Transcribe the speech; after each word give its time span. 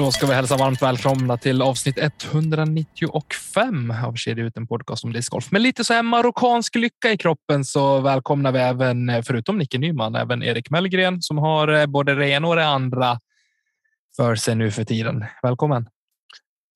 Då 0.00 0.12
ska 0.12 0.26
vi 0.26 0.34
hälsa 0.34 0.56
varmt 0.56 0.82
välkomna 0.82 1.38
till 1.38 1.62
avsnitt 1.62 1.98
195 1.98 3.90
av 3.90 4.14
Kedja 4.14 4.44
ut 4.44 4.56
en 4.56 4.66
podcast 4.66 5.04
om 5.04 5.12
discgolf. 5.12 5.50
Med 5.50 5.62
lite 5.62 5.84
så 5.84 5.94
här 5.94 6.02
marockansk 6.02 6.74
lycka 6.74 7.12
i 7.12 7.16
kroppen 7.16 7.64
så 7.64 8.00
välkomnar 8.00 8.52
vi 8.52 8.58
även, 8.58 9.24
förutom 9.24 9.58
Nicke 9.58 9.78
Nyman, 9.78 10.14
även 10.14 10.42
Erik 10.42 10.70
Mellgren 10.70 11.22
som 11.22 11.38
har 11.38 11.68
eh, 11.68 11.86
både 11.86 12.14
det 12.14 12.28
ena 12.28 12.48
och 12.48 12.56
det 12.56 12.66
andra 12.66 13.20
för 14.16 14.36
sig 14.36 14.54
nu 14.54 14.70
för 14.70 14.84
tiden. 14.84 15.24
Välkommen! 15.42 15.88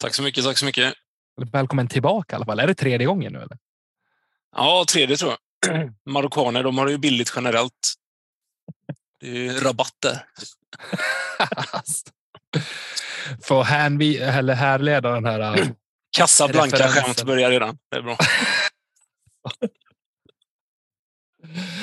Tack 0.00 0.14
så 0.14 0.22
mycket, 0.22 0.44
tack 0.44 0.58
så 0.58 0.64
mycket. 0.64 0.94
Välkommen 1.52 1.88
tillbaka 1.88 2.34
i 2.34 2.36
alla 2.36 2.46
fall. 2.46 2.60
Är 2.60 2.66
det 2.66 2.74
tredje 2.74 3.06
gången 3.06 3.32
nu? 3.32 3.38
Eller? 3.38 3.58
Ja, 4.56 4.84
tredje 4.88 5.16
tror 5.16 5.32
jag. 5.66 5.92
Marockaner, 6.06 6.62
de 6.62 6.78
har 6.78 6.86
det 6.86 6.92
ju 6.92 6.98
billigt 6.98 7.32
generellt. 7.36 7.94
Det 9.20 9.28
är 9.28 9.34
ju 9.34 9.52
rabatter. 9.52 10.26
För 13.42 13.60
att 13.60 13.66
hänvi, 13.66 14.16
eller 14.18 14.54
härleda 14.54 15.10
den 15.10 15.24
här... 15.24 15.40
äh, 15.60 15.66
Kassa 16.16 16.48
blanka 16.48 16.76
Referensen. 16.76 17.02
skämt 17.04 17.22
börjar 17.26 17.50
redan. 17.50 17.78
Det 17.90 17.96
är 17.96 18.02
bra. 18.02 18.16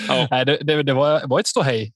Ja. 0.08 0.28
Nej, 0.32 0.46
det, 0.46 0.58
det, 0.58 0.84
det 0.84 0.94
var, 0.94 1.28
var 1.28 1.40
ett 1.40 1.48
ståhej 1.48 1.94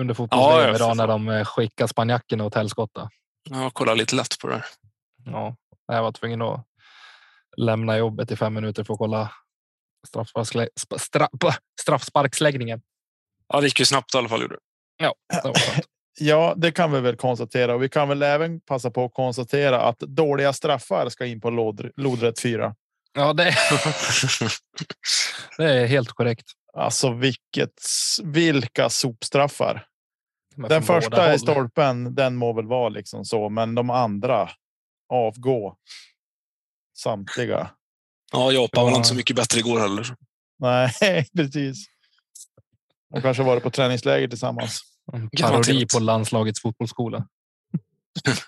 under 0.00 0.12
Ja, 0.12 0.16
fotbolls 0.16 0.42
ja, 0.42 0.74
idag 0.74 0.96
när 0.96 1.06
de 1.06 1.28
eh, 1.28 1.44
skickade 1.44 1.88
spanjackerna 1.88 2.44
åt 2.44 2.54
helskotta. 2.54 3.10
Jag 3.50 3.74
kollar 3.74 3.94
lite 3.96 4.16
lätt 4.16 4.38
på 4.40 4.48
det 4.48 4.54
här. 4.54 4.64
Ja, 5.24 5.56
jag 5.86 6.02
var 6.02 6.12
tvungen 6.12 6.42
att 6.42 6.64
lämna 7.56 7.98
jobbet 7.98 8.30
i 8.30 8.36
fem 8.36 8.54
minuter 8.54 8.84
för 8.84 8.94
att 8.94 8.98
kolla 8.98 9.32
straffsparksle- 10.08 10.68
sp- 10.80 10.98
stra- 10.98 11.38
p- 11.40 11.56
straffsparksläggningen. 11.80 12.82
Ja, 13.48 13.60
det 13.60 13.66
gick 13.66 13.78
ju 13.78 13.84
snabbt 13.84 14.14
i 14.14 14.18
alla 14.18 14.28
fall. 14.28 14.42
Gjorde. 14.42 14.56
Ja, 14.96 15.14
det 15.28 15.48
var 15.48 15.54
skönt. 15.54 15.84
Ja, 16.20 16.54
det 16.56 16.72
kan 16.72 16.92
vi 16.92 17.00
väl 17.00 17.16
konstatera. 17.16 17.74
Och 17.74 17.82
vi 17.82 17.88
kan 17.88 18.08
väl 18.08 18.22
även 18.22 18.60
passa 18.60 18.90
på 18.90 19.04
att 19.04 19.14
konstatera 19.14 19.80
att 19.80 19.98
dåliga 19.98 20.52
straffar 20.52 21.08
ska 21.08 21.26
in 21.26 21.40
på 21.40 21.50
lod, 21.50 21.90
lodrätt 21.96 22.40
4. 22.40 22.74
ja 23.14 23.32
det, 23.32 23.44
det 25.58 25.64
är 25.64 25.86
helt 25.86 26.08
korrekt. 26.08 26.46
Alltså 26.72 27.12
vilket, 27.12 27.82
vilka 28.22 28.90
sopstraffar. 28.90 29.86
Den 30.68 30.82
första 30.82 31.34
i 31.34 31.38
stolpen, 31.38 32.14
den 32.14 32.36
må 32.36 32.52
väl 32.52 32.66
vara 32.66 32.88
liksom 32.88 33.24
så, 33.24 33.48
men 33.48 33.74
de 33.74 33.90
andra 33.90 34.50
avgå. 35.08 35.76
Samtliga. 36.96 37.70
Ja, 38.32 38.52
Japan 38.52 38.84
var 38.84 38.96
inte 38.96 39.08
så 39.08 39.14
mycket 39.14 39.36
bättre 39.36 39.58
igår 39.58 39.80
heller. 39.80 40.16
Nej, 40.58 40.92
precis. 41.36 41.86
De 43.14 43.22
kanske 43.22 43.42
varit 43.42 43.62
på 43.62 43.70
träningsläger 43.70 44.28
tillsammans. 44.28 44.80
En 45.12 45.30
parodi 45.30 45.86
på 45.92 45.98
landslagets 45.98 46.62
fotbollsskola. 46.62 47.26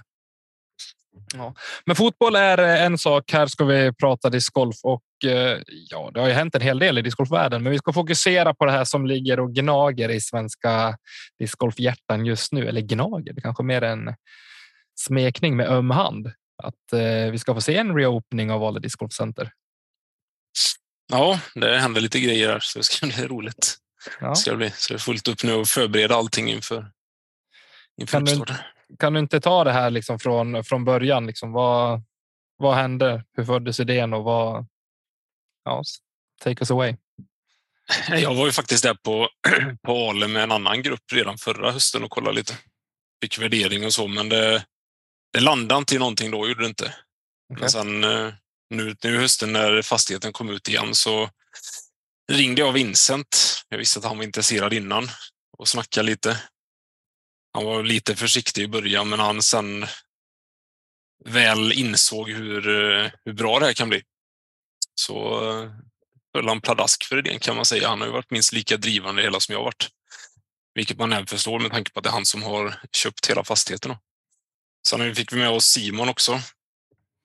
ja. 1.34 1.54
Men 1.87 1.97
fotboll 1.97 2.37
är 2.37 2.59
eh, 2.59 2.84
en 2.84 2.98
sak. 2.98 3.32
Här 3.32 3.47
ska 3.47 3.65
vi 3.65 3.93
prata 3.93 4.31
discgolf 4.31 4.76
och 4.82 5.03
eh, 5.25 5.62
ja, 5.66 6.10
det 6.15 6.21
har 6.21 6.28
ju 6.28 6.34
hänt 6.34 6.54
en 6.54 6.60
hel 6.60 6.78
del 6.78 6.98
i 6.98 7.03
discgolfvärlden, 7.03 7.62
men 7.62 7.72
vi 7.72 7.78
ska 7.78 7.93
fokusera 7.93 8.54
på 8.54 8.65
det 8.65 8.72
här 8.72 8.84
som 8.84 9.06
ligger 9.06 9.41
och 9.41 9.54
gnager 9.54 10.09
i 10.09 10.21
svenska 10.21 10.97
discgolfhjärtan 11.38 12.26
just 12.26 12.53
nu. 12.53 12.69
Eller 12.69 12.81
gnager, 12.81 13.32
det 13.32 13.41
kanske 13.41 13.62
mer 13.62 13.82
en 13.82 14.15
smekning 15.00 15.56
med 15.56 15.69
öm 15.69 15.91
hand. 15.91 16.32
Att 16.62 16.92
eh, 16.92 17.31
vi 17.32 17.38
ska 17.38 17.54
få 17.54 17.60
se 17.60 17.77
en 17.77 17.97
reopening 17.97 18.50
av 18.50 18.65
Ale 18.65 18.81
Disc 18.81 18.97
Golf 18.97 19.12
Center. 19.12 19.53
Ja, 21.12 21.41
det 21.54 21.78
händer 21.78 22.00
lite 22.00 22.21
grejer 22.21 22.48
här, 22.48 22.60
så 22.60 22.78
det 22.78 22.84
ska 22.84 23.06
bli 23.06 23.27
roligt. 23.27 23.77
Ja. 24.20 24.28
Det 24.28 24.36
ska 24.36 24.56
bli 24.56 24.70
så 24.70 24.92
det 24.92 24.96
är 24.96 24.98
fullt 24.98 25.28
upp 25.28 25.42
nu 25.42 25.52
och 25.54 25.68
förbereda 25.68 26.14
allting 26.14 26.50
inför, 26.50 26.90
inför 28.00 28.18
Kan 28.18 28.24
du-. 28.24 28.44
Kan 28.98 29.12
du 29.12 29.20
inte 29.20 29.40
ta 29.40 29.64
det 29.64 29.72
här 29.72 29.90
liksom 29.90 30.18
från, 30.18 30.64
från 30.64 30.84
början? 30.84 31.26
Liksom, 31.26 31.52
vad, 31.52 32.02
vad 32.56 32.74
hände? 32.74 33.24
Hur 33.36 33.44
föddes 33.44 33.80
idén 33.80 34.14
och 34.14 34.24
vad? 34.24 34.66
Ja, 35.64 35.82
take 36.42 36.60
us 36.60 36.70
away. 36.70 36.96
Jag 38.08 38.34
var 38.34 38.46
ju 38.46 38.52
faktiskt 38.52 38.82
där 38.82 38.94
på, 38.94 39.28
på 39.82 40.08
Ale 40.08 40.28
med 40.28 40.42
en 40.42 40.52
annan 40.52 40.82
grupp 40.82 41.12
redan 41.12 41.38
förra 41.38 41.72
hösten 41.72 42.04
och 42.04 42.10
kollade 42.10 42.36
lite. 42.36 42.54
Fick 43.22 43.38
värdering 43.38 43.84
och 43.84 43.92
så, 43.92 44.08
men 44.08 44.28
det, 44.28 44.64
det 45.32 45.40
landade 45.40 45.78
inte 45.78 45.94
i 45.94 45.98
någonting 45.98 46.30
då, 46.30 46.48
gjorde 46.48 46.62
det 46.62 46.68
inte. 46.68 46.94
Okej. 47.52 47.60
Men 47.60 47.70
sen 47.70 48.04
eh, 48.04 48.32
nu, 48.70 48.96
nu 49.02 49.18
hösten 49.18 49.52
när 49.52 49.82
fastigheten 49.82 50.32
kom 50.32 50.50
ut 50.50 50.68
igen 50.68 50.94
så 50.94 51.30
ringde 52.30 52.60
jag 52.60 52.72
Vincent. 52.72 53.62
Jag 53.68 53.78
visste 53.78 53.98
att 53.98 54.04
han 54.04 54.16
var 54.16 54.24
intresserad 54.24 54.72
innan 54.72 55.08
och 55.58 55.68
snackade 55.68 56.06
lite. 56.06 56.42
Han 57.52 57.64
var 57.64 57.82
lite 57.82 58.16
försiktig 58.16 58.62
i 58.62 58.68
början, 58.68 59.08
men 59.08 59.20
han 59.20 59.42
sen 59.42 59.86
väl 61.24 61.72
insåg 61.72 62.30
hur, 62.30 62.62
hur 63.24 63.32
bra 63.32 63.58
det 63.58 63.66
här 63.66 63.72
kan 63.72 63.88
bli. 63.88 64.02
Så 64.94 65.48
eh, 65.50 65.70
höll 66.34 66.48
han 66.48 66.60
pladask 66.60 67.04
för 67.04 67.18
idén 67.18 67.38
kan 67.38 67.56
man 67.56 67.64
säga. 67.64 67.88
Han 67.88 68.00
har 68.00 68.06
ju 68.06 68.12
varit 68.12 68.30
minst 68.30 68.52
lika 68.52 68.76
drivande 68.76 69.22
hela 69.22 69.41
som 69.41 69.52
jag 69.52 69.60
har 69.60 69.64
varit. 69.64 69.88
Vilket 70.74 70.98
man 70.98 71.12
även 71.12 71.26
förstår 71.26 71.58
med 71.58 71.70
tanke 71.70 71.92
på 71.92 72.00
att 72.00 72.04
det 72.04 72.10
är 72.10 72.12
han 72.12 72.26
som 72.26 72.42
har 72.42 72.80
köpt 72.92 73.30
hela 73.30 73.44
fastigheten. 73.44 73.97
Sen 74.86 75.14
fick 75.14 75.32
vi 75.32 75.36
med 75.36 75.50
oss 75.50 75.66
Simon 75.66 76.08
också. 76.08 76.41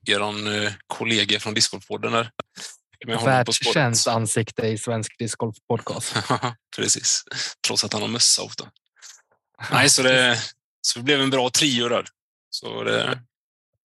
Er 0.08 0.20
eh, 0.64 0.74
kollega 0.88 1.40
från 1.40 1.54
discgolfpodden 1.54 2.12
där. 2.12 2.32
Världskänt 3.08 4.08
ansikte 4.08 4.68
i 4.68 4.78
svensk 4.78 5.18
discgolf 5.18 5.56
podcast. 5.68 6.16
Precis. 6.76 7.24
Trots 7.68 7.84
att 7.84 7.94
han 7.94 8.02
har 8.02 8.10
mössa 8.10 8.42
ofta. 8.42 8.72
Nej, 9.72 9.90
så 9.90 10.04
det, 10.04 10.40
så 10.82 11.00
det 11.00 11.04
blev 11.04 11.22
en 11.22 11.30
bra 11.30 11.50
trio 11.50 11.90
där. 11.90 12.06
Så 12.50 12.84
det 12.84 13.04
har 13.04 13.20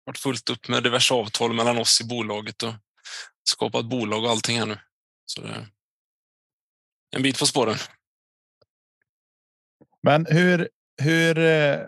varit 0.07 0.19
fullt 0.19 0.51
upp 0.51 0.69
med 0.69 0.83
diverse 0.83 1.15
avtal 1.15 1.53
mellan 1.53 1.79
oss 1.79 2.01
i 2.01 2.05
bolaget 2.05 2.63
och 2.63 2.75
skapat 3.49 3.85
bolag 3.85 4.25
och 4.25 4.31
allting 4.31 4.59
här 4.59 4.67
nu. 4.67 4.79
Så 5.27 5.41
det 5.41 5.67
en 7.17 7.23
bit 7.23 7.39
på 7.39 7.47
spåren. 7.47 7.77
Men 10.03 10.27
hur, 10.27 10.69
hur, 11.03 11.39
eh, 11.39 11.81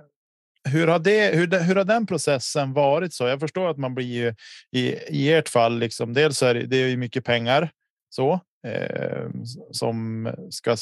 hur 0.66 0.86
har 0.86 0.98
det, 0.98 1.36
hur, 1.36 1.58
hur 1.58 1.76
har 1.76 1.84
den 1.84 2.06
processen 2.06 2.72
varit 2.72 3.14
så? 3.14 3.26
Jag 3.26 3.40
förstår 3.40 3.70
att 3.70 3.78
man 3.78 3.94
blir 3.94 4.06
ju 4.06 4.34
i, 4.72 4.94
i 5.08 5.32
ert 5.32 5.48
fall 5.48 5.78
liksom. 5.78 6.12
Dels 6.12 6.42
är 6.42 6.54
det, 6.54 6.66
det 6.66 6.76
är 6.76 6.88
ju 6.88 6.96
mycket 6.96 7.24
pengar 7.24 7.70
så 8.10 8.40
eh, 8.66 9.28
som 9.70 10.30
ska 10.50 10.76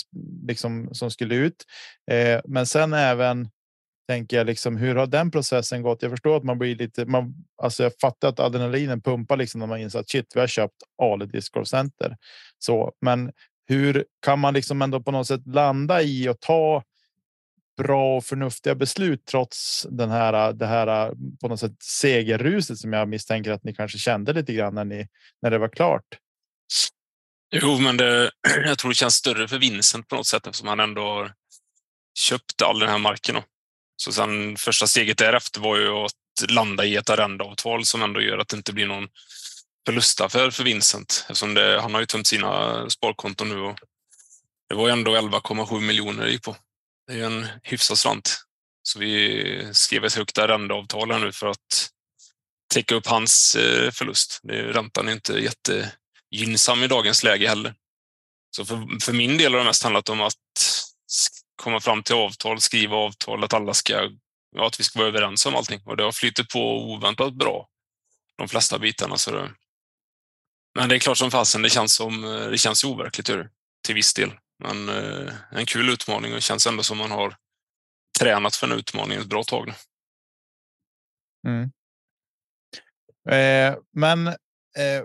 liksom 0.47 0.95
som 0.95 1.11
skulle 1.11 1.35
ut, 1.35 1.65
eh, 2.11 2.41
men 2.45 2.67
sen 2.67 2.93
även 2.93 3.49
tänker 4.09 4.37
jag 4.37 4.47
liksom 4.47 4.77
hur 4.77 4.95
har 4.95 5.07
den 5.07 5.31
processen 5.31 5.83
gått? 5.83 6.03
Jag 6.03 6.11
förstår 6.11 6.37
att 6.37 6.45
man 6.45 6.59
blir 6.59 6.77
lite. 6.77 7.07
Man, 7.07 7.35
alltså 7.63 7.83
jag 7.83 7.93
fattar 8.01 8.29
att 8.29 8.41
adrenalinen 8.41 9.01
pumpar 9.01 9.37
liksom 9.37 9.59
när 9.59 9.67
man 9.67 9.81
inser 9.81 9.99
att 9.99 10.09
shit, 10.09 10.33
vi 10.35 10.41
har 10.41 10.47
köpt 10.47 10.75
Ale 11.03 11.27
Disc 11.27 11.53
Center. 11.65 12.17
Så, 12.59 12.93
men 13.01 13.33
hur 13.67 14.05
kan 14.23 14.39
man 14.39 14.55
liksom 14.55 14.83
ändå 14.83 15.03
på 15.03 15.11
något 15.11 15.27
sätt 15.27 15.47
landa 15.47 16.03
i 16.03 16.29
och 16.29 16.41
ta 16.41 16.83
bra 17.77 18.17
och 18.17 18.25
förnuftiga 18.25 18.75
beslut 18.75 19.27
trots 19.27 19.87
den 19.91 20.11
här, 20.11 20.49
äh, 20.49 20.55
det 20.55 20.67
här 20.67 21.07
äh, 21.07 21.13
på 21.41 21.49
något 21.49 21.61
sätt 21.61 21.83
segerruset 21.83 22.79
som 22.79 22.93
jag 22.93 23.09
misstänker 23.09 23.51
att 23.51 23.65
ni 23.65 23.75
kanske 23.75 23.99
kände 23.99 24.33
lite 24.33 24.53
grann 24.53 24.75
när, 24.75 24.85
ni, 24.85 25.09
när 25.43 25.51
det 25.51 25.59
var 25.59 25.69
klart. 25.69 26.05
Jo, 27.55 27.79
men 27.79 27.97
det, 27.97 28.31
jag 28.65 28.79
tror 28.79 28.91
det 28.91 28.95
känns 28.95 29.15
större 29.15 29.49
för 29.49 29.59
Vincent 29.59 30.09
på 30.09 30.17
något 30.17 30.27
sätt 30.27 30.47
eftersom 30.47 30.69
han 30.69 30.81
ändå 30.81 31.03
har 31.03 31.33
köpt 32.19 32.63
all 32.63 32.79
den 32.79 32.89
här 32.89 32.99
marken. 32.99 33.35
då. 33.35 33.43
Så 33.97 34.13
sen 34.13 34.57
första 34.57 34.87
steget 34.87 35.19
därefter 35.19 35.61
var 35.61 35.77
ju 35.77 35.89
att 35.89 36.51
landa 36.51 36.85
i 36.85 36.97
ett 36.97 37.11
arrendeavtal 37.11 37.85
som 37.85 38.03
ändå 38.03 38.21
gör 38.21 38.39
att 38.39 38.49
det 38.49 38.57
inte 38.57 38.73
blir 38.73 38.87
någon 38.87 39.09
förlustaffär 39.87 40.51
för 40.51 40.65
Vincent. 40.65 41.27
Eftersom 41.29 41.55
det, 41.55 41.81
han 41.81 41.95
har 41.95 42.01
ju 42.01 42.07
tömt 42.07 42.27
sina 42.27 42.91
sparkonton 42.91 43.49
nu 43.49 43.61
och 43.61 43.79
det 44.69 44.75
var 44.75 44.89
ändå 44.89 45.17
11,7 45.17 45.81
miljoner 45.81 46.25
det 46.25 46.31
gick 46.31 46.43
på. 46.43 46.57
Det 47.07 47.13
är 47.13 47.17
ju 47.17 47.25
en 47.25 47.49
hyfsad 47.63 47.99
slant. 47.99 48.45
Så 48.83 48.99
vi 48.99 49.71
skrev 49.73 50.05
ett 50.05 50.15
högt 50.15 50.39
arrendeavtal 50.39 51.13
här 51.13 51.19
nu 51.19 51.33
för 51.33 51.47
att 51.47 51.91
täcka 52.75 52.95
upp 52.95 53.07
hans 53.07 53.55
eh, 53.55 53.91
förlust. 53.91 54.41
Räntan 54.49 55.09
är 55.09 55.13
inte 55.13 55.33
jättegynnsam 55.33 56.83
i 56.83 56.89
dagens 56.89 57.23
läge 57.23 57.49
heller. 57.49 57.75
Så 58.57 58.65
för, 58.65 59.05
för 59.05 59.13
min 59.13 59.39
del 59.39 59.53
har 59.53 59.59
det 59.59 59.65
mest 59.65 59.83
handlat 59.83 60.09
om 60.09 60.21
att 60.21 60.35
komma 61.57 61.81
fram 61.81 62.03
till 62.03 62.15
avtal, 62.15 62.61
skriva 62.61 62.97
avtal, 62.97 63.45
att 63.45 63.53
alla 63.53 63.75
ska, 63.75 64.11
ja, 64.57 64.67
att 64.67 64.81
vi 64.81 64.85
ska 64.85 64.99
vara 64.99 65.09
överens 65.09 65.47
om 65.47 65.57
allting. 65.57 65.83
Och 65.85 65.97
det 65.97 66.03
har 66.03 66.13
flyttat 66.13 66.49
på 66.49 66.93
oväntat 66.93 67.35
bra, 67.35 67.69
de 68.39 68.49
flesta 68.49 68.79
bitarna. 68.79 69.17
Så 69.17 69.31
det, 69.31 69.51
men 70.75 70.89
det 70.89 70.95
är 70.95 70.99
klart 70.99 71.19
som 71.19 71.31
fasen, 71.31 71.63
det 71.63 71.71
känns, 71.71 71.95
som, 71.95 72.25
eh, 72.25 72.51
det 72.51 72.59
känns 72.59 72.85
overkligt 72.85 73.31
till 73.85 73.95
viss 73.95 74.15
del. 74.15 74.33
Men 74.59 74.89
eh, 74.89 75.33
en 75.51 75.67
kul 75.67 75.91
utmaning 75.91 76.33
och 76.33 76.37
det 76.37 76.41
känns 76.41 76.67
ändå 76.67 76.83
som 76.83 76.99
man 76.99 77.11
har 77.11 77.37
tränat 78.19 78.57
för 78.57 78.67
en 78.67 78.79
utmaning 78.79 79.19
ett 79.19 79.27
bra 79.27 79.45
tag 79.45 79.67
nu. 79.67 79.75
Mm. 81.51 81.71
Eh, 83.31 83.79
men 83.93 84.27
eh, 84.27 85.05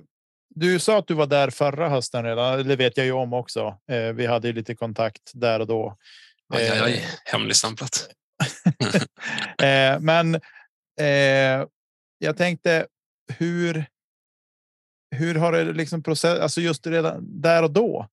du 0.56 0.80
sa 0.80 1.00
att 1.00 1.08
du 1.08 1.14
var 1.14 1.28
där 1.28 1.50
förra 1.50 1.90
hösten 1.90 2.24
redan. 2.24 2.68
Det 2.68 2.76
vet 2.76 2.98
jag 2.98 3.06
ju 3.06 3.12
om 3.12 3.34
också. 3.34 3.78
Eh, 3.92 4.14
vi 4.14 4.26
hade 4.26 4.48
ju 4.48 4.54
lite 4.54 4.76
kontakt 4.76 5.32
där 5.34 5.60
och 5.60 5.68
då. 5.68 5.98
Aj, 6.54 6.70
aj, 6.70 6.80
aj. 6.80 6.94
Eh, 6.94 7.10
hemligstämplat. 7.26 8.10
Eh, 9.62 10.00
men 10.00 10.40
jag 12.18 12.38
tänkte 12.38 12.88
hur. 13.38 13.86
Hur 15.16 15.36
har 15.36 15.52
det 15.52 15.64
liksom 15.64 16.04
process, 16.04 16.40
alltså 16.40 16.62
just 16.62 16.88
redan 16.88 17.42
där 17.42 17.64
och 17.64 17.72
då? 17.72 18.08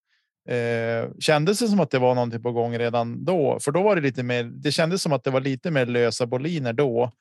Eh, 0.48 1.10
kändes 1.20 1.58
det 1.58 1.68
som 1.68 1.80
att 1.80 1.90
det 1.90 1.98
var 1.98 2.14
någonting 2.14 2.42
på 2.42 2.52
gång 2.52 2.78
redan 2.78 3.24
då? 3.24 3.58
För 3.60 3.72
då 3.72 3.82
var 3.82 3.96
det 3.96 4.02
lite 4.02 4.22
mer. 4.22 4.44
Det 4.44 4.72
kändes 4.72 5.02
som 5.02 5.12
att 5.12 5.24
det 5.24 5.30
var 5.30 5.40
lite 5.40 5.70
mer 5.70 5.86
lösa 5.86 6.26
boliner 6.26 6.72
då 6.72 7.12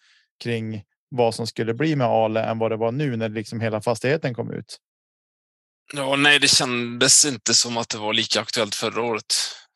kring 0.43 0.83
vad 1.09 1.35
som 1.35 1.47
skulle 1.47 1.73
bli 1.73 1.95
med 1.95 2.07
Ale 2.07 2.43
än 2.43 2.59
vad 2.59 2.71
det 2.71 2.77
var 2.77 2.91
nu 2.91 3.15
när 3.15 3.29
liksom 3.29 3.61
hela 3.61 3.81
fastigheten 3.81 4.33
kom 4.33 4.51
ut. 4.51 4.77
Ja, 5.93 6.15
nej, 6.15 6.39
det 6.39 6.47
kändes 6.47 7.25
inte 7.25 7.53
som 7.53 7.77
att 7.77 7.89
det 7.89 7.97
var 7.97 8.13
lika 8.13 8.41
aktuellt 8.41 8.75
förra 8.75 9.01
året. 9.01 9.33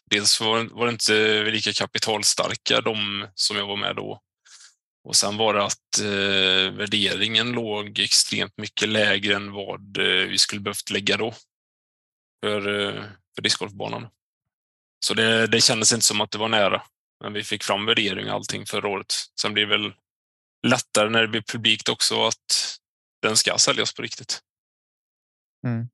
Dels 0.10 0.42
var, 0.42 0.64
var 0.64 0.86
det 0.86 0.92
inte 0.92 1.44
lika 1.44 1.74
kapitalstarka 1.74 2.82
de 2.82 3.28
som 3.36 3.58
jag 3.58 3.68
var 3.68 3.78
med 3.78 3.96
då. 3.96 4.22
Och 5.04 5.16
sen 5.16 5.38
var 5.38 5.54
det 5.54 5.64
att 5.64 6.00
eh, 6.00 6.78
värderingen 6.78 7.52
låg 7.52 8.00
extremt 8.00 8.58
mycket 8.58 8.90
lägre 8.90 9.36
än 9.36 9.52
vad 9.52 9.98
eh, 9.98 10.28
vi 10.28 10.38
skulle 10.38 10.62
behövt 10.62 10.90
lägga 10.90 11.18
då 11.18 11.34
för, 12.44 12.88
eh, 12.88 13.04
för 13.40 13.44
discgolfbanan. 13.44 14.08
Så 15.06 15.14
det, 15.14 15.48
det 15.48 15.62
kändes 15.62 15.94
inte 15.94 16.06
som 16.06 16.22
att 16.22 16.32
det 16.32 16.38
var 16.38 16.50
nära. 16.50 16.82
Men 17.24 17.34
vi 17.34 17.44
fick 17.44 17.64
fram 17.64 17.86
värdering 17.86 18.30
och 18.30 18.34
allting 18.34 18.66
förra 18.66 18.88
året. 18.88 19.14
Sen 19.42 19.54
blir 19.54 19.66
det 19.66 19.78
väl 19.78 19.94
lättare 20.68 21.10
när 21.10 21.22
det 21.22 21.28
blir 21.28 21.42
publikt 21.42 21.90
också 21.90 22.28
att 22.28 22.78
den 23.22 23.38
ska 23.38 23.58
säljas 23.58 23.94
på 23.94 24.02
riktigt. 24.02 24.40
Mm. 25.66 25.90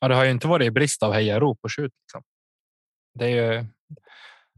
Ja, 0.00 0.08
det 0.08 0.14
har 0.14 0.24
ju 0.24 0.30
inte 0.30 0.46
varit 0.46 0.72
brist 0.72 1.02
av 1.02 1.12
hejarop 1.12 1.58
och 1.62 1.72
skjut. 1.72 1.92
Liksom. 2.04 2.22
Det 3.14 3.24
är 3.24 3.28
ju 3.28 3.66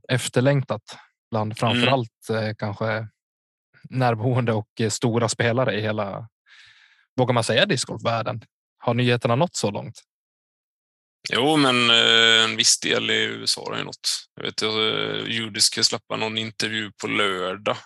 efterlängtat 0.08 0.98
bland 1.30 1.58
framför 1.58 1.82
mm. 1.82 1.94
allt 1.94 2.30
eh, 2.30 2.54
kanske 2.58 3.08
närboende 3.90 4.52
och 4.52 4.80
eh, 4.80 4.90
stora 4.90 5.28
spelare 5.28 5.74
i 5.74 5.80
hela. 5.80 6.28
Vågar 7.16 7.34
man 7.34 7.44
säga 7.44 7.66
discgolfvärlden? 7.66 8.44
Har 8.78 8.94
nyheterna 8.94 9.36
nått 9.36 9.56
så 9.56 9.70
långt? 9.70 10.02
Jo, 11.32 11.56
men 11.56 11.90
eh, 11.90 12.44
en 12.44 12.56
viss 12.56 12.80
del 12.80 13.10
i 13.10 13.24
USA 13.24 13.64
har 13.70 13.78
ju 13.78 13.84
nått. 13.84 14.28
Jag 14.34 14.42
vet 14.42 14.62
att 14.62 15.28
Judy 15.28 15.60
ska 15.60 15.84
släppa 15.84 16.16
någon 16.16 16.38
intervju 16.38 16.92
på 16.92 17.06
lördag, 17.06 17.76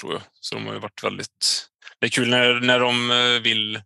tror 0.00 0.12
jag. 0.12 0.22
Så 0.40 0.54
de 0.54 0.66
har 0.66 0.74
ju 0.74 0.80
varit 0.80 1.04
väldigt... 1.04 1.66
Det 1.98 2.06
är 2.06 2.10
kul 2.10 2.28
när, 2.28 2.60
när 2.60 2.80
de 2.80 3.08
vill 3.42 3.80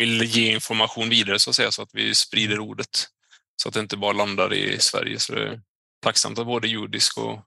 vill 0.00 0.22
ge 0.22 0.52
information 0.52 1.08
vidare 1.08 1.38
så 1.38 1.50
att 1.50 1.56
säga, 1.56 1.70
så 1.70 1.82
att 1.82 1.90
vi 1.92 2.14
sprider 2.14 2.58
ordet. 2.58 3.08
Så 3.56 3.68
att 3.68 3.74
det 3.74 3.80
inte 3.80 3.96
bara 3.96 4.12
landar 4.12 4.54
i 4.54 4.78
Sverige. 4.78 5.18
Så 5.18 5.34
det 5.34 5.48
är 5.48 5.60
tacksamt 6.02 6.38
att 6.38 6.46
både 6.46 6.68
judisk 6.68 7.18
och 7.18 7.40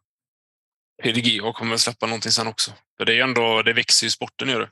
PDG 1.04 1.54
kommer 1.54 1.74
att 1.74 1.82
släppa 1.82 2.06
någonting 2.06 2.32
sen 2.32 2.48
också. 2.48 2.72
För 2.98 3.06
det 3.06 3.20
är 3.20 3.24
ändå, 3.24 3.62
det 3.62 3.74
växer 3.74 4.08
ju 4.08 4.12
sporten 4.12 4.50
gör 4.50 4.60
det. 4.60 4.70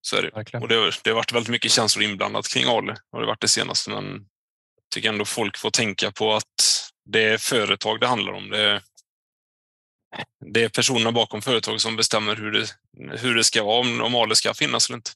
Så 0.00 0.16
är 0.16 0.22
det. 0.22 0.58
Och 0.58 0.68
det 0.68 0.74
har, 0.74 0.94
det 1.04 1.10
har 1.10 1.14
varit 1.14 1.32
väldigt 1.32 1.50
mycket 1.50 1.72
känslor 1.72 2.04
inblandat 2.04 2.48
kring 2.48 2.64
Ale, 2.64 2.96
har 3.12 3.20
det 3.20 3.26
varit 3.26 3.40
det 3.40 3.48
senaste, 3.48 3.90
men 3.90 4.26
tycker 4.94 5.08
ändå 5.08 5.24
folk 5.24 5.58
får 5.58 5.70
tänka 5.70 6.12
på 6.12 6.34
att 6.34 6.90
det 7.04 7.22
är 7.22 7.38
företag 7.38 8.00
det 8.00 8.06
handlar 8.06 8.32
om. 8.32 8.50
Det 8.50 8.60
är, 8.60 8.82
det 10.52 10.62
är 10.62 10.68
personerna 10.68 11.12
bakom 11.12 11.42
företaget 11.42 11.80
som 11.80 11.96
bestämmer 11.96 12.36
hur 12.36 12.52
det, 12.52 12.66
hur 13.18 13.34
det 13.34 13.44
ska 13.44 13.64
vara, 13.64 13.80
om, 13.80 14.00
om 14.00 14.14
Ale 14.14 14.36
ska 14.36 14.54
finnas 14.54 14.88
eller 14.88 14.96
inte. 14.96 15.10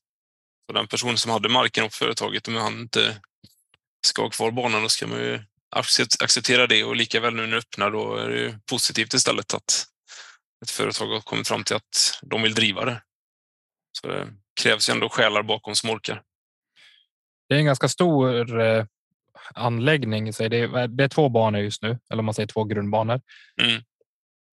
Så 0.67 0.73
den 0.73 0.89
personen 0.89 1.19
som 1.19 1.31
hade 1.31 1.49
marken 1.49 1.85
och 1.85 1.93
företaget, 1.93 2.49
om 2.49 2.55
han 2.55 2.81
inte 2.81 3.21
ska 4.07 4.23
ha 4.23 4.31
kvar 4.31 4.51
banan, 4.51 4.83
då 4.83 4.89
ska 4.89 5.07
man 5.07 5.19
ju 5.19 5.41
acceptera 6.19 6.67
det 6.67 6.85
och 6.85 6.97
lika 6.97 7.21
väl 7.21 7.35
nu 7.35 7.47
när 7.47 7.53
det 7.53 7.59
öppnar, 7.59 7.91
då 7.91 8.17
är 8.17 8.29
det 8.29 8.61
positivt 8.71 9.15
istället 9.15 9.55
att 9.55 9.87
ett 10.63 10.71
företag 10.71 11.07
har 11.07 11.21
kommit 11.21 11.49
fram 11.49 11.65
till 11.65 11.77
att 11.77 12.19
de 12.23 12.43
vill 12.43 12.55
driva 12.55 12.85
det. 12.85 13.03
Så 13.93 14.09
det 14.09 14.29
krävs 14.63 14.89
ju 14.89 14.93
ändå 14.93 15.09
själar 15.09 15.43
bakom 15.43 15.75
som 15.75 15.91
orkar. 15.91 16.23
Det 17.49 17.55
är 17.55 17.59
en 17.59 17.65
ganska 17.65 17.89
stor 17.89 18.61
eh, 18.61 18.85
anläggning. 19.55 20.25
det, 20.25 20.41
är, 20.41 20.89
det 20.89 21.05
är 21.05 21.09
två 21.09 21.29
banor 21.29 21.61
just 21.61 21.83
nu, 21.83 21.99
eller 22.11 22.21
om 22.21 22.25
man 22.25 22.35
säger 22.35 22.47
två 22.47 22.65
grundbanor. 22.65 23.21
Mm. 23.63 23.83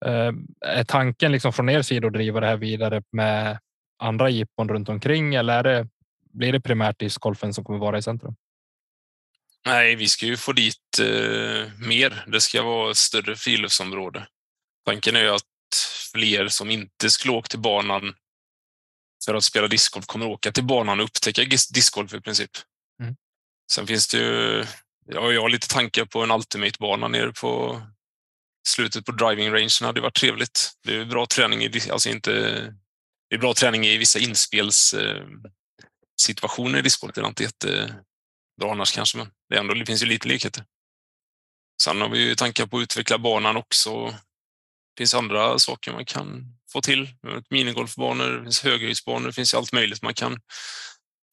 Eh, 0.04 0.32
är 0.66 0.84
tanken 0.84 1.32
liksom 1.32 1.52
från 1.52 1.68
er 1.68 1.82
sida 1.82 2.06
att 2.06 2.12
driva 2.12 2.40
det 2.40 2.46
här 2.46 2.56
vidare 2.56 3.02
med 3.12 3.58
andra 3.98 4.30
jippon 4.30 4.68
runt 4.68 4.88
omkring 4.88 5.34
eller 5.34 5.58
är 5.58 5.62
det 5.62 5.88
blir 6.32 6.52
det 6.52 6.60
primärt 6.60 6.98
discgolfen 6.98 7.54
som 7.54 7.64
kommer 7.64 7.78
vara 7.78 7.98
i 7.98 8.02
centrum? 8.02 8.36
Nej, 9.66 9.96
vi 9.96 10.08
ska 10.08 10.26
ju 10.26 10.36
få 10.36 10.52
dit 10.52 10.98
eh, 11.00 11.72
mer. 11.88 12.24
Det 12.26 12.40
ska 12.40 12.62
vara 12.62 12.90
ett 12.90 12.96
större 12.96 13.36
friluftsområde. 13.36 14.26
Tanken 14.86 15.16
är 15.16 15.20
ju 15.20 15.28
att 15.28 15.42
fler 16.12 16.48
som 16.48 16.70
inte 16.70 17.10
skulle 17.10 17.34
åka 17.34 17.48
till 17.48 17.58
banan 17.58 18.14
för 19.24 19.34
att 19.34 19.44
spela 19.44 19.68
discgolf 19.68 20.06
kommer 20.06 20.26
åka 20.26 20.52
till 20.52 20.64
banan 20.64 21.00
och 21.00 21.04
upptäcka 21.04 21.42
discgolf 21.74 22.14
i 22.14 22.20
princip. 22.20 22.50
Sen 23.72 23.86
finns 23.86 24.08
det 24.08 24.18
ju, 24.18 24.64
ja, 25.06 25.32
jag 25.32 25.42
har 25.42 25.48
lite 25.48 25.68
tankar 25.68 26.04
på 26.04 26.22
en 26.22 26.30
Ultimate-bana 26.30 27.08
nere 27.08 27.32
på 27.32 27.82
slutet 28.68 29.04
på 29.04 29.12
driving 29.12 29.52
range. 29.52 29.76
Det 29.80 29.86
hade 29.86 30.00
varit 30.00 30.14
trevligt. 30.14 30.72
Det 30.84 30.94
är 30.94 31.04
bra 31.04 31.26
träning 31.26 31.62
i, 31.62 31.90
alltså 31.90 32.08
inte, 32.08 32.30
det 33.30 33.36
är 33.36 33.38
bra 33.38 33.54
träning 33.54 33.86
i 33.86 33.98
vissa 33.98 34.18
inspels 34.18 34.94
eh, 34.94 35.26
situationer 36.20 36.78
i 36.78 36.82
discgolf. 36.82 37.14
Det 37.14 37.20
är 37.20 37.28
inte 37.28 37.42
jättebra 37.42 38.72
annars 38.72 38.92
kanske, 38.92 39.18
men 39.18 39.30
det, 39.48 39.58
ändå, 39.58 39.74
det 39.74 39.86
finns 39.86 40.02
ju 40.02 40.06
lite 40.06 40.28
likheter. 40.28 40.64
Sen 41.82 42.00
har 42.00 42.08
vi 42.08 42.18
ju 42.18 42.34
tankar 42.34 42.66
på 42.66 42.78
att 42.78 42.82
utveckla 42.82 43.18
banan 43.18 43.56
också. 43.56 44.06
Det 44.06 45.00
finns 45.00 45.14
andra 45.14 45.58
saker 45.58 45.92
man 45.92 46.04
kan 46.04 46.44
få 46.72 46.80
till. 46.80 47.08
Minigolfbanor, 47.50 48.30
det 48.30 48.42
finns 48.42 48.64
höghöjdsbanor, 48.64 49.26
det 49.26 49.32
finns 49.32 49.54
allt 49.54 49.72
möjligt 49.72 50.02
man 50.02 50.14
kan 50.14 50.40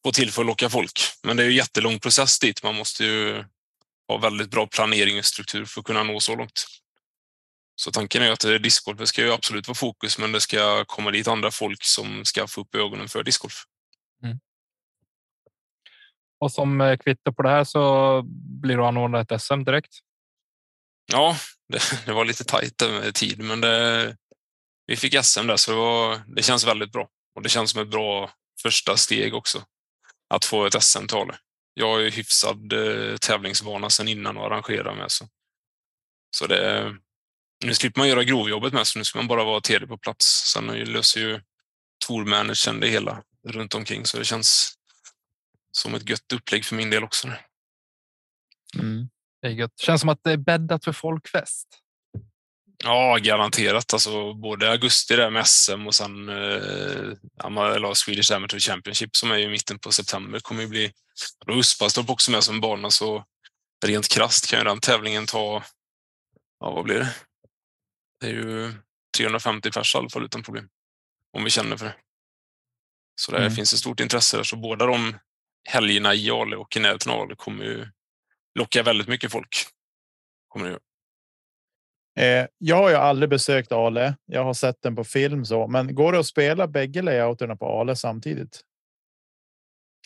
få 0.06 0.12
till 0.12 0.32
för 0.32 0.42
att 0.42 0.46
locka 0.46 0.70
folk. 0.70 1.00
Men 1.24 1.38
det 1.38 1.44
är 1.44 1.48
ju 1.48 1.54
jättelång 1.54 2.00
process 2.00 2.40
dit. 2.40 2.64
Man 2.64 2.76
måste 2.76 3.06
ju 3.06 3.44
ha 4.08 4.18
väldigt 4.18 4.52
bra 4.52 4.68
planering 4.68 5.20
och 5.20 5.26
struktur 5.26 5.66
för 5.66 5.80
att 5.80 5.86
kunna 5.86 6.04
nå 6.04 6.20
så 6.20 6.36
långt. 6.36 6.66
Så 7.76 7.92
tanken 7.92 8.22
är 8.22 8.32
att 8.32 8.64
discgolf 8.64 9.08
ska 9.08 9.22
ju 9.22 9.34
absolut 9.34 9.68
vara 9.68 9.76
fokus, 9.76 10.18
men 10.18 10.32
det 10.32 10.42
ska 10.42 10.86
komma 10.86 11.12
dit 11.12 11.28
andra 11.28 11.52
folk 11.52 11.84
som 11.84 12.26
ska 12.26 12.48
få 12.48 12.62
upp 12.62 12.76
ögonen 12.76 13.10
för 13.10 13.24
discgolf. 13.24 13.64
Mm. 14.24 14.40
Och 16.40 16.52
som 16.52 16.82
eh, 16.82 16.98
kvitto 16.98 17.34
på 17.34 17.42
det 17.42 17.50
här 17.50 17.64
så 17.64 18.22
blir 18.62 18.78
det 18.78 18.88
anordnat 18.88 19.32
ett 19.32 19.42
SM 19.42 19.64
direkt. 19.64 20.00
Ja, 21.12 21.38
det, 21.68 22.06
det 22.06 22.14
var 22.14 22.26
lite 22.26 22.44
tajt 22.44 22.82
med 22.82 23.16
tid, 23.16 23.40
men 23.40 23.62
det, 23.62 24.18
vi 24.86 24.96
fick 24.96 25.24
SM 25.24 25.48
där 25.48 25.58
så 25.58 25.72
det, 25.72 25.78
var, 25.78 26.22
det 26.36 26.44
känns 26.44 26.68
väldigt 26.68 26.92
bra. 26.92 27.10
Och 27.36 27.42
det 27.42 27.50
känns 27.50 27.72
som 27.72 27.82
ett 27.82 27.92
bra 27.92 28.32
första 28.62 28.98
steg 28.98 29.34
också. 29.34 29.66
Att 30.30 30.46
få 30.46 30.66
ett 30.66 30.84
SM-tal. 30.84 31.36
Jag 31.74 31.88
har 31.88 32.00
ju 32.00 32.10
hyfsad 32.10 32.74
eh, 32.74 33.18
tävlingsvana 33.18 33.90
sedan 33.90 34.08
innan 34.08 34.38
och 34.38 34.46
arrangera 34.46 34.96
med. 34.96 35.12
Så, 35.12 35.28
så 36.38 36.48
det, 36.48 36.94
nu 37.66 37.74
slipper 37.74 38.00
man 38.02 38.10
göra 38.10 38.24
grovjobbet 38.24 38.74
med, 38.74 38.88
så 38.88 39.00
nu 39.00 39.06
ska 39.06 39.20
man 39.20 39.28
bara 39.28 39.44
vara 39.44 39.62
TD 39.62 39.88
på 39.88 39.98
plats. 39.98 40.26
Sen 40.54 40.68
löser 40.68 41.22
ju 41.22 41.42
tourmanagern 42.08 42.80
det 42.80 42.88
hela 42.88 43.24
runt 43.48 43.76
omkring, 43.76 44.06
så 44.06 44.18
det 44.18 44.26
känns 44.26 44.74
som 45.72 45.96
ett 45.96 46.10
gött 46.10 46.34
upplägg 46.34 46.66
för 46.66 46.76
min 46.76 46.90
del 46.90 47.04
också. 47.04 47.28
Mm. 48.80 49.10
Det 49.42 49.48
är 49.48 49.52
gött. 49.52 49.80
Känns 49.80 50.02
som 50.02 50.10
att 50.10 50.24
det 50.24 50.32
är 50.32 50.38
bäddat 50.38 50.86
för 50.86 50.92
folkfest. 50.92 51.68
Ja, 52.88 53.18
garanterat. 53.18 53.94
Alltså, 53.94 54.34
både 54.34 54.72
augusti 54.72 55.16
där 55.16 55.30
med 55.30 55.48
SM 55.48 55.88
och 55.88 55.96
sen 55.96 56.30
eh, 56.30 57.94
Swedish 57.94 58.32
Amateur 58.32 58.60
Championship 58.60 59.16
som 59.16 59.32
är 59.32 59.38
i 59.38 59.48
mitten 59.48 59.80
på 59.80 59.92
september 59.92 60.40
kommer 60.40 60.62
ju 60.62 60.68
bli. 60.68 60.92
Då 61.46 61.54
Uspa 61.54 61.90
står 61.90 62.12
också 62.12 62.32
med 62.32 62.44
som 62.44 62.62
bana 62.62 62.92
så 62.92 63.26
rent 63.86 64.08
krast 64.08 64.50
kan 64.50 64.60
ju 64.60 64.66
den 64.66 64.80
tävlingen 64.80 65.26
ta, 65.26 65.64
ja 66.60 66.72
vad 66.72 66.84
blir 66.84 67.00
det? 67.00 67.16
Det 68.20 68.28
är 68.28 68.32
ju 68.32 68.74
350 69.18 69.72
pers 69.72 69.96
i 69.96 69.98
alla 69.98 70.10
fall 70.10 70.26
utan 70.26 70.44
problem. 70.44 70.70
Om 71.38 71.44
vi 71.44 71.50
känner 71.50 71.78
för 71.78 71.86
det. 71.86 71.96
Så 73.22 73.32
det 73.32 73.38
mm. 73.38 73.52
finns 73.52 73.74
ett 73.74 73.80
stort 73.80 74.00
intresse 74.00 74.38
där. 74.38 74.44
Så 74.44 74.56
båda 74.56 74.86
de 74.86 75.18
helgerna 75.70 76.14
i 76.14 76.32
Ale 76.32 76.56
och 76.56 76.78
i 76.78 76.80
närheten 76.80 77.12
av 77.12 77.22
Ale 77.22 77.36
kommer 77.36 77.64
ju 77.64 77.88
locka 78.60 78.84
väldigt 78.84 79.08
mycket 79.08 79.32
folk. 79.32 79.68
Kommer 80.48 80.70
det 80.70 80.80
Eh, 82.20 82.48
jag 82.58 82.76
har 82.76 82.90
ju 82.90 82.96
aldrig 82.96 83.30
besökt 83.30 83.72
Ale. 83.72 84.16
Jag 84.26 84.44
har 84.44 84.54
sett 84.54 84.82
den 84.82 84.96
på 84.96 85.04
film 85.04 85.46
så, 85.46 85.68
men 85.68 85.96
går 85.96 86.12
det 86.12 86.20
att 86.20 86.26
spela 86.26 86.68
bägge 86.68 87.02
layouterna 87.02 87.56
på 87.56 87.80
Ale 87.80 87.96
samtidigt? 87.96 88.62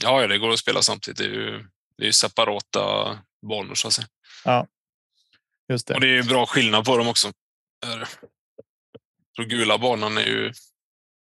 Ja, 0.03 0.27
det 0.27 0.37
går 0.37 0.49
att 0.49 0.59
spela 0.59 0.81
samtidigt. 0.81 1.17
Det 1.17 1.23
är 1.23 1.29
ju, 1.29 1.65
det 1.97 2.07
är 2.07 2.11
separata 2.11 3.17
banor 3.41 3.75
så 3.75 3.87
att 3.87 3.93
säga. 3.93 4.07
Ja, 4.45 4.67
just 5.69 5.87
det. 5.87 5.93
Och 5.93 6.01
det 6.01 6.07
är 6.07 6.15
ju 6.15 6.23
bra 6.23 6.45
skillnad 6.45 6.85
på 6.85 6.97
dem 6.97 7.07
också. 7.07 7.31
Så 9.35 9.43
gula 9.43 9.77
banan 9.77 10.17
är 10.17 10.25
ju 10.25 10.53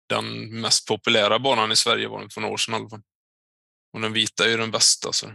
den 0.10 0.60
mest 0.62 0.88
populära 0.88 1.40
banan 1.40 1.72
i 1.72 1.76
Sverige 1.76 2.08
var 2.08 2.20
den 2.20 2.30
för 2.30 2.42
några 2.42 2.54
år 2.54 2.58
sedan 2.58 2.74
i 2.74 2.78
alla 2.78 2.90
fall. 2.90 3.02
Och 3.94 4.02
den 4.02 4.14
vita 4.14 4.46
är 4.46 4.50
ju 4.50 4.58
den 4.58 4.72
bästa. 4.72 5.14
Så. 5.14 5.28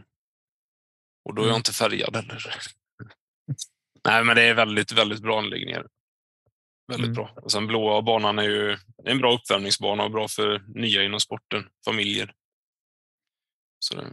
Och 1.25 1.35
då 1.35 1.43
är 1.43 1.47
jag 1.47 1.51
mm. 1.51 1.57
inte 1.57 1.73
färgad 1.73 2.17
heller. 2.17 2.47
Nej, 4.05 4.25
men 4.25 4.37
det 4.37 4.43
är 4.43 4.55
väldigt, 4.55 4.93
väldigt 4.93 5.23
bra 5.23 5.39
anläggningar. 5.39 5.87
Väldigt 6.89 7.07
mm. 7.07 7.15
bra. 7.15 7.31
Och 7.43 7.53
sen 7.53 7.67
blåa 7.67 8.03
banan 8.03 8.39
är 8.39 8.43
ju 8.43 8.77
en 9.05 9.19
bra 9.19 9.35
uppvärmningsbana 9.35 10.05
och 10.05 10.11
bra 10.11 10.29
för 10.29 10.63
nya 10.75 11.03
inom 11.03 11.21
sporten, 11.21 11.65
familjer. 11.85 12.33
Så 13.79 13.95
det... 13.95 14.13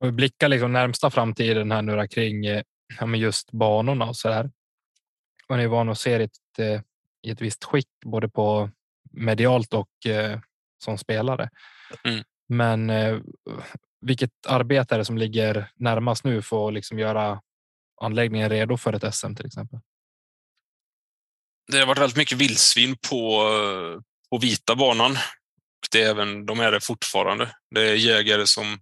Och 0.00 0.06
vi 0.06 0.12
blickar 0.12 0.48
liksom 0.48 0.72
närmsta 0.72 1.10
framtiden 1.10 1.70
här 1.70 1.82
nu 1.82 2.08
kring 2.08 2.44
ja, 3.00 3.16
just 3.16 3.52
banorna 3.52 4.04
och 4.04 4.16
så 4.16 4.28
där. 4.28 4.50
Man 5.48 5.60
är 5.60 5.66
van 5.66 5.88
att 5.88 5.98
se 5.98 6.18
det 6.18 6.64
eh, 6.64 6.80
i 7.22 7.30
ett 7.30 7.40
visst 7.40 7.64
skick, 7.64 7.88
både 8.04 8.28
på 8.28 8.70
medialt 9.10 9.74
och 9.74 10.06
eh, 10.06 10.40
som 10.84 10.98
spelare. 10.98 11.50
Mm. 12.04 12.24
Men 12.48 12.90
eh, 12.90 13.18
vilket 14.00 14.46
arbete 14.46 14.94
är 14.94 14.98
det 14.98 15.04
som 15.04 15.18
ligger 15.18 15.70
närmast 15.76 16.24
nu 16.24 16.42
för 16.42 16.68
att 16.68 16.74
liksom 16.74 16.98
göra 16.98 17.40
anläggningen 18.00 18.50
redo 18.50 18.76
för 18.76 18.92
ett 18.92 19.14
SM 19.14 19.34
till 19.34 19.46
exempel? 19.46 19.78
Det 21.72 21.78
har 21.78 21.86
varit 21.86 21.98
väldigt 21.98 22.16
mycket 22.16 22.38
vildsvin 22.38 22.96
på, 23.10 23.42
på 24.30 24.38
vita 24.38 24.76
banan. 24.76 25.16
Det 25.92 26.02
är 26.02 26.10
även, 26.10 26.46
de 26.46 26.60
är 26.60 26.72
det 26.72 26.80
fortfarande. 26.80 27.56
Det 27.74 27.80
är 27.80 27.94
jägare 27.94 28.46
som 28.46 28.80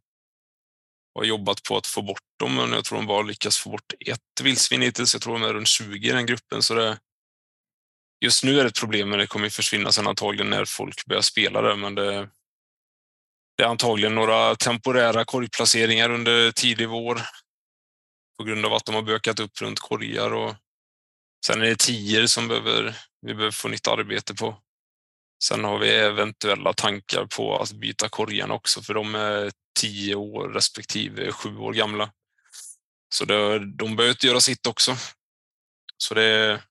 har 1.14 1.24
jobbat 1.24 1.62
på 1.62 1.76
att 1.76 1.86
få 1.86 2.02
bort 2.02 2.22
dem, 2.38 2.54
men 2.54 2.72
jag 2.72 2.84
tror 2.84 2.98
de 2.98 3.06
bara 3.06 3.22
lyckats 3.22 3.58
få 3.58 3.70
bort 3.70 3.92
ett 4.06 4.40
vildsvin 4.42 4.82
hittills. 4.82 5.14
Jag 5.14 5.22
tror 5.22 5.32
de 5.32 5.42
är 5.42 5.54
runt 5.54 5.68
20 5.68 6.08
i 6.08 6.12
den 6.12 6.26
gruppen. 6.26 6.62
Så 6.62 6.74
det, 6.74 6.98
just 8.24 8.44
nu 8.44 8.58
är 8.58 8.64
det 8.64 8.68
ett 8.68 8.80
problem, 8.80 9.08
men 9.08 9.18
det 9.18 9.26
kommer 9.26 9.48
försvinna 9.48 9.92
sen 9.92 10.06
antagligen 10.06 10.50
när 10.50 10.64
folk 10.64 11.06
börjar 11.06 11.22
spela 11.22 11.62
det. 11.62 11.76
Men 11.76 11.94
det, 11.94 12.28
det 13.56 13.62
är 13.62 13.68
antagligen 13.68 14.14
några 14.14 14.54
temporära 14.56 15.24
korgplaceringar 15.24 16.10
under 16.10 16.52
tidig 16.52 16.88
vår 16.88 17.20
på 18.38 18.44
grund 18.44 18.66
av 18.66 18.74
att 18.74 18.84
de 18.84 18.94
har 18.94 19.02
bökat 19.02 19.40
upp 19.40 19.60
runt 19.62 19.80
korgar. 19.80 20.32
Och 20.32 20.54
sen 21.46 21.62
är 21.62 21.66
det 21.66 21.78
tior 21.78 22.26
som 22.26 22.48
behöver, 22.48 22.96
vi 23.20 23.34
behöver 23.34 23.50
få 23.50 23.68
nytt 23.68 23.88
arbete 23.88 24.34
på. 24.34 24.56
Sen 25.44 25.64
har 25.64 25.78
vi 25.78 25.90
eventuella 25.90 26.72
tankar 26.72 27.26
på 27.26 27.56
att 27.56 27.72
byta 27.72 28.08
korgarna 28.08 28.54
också, 28.54 28.82
för 28.82 28.94
de 28.94 29.14
är 29.14 29.50
tio 29.80 30.14
år 30.14 30.48
respektive 30.48 31.32
sju 31.32 31.58
år 31.58 31.72
gamla. 31.72 32.12
Så 33.14 33.24
det, 33.24 33.58
de 33.76 33.96
behöver 33.96 34.26
göra 34.26 34.40
sitt 34.40 34.66
också. 34.66 34.96
Så 35.96 36.14
det, 36.14 36.62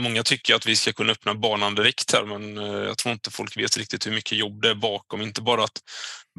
Många 0.00 0.22
tycker 0.22 0.54
att 0.54 0.66
vi 0.66 0.76
ska 0.76 0.92
kunna 0.92 1.12
öppna 1.12 1.34
banan 1.34 1.74
direkt 1.74 2.12
här, 2.12 2.24
men 2.24 2.58
eh, 2.58 2.64
jag 2.64 2.98
tror 2.98 3.12
inte 3.12 3.30
folk 3.30 3.56
vet 3.56 3.76
riktigt 3.76 4.06
hur 4.06 4.12
mycket 4.12 4.38
jobb 4.38 4.62
det 4.62 4.70
är 4.70 4.74
bakom. 4.74 5.22
Inte 5.22 5.42
bara 5.42 5.64
att 5.64 5.78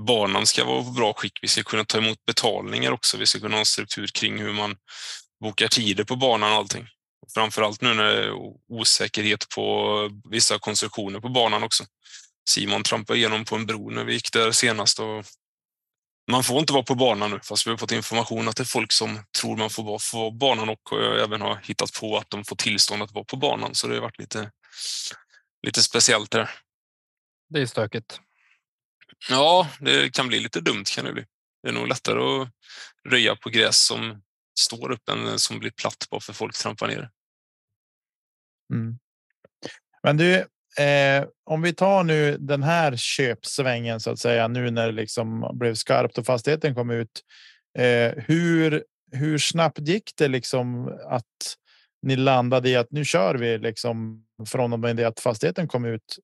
banan 0.07 0.45
ska 0.45 0.65
vara 0.65 0.81
i 0.81 0.91
bra 0.91 1.13
skick, 1.13 1.39
vi 1.41 1.47
ska 1.47 1.63
kunna 1.63 1.85
ta 1.85 1.97
emot 1.97 2.25
betalningar 2.25 2.91
också. 2.91 3.17
Vi 3.17 3.25
ska 3.25 3.39
kunna 3.39 3.55
ha 3.55 3.59
en 3.59 3.65
struktur 3.65 4.07
kring 4.07 4.37
hur 4.37 4.53
man 4.53 4.75
bokar 5.43 5.67
tider 5.67 6.03
på 6.03 6.15
banan 6.15 6.51
och 6.51 6.57
allting. 6.57 6.87
Framförallt 7.33 7.81
nu 7.81 7.93
när 7.93 8.03
det 8.03 8.23
är 8.23 8.33
osäkerhet 8.69 9.49
på 9.55 10.09
vissa 10.29 10.59
konstruktioner 10.59 11.19
på 11.19 11.29
banan 11.29 11.63
också. 11.63 11.83
Simon 12.49 12.83
trampade 12.83 13.19
igenom 13.19 13.45
på 13.45 13.55
en 13.55 13.65
bro 13.65 13.89
när 13.89 14.03
vi 14.03 14.13
gick 14.13 14.33
där 14.33 14.51
senast 14.51 14.99
och 14.99 15.25
man 16.31 16.43
får 16.43 16.59
inte 16.59 16.73
vara 16.73 16.83
på 16.83 16.95
banan 16.95 17.31
nu, 17.31 17.39
fast 17.43 17.67
vi 17.67 17.71
har 17.71 17.77
fått 17.77 17.91
information 17.91 18.47
att 18.47 18.55
det 18.55 18.63
är 18.63 18.65
folk 18.65 18.91
som 18.91 19.19
tror 19.39 19.57
man 19.57 19.69
får 19.69 19.83
vara 19.83 19.99
på 20.11 20.31
banan 20.31 20.69
och 20.69 21.01
även 21.19 21.41
har 21.41 21.55
hittat 21.63 21.93
på 21.93 22.17
att 22.17 22.29
de 22.29 22.43
får 22.43 22.55
tillstånd 22.55 23.03
att 23.03 23.11
vara 23.11 23.25
på 23.25 23.37
banan. 23.37 23.75
Så 23.75 23.87
det 23.87 23.95
har 23.95 24.01
varit 24.01 24.19
lite, 24.19 24.51
lite 25.65 25.83
speciellt 25.83 26.31
där. 26.31 26.49
Det 27.49 27.61
är 27.61 27.65
stökigt. 27.65 28.19
Ja, 29.29 29.69
det 29.79 30.13
kan 30.13 30.27
bli 30.27 30.39
lite 30.39 30.61
dumt 30.61 30.85
kan 30.95 31.05
det 31.05 31.13
bli. 31.13 31.25
Det 31.63 31.69
är 31.69 31.73
nog 31.73 31.87
lättare 31.87 32.19
att 32.19 32.49
röja 33.09 33.35
på 33.35 33.49
gräs 33.49 33.85
som 33.85 34.21
står 34.59 34.91
upp 34.91 35.09
än 35.09 35.39
som 35.39 35.59
blir 35.59 35.71
platt 35.71 36.07
bara 36.09 36.21
för 36.21 36.33
folk 36.33 36.57
trampar 36.57 36.87
ner. 36.87 37.09
Mm. 38.73 38.99
Men 40.03 40.17
du, 40.17 40.45
Eh, 40.77 41.25
om 41.43 41.61
vi 41.61 41.73
tar 41.73 42.03
nu 42.03 42.37
den 42.37 42.63
här 42.63 42.95
köpsvängen 42.95 43.99
så 43.99 44.11
att 44.11 44.19
säga 44.19 44.47
nu 44.47 44.71
när 44.71 44.85
det 44.85 44.91
liksom 44.91 45.51
blev 45.53 45.75
skarpt 45.75 46.17
och 46.17 46.25
fastigheten 46.25 46.75
kom 46.75 46.89
ut. 46.89 47.21
Eh, 47.77 48.11
hur, 48.17 48.83
hur 49.11 49.37
snabbt 49.37 49.79
gick 49.79 50.11
det 50.17 50.27
liksom 50.27 50.87
att 51.05 51.57
ni 52.01 52.15
landade 52.15 52.69
i 52.69 52.75
att 52.75 52.91
nu 52.91 53.05
kör 53.05 53.35
vi 53.35 53.57
liksom 53.57 54.25
från 54.47 54.73
och 54.73 54.79
med 54.79 54.95
det 54.95 55.05
att 55.05 55.19
fastigheten 55.19 55.67
kom 55.67 55.85
ut 55.85 56.17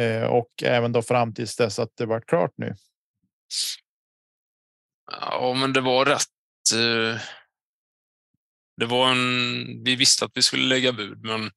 eh, 0.00 0.22
och 0.22 0.50
även 0.62 0.92
då 0.92 1.02
fram 1.02 1.34
tills 1.34 1.56
dess 1.56 1.78
att 1.78 1.96
det 1.96 2.06
var 2.06 2.20
klart 2.20 2.52
nu? 2.56 2.74
Ja, 5.10 5.54
men 5.54 5.72
det 5.72 5.80
var 5.80 6.04
rätt. 6.04 6.26
Eh, 6.74 7.20
det 8.76 8.86
var 8.86 9.10
en. 9.10 9.84
Vi 9.84 9.96
visste 9.96 10.24
att 10.24 10.30
vi 10.34 10.42
skulle 10.42 10.64
lägga 10.64 10.92
bud, 10.92 11.24
men 11.24 11.50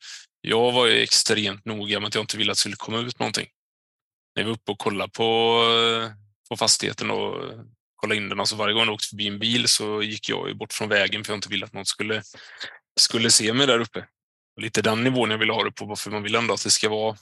jag 0.45 0.71
var 0.71 0.87
ju 0.87 1.01
extremt 1.01 1.65
noga 1.65 1.99
med 1.99 2.07
att 2.07 2.15
jag 2.15 2.23
inte 2.23 2.37
ville 2.37 2.51
att 2.51 2.55
det 2.55 2.59
skulle 2.59 2.75
komma 2.75 2.99
ut 2.99 3.19
någonting. 3.19 3.47
När 4.35 4.43
vi 4.43 4.49
var 4.49 4.55
uppe 4.55 4.71
och 4.71 4.79
kollade 4.79 5.11
på, 5.11 5.23
eh, 5.23 6.11
på 6.49 6.57
fastigheten 6.57 7.11
och 7.11 7.35
kollade 7.95 8.17
in 8.17 8.29
den, 8.29 8.39
alltså 8.39 8.55
varje 8.55 8.73
gång 8.73 8.85
jag 8.85 8.93
åkte 8.93 9.07
förbi 9.07 9.27
en 9.27 9.39
bil 9.39 9.67
så 9.67 10.01
gick 10.01 10.29
jag 10.29 10.47
ju 10.47 10.53
bort 10.53 10.73
från 10.73 10.89
vägen 10.89 11.23
för 11.23 11.33
jag 11.33 11.37
inte 11.37 11.49
ville 11.49 11.65
att 11.65 11.73
någon 11.73 11.85
skulle, 11.85 12.23
skulle 12.99 13.31
se 13.31 13.53
mig 13.53 13.67
där 13.67 13.79
uppe. 13.79 13.99
Och 14.55 14.61
lite 14.61 14.81
den 14.81 15.03
nivån 15.03 15.31
jag 15.31 15.37
ville 15.37 15.53
ha 15.53 15.63
det 15.63 15.71
på, 15.71 15.95
för 15.95 16.11
man 16.11 16.23
vill 16.23 16.35
ändå 16.35 16.53
att 16.53 16.63
det 16.63 16.69
ska 16.69 16.89
vara 16.89 17.17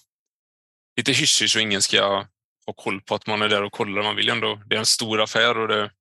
lite 0.98 1.12
hysch 1.12 1.50
så 1.50 1.60
ingen 1.60 1.82
ska 1.82 2.26
ha 2.66 2.74
koll 2.74 3.02
på 3.02 3.16
att 3.16 3.28
man 3.28 3.42
är 3.42 3.50
där 3.50 3.64
och 3.64 3.72
kollar. 3.72 4.04
Man 4.04 4.16
vill 4.16 4.30
ändå, 4.30 4.62
det 4.66 4.76
är 4.76 4.80
en 4.80 4.86
stor 4.86 5.22
affär 5.22 5.58
och 5.58 5.68
det 5.68 5.92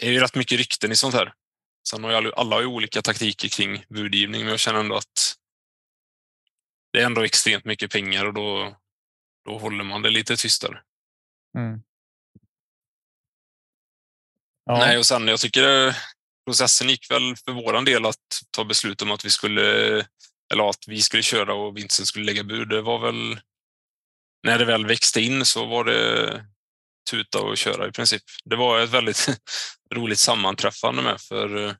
är 0.00 0.10
ju 0.10 0.20
rätt 0.20 0.34
mycket 0.34 0.58
rykten 0.58 0.92
i 0.92 0.96
sånt 0.96 1.14
här. 1.14 1.32
Sen 1.88 2.04
har 2.04 2.22
ju 2.22 2.32
alla 2.32 2.56
har 2.56 2.60
ju 2.60 2.66
olika 2.66 3.02
taktiker 3.02 3.48
kring 3.48 3.84
budgivning, 3.88 4.40
men 4.40 4.50
jag 4.50 4.60
känner 4.60 4.80
ändå 4.80 4.96
att 4.96 5.35
det 6.96 7.02
är 7.02 7.06
ändå 7.06 7.22
extremt 7.22 7.64
mycket 7.64 7.92
pengar 7.92 8.24
och 8.24 8.34
då, 8.34 8.76
då 9.44 9.58
håller 9.58 9.84
man 9.84 10.02
det 10.02 10.10
lite 10.10 10.36
tystare. 10.36 10.78
Mm. 11.58 11.82
Ja. 14.64 14.78
Nej, 14.78 14.98
och 14.98 15.06
sen 15.06 15.28
jag 15.28 15.40
tycker 15.40 15.96
processen 16.46 16.88
gick 16.88 17.10
väl 17.10 17.36
för 17.44 17.52
våran 17.52 17.84
del 17.84 18.06
att 18.06 18.40
ta 18.50 18.64
beslut 18.64 19.02
om 19.02 19.10
att 19.10 19.24
vi 19.24 19.30
skulle, 19.30 19.62
eller 20.52 20.70
att 20.70 20.84
vi 20.86 21.02
skulle 21.02 21.22
köra 21.22 21.54
och 21.54 21.76
Vincent 21.76 22.08
skulle 22.08 22.24
lägga 22.24 22.44
bud. 22.44 22.68
Det 22.68 22.82
var 22.82 22.98
väl 22.98 23.40
när 24.42 24.58
det 24.58 24.64
väl 24.64 24.86
växte 24.86 25.20
in 25.20 25.44
så 25.44 25.66
var 25.66 25.84
det 25.84 26.46
tuta 27.10 27.40
och 27.40 27.56
köra 27.56 27.88
i 27.88 27.92
princip. 27.92 28.22
Det 28.44 28.56
var 28.56 28.80
ett 28.80 28.90
väldigt 28.90 29.26
roligt 29.94 30.18
sammanträffande 30.18 31.02
med 31.02 31.20
för 31.20 31.76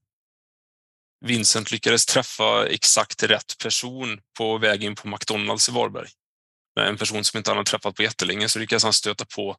Vincent 1.20 1.70
lyckades 1.70 2.06
träffa 2.06 2.66
exakt 2.68 3.23
rätt 3.23 3.58
person 3.62 4.20
på 4.38 4.58
väg 4.58 4.85
in 4.85 4.94
på 4.94 5.08
McDonalds 5.08 5.68
i 5.68 5.73
Varberg. 5.73 6.08
En 6.80 6.96
person 6.96 7.25
som 7.25 7.38
inte 7.38 7.50
han 7.50 7.56
hade 7.56 7.70
träffat 7.70 7.94
på 7.94 8.02
jättelänge 8.02 8.49
så 8.49 8.58
lyckades 8.58 8.85
han 8.85 8.92
stöta 8.92 9.25
på, 9.37 9.56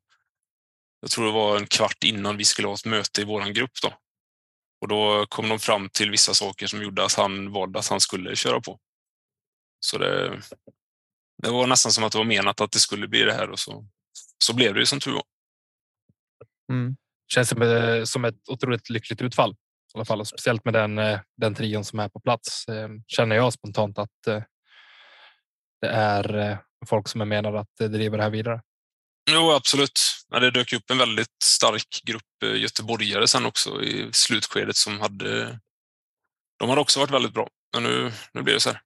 jag 1.02 1.12
tror 1.12 1.26
det 1.26 1.32
var 1.32 1.58
en 1.58 1.68
kvart 1.68 2.04
innan 2.04 2.38
vi 2.38 2.46
skulle 2.46 2.68
ha 2.68 2.76
ett 2.76 2.86
möte 2.86 3.22
i 3.22 3.26
vår 3.26 3.54
grupp. 3.54 3.72
Då. 3.82 3.94
Och 4.82 4.88
då 4.88 5.26
kom 5.26 5.50
de 5.50 5.60
fram 5.60 5.90
till 5.90 6.12
vissa 6.12 6.34
saker 6.34 6.68
som 6.68 6.82
gjorde 6.82 7.06
att 7.06 7.14
han 7.14 7.52
valde 7.52 7.80
att 7.80 7.88
han 7.88 8.02
skulle 8.02 8.36
köra 8.36 8.62
på. 8.62 8.80
Så 9.80 9.98
det, 9.98 10.42
det 11.44 11.50
var 11.50 11.68
nästan 11.68 11.92
som 11.92 12.04
att 12.04 12.12
det 12.12 12.18
var 12.18 12.26
menat 12.26 12.62
att 12.62 12.72
det 12.72 12.80
skulle 12.80 13.08
bli 13.08 13.24
det 13.24 13.34
här 13.34 13.50
och 13.50 13.60
så, 13.60 13.88
så 14.44 14.54
blev 14.54 14.74
det 14.74 14.80
ju 14.80 14.86
som 14.86 15.00
tur 15.00 15.12
var. 15.12 15.24
Mm. 16.72 16.96
Känns 17.28 17.50
som 17.50 17.62
eh, 18.24 18.30
ett 18.30 18.50
otroligt 18.50 18.90
lyckligt 18.90 19.22
utfall 19.22 19.56
alla 19.98 20.06
fall, 20.06 20.20
och 20.20 20.28
speciellt 20.28 20.66
med 20.66 20.74
den, 20.74 20.98
eh, 20.98 21.20
den 21.38 21.56
trion 21.56 21.86
som 21.86 22.00
är 22.00 22.10
på 22.10 22.20
plats 22.20 22.68
eh, 22.68 22.90
känner 23.08 23.36
jag 23.36 23.54
spontant 23.54 23.98
att 23.98 24.28
eh, 24.28 24.44
det 25.82 25.88
är 25.88 26.58
folk 26.86 27.08
som 27.08 27.22
är 27.22 27.26
menade 27.26 27.60
att 27.60 27.76
driva 27.78 28.18
det 28.18 28.24
här 28.24 28.30
vidare. 28.30 28.62
Jo, 29.30 29.52
absolut. 29.52 30.00
Men 30.32 30.42
det 30.42 30.52
dök 30.52 30.74
upp 30.74 30.90
en 30.92 30.98
väldigt 30.98 31.44
stark 31.44 32.02
grupp 32.04 32.58
göteborgare 32.62 33.28
sen 33.28 33.46
också 33.46 33.82
i 33.84 34.10
slutskedet 34.12 34.76
som 34.76 35.00
hade... 35.00 35.60
De 36.60 36.70
hade 36.70 36.82
också 36.82 37.00
varit 37.00 37.12
väldigt 37.12 37.34
bra, 37.34 37.50
men 37.74 37.84
nu, 37.84 38.12
nu 38.34 38.42
blir 38.42 38.54
det 38.54 38.60
så 38.60 38.70
här. 38.70 38.82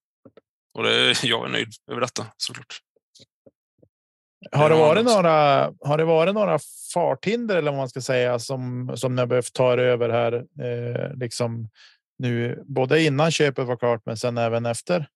Och 0.74 0.84
det, 0.84 1.24
jag 1.24 1.46
är 1.46 1.50
nöjd 1.50 1.74
över 1.91 2.01
detta 2.01 2.25
såklart. 2.38 2.80
Har 4.51 4.69
det 4.69 4.75
varit 4.75 5.05
några? 5.05 5.63
Har 5.79 5.98
det 5.98 6.03
varit 6.03 6.33
några 6.33 6.60
farthinder 6.93 7.55
eller 7.57 7.71
vad 7.71 7.77
man 7.77 7.89
ska 7.89 8.01
säga 8.01 8.39
som 8.39 8.91
som 8.98 9.15
ni 9.15 9.21
har 9.21 9.27
behövt 9.27 9.53
ta 9.53 9.74
er 9.74 9.77
över 9.77 10.10
här? 10.10 10.33
Eh, 10.33 11.17
liksom 11.17 11.69
nu 12.17 12.63
både 12.65 13.03
innan 13.03 13.31
köpet 13.31 13.67
var 13.67 13.77
klart, 13.77 14.01
men 14.05 14.17
sen 14.17 14.38
även 14.38 14.65
efter. 14.65 15.07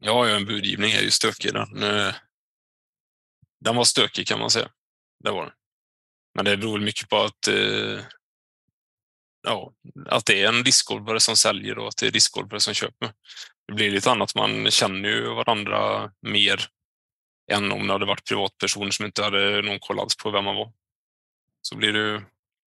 Ja, 0.00 0.28
en 0.28 0.44
budgivning 0.44 0.92
är 0.92 1.00
ju 1.00 1.10
stökig. 1.10 1.52
Den, 1.52 1.82
eh, 1.82 2.14
den 3.60 3.76
var 3.76 3.84
stökig 3.84 4.26
kan 4.26 4.38
man 4.38 4.50
säga. 4.50 4.68
Det 5.24 5.30
var 5.30 5.42
den. 5.42 5.52
Men 6.34 6.44
det 6.44 6.56
beror 6.56 6.80
mycket 6.80 7.08
på 7.08 7.16
att, 7.16 7.48
eh, 7.48 8.00
ja, 9.42 9.72
att 10.06 10.26
det 10.26 10.42
är 10.42 10.48
en 10.48 10.62
discgolfare 10.62 11.20
som 11.20 11.36
säljer 11.36 11.78
och 11.78 11.88
att 11.88 11.96
det 11.96 12.06
är 12.06 12.10
discgolfare 12.10 12.60
som 12.60 12.74
köper. 12.74 13.12
Det 13.68 13.74
blir 13.74 13.90
lite 13.90 14.10
annat. 14.10 14.34
Man 14.34 14.70
känner 14.70 15.08
ju 15.08 15.34
varandra 15.34 16.10
mer 16.22 16.68
än 17.52 17.72
om 17.72 17.86
det 17.86 17.92
hade 17.92 18.06
varit 18.06 18.28
privatpersoner 18.28 18.90
som 18.90 19.06
inte 19.06 19.22
hade 19.22 19.62
någon 19.62 19.80
koll 19.80 20.00
alls 20.00 20.16
på 20.16 20.30
vem 20.30 20.44
man 20.44 20.56
var. 20.56 20.72
Så 21.62 21.76
blir 21.76 21.92
det 21.92 22.22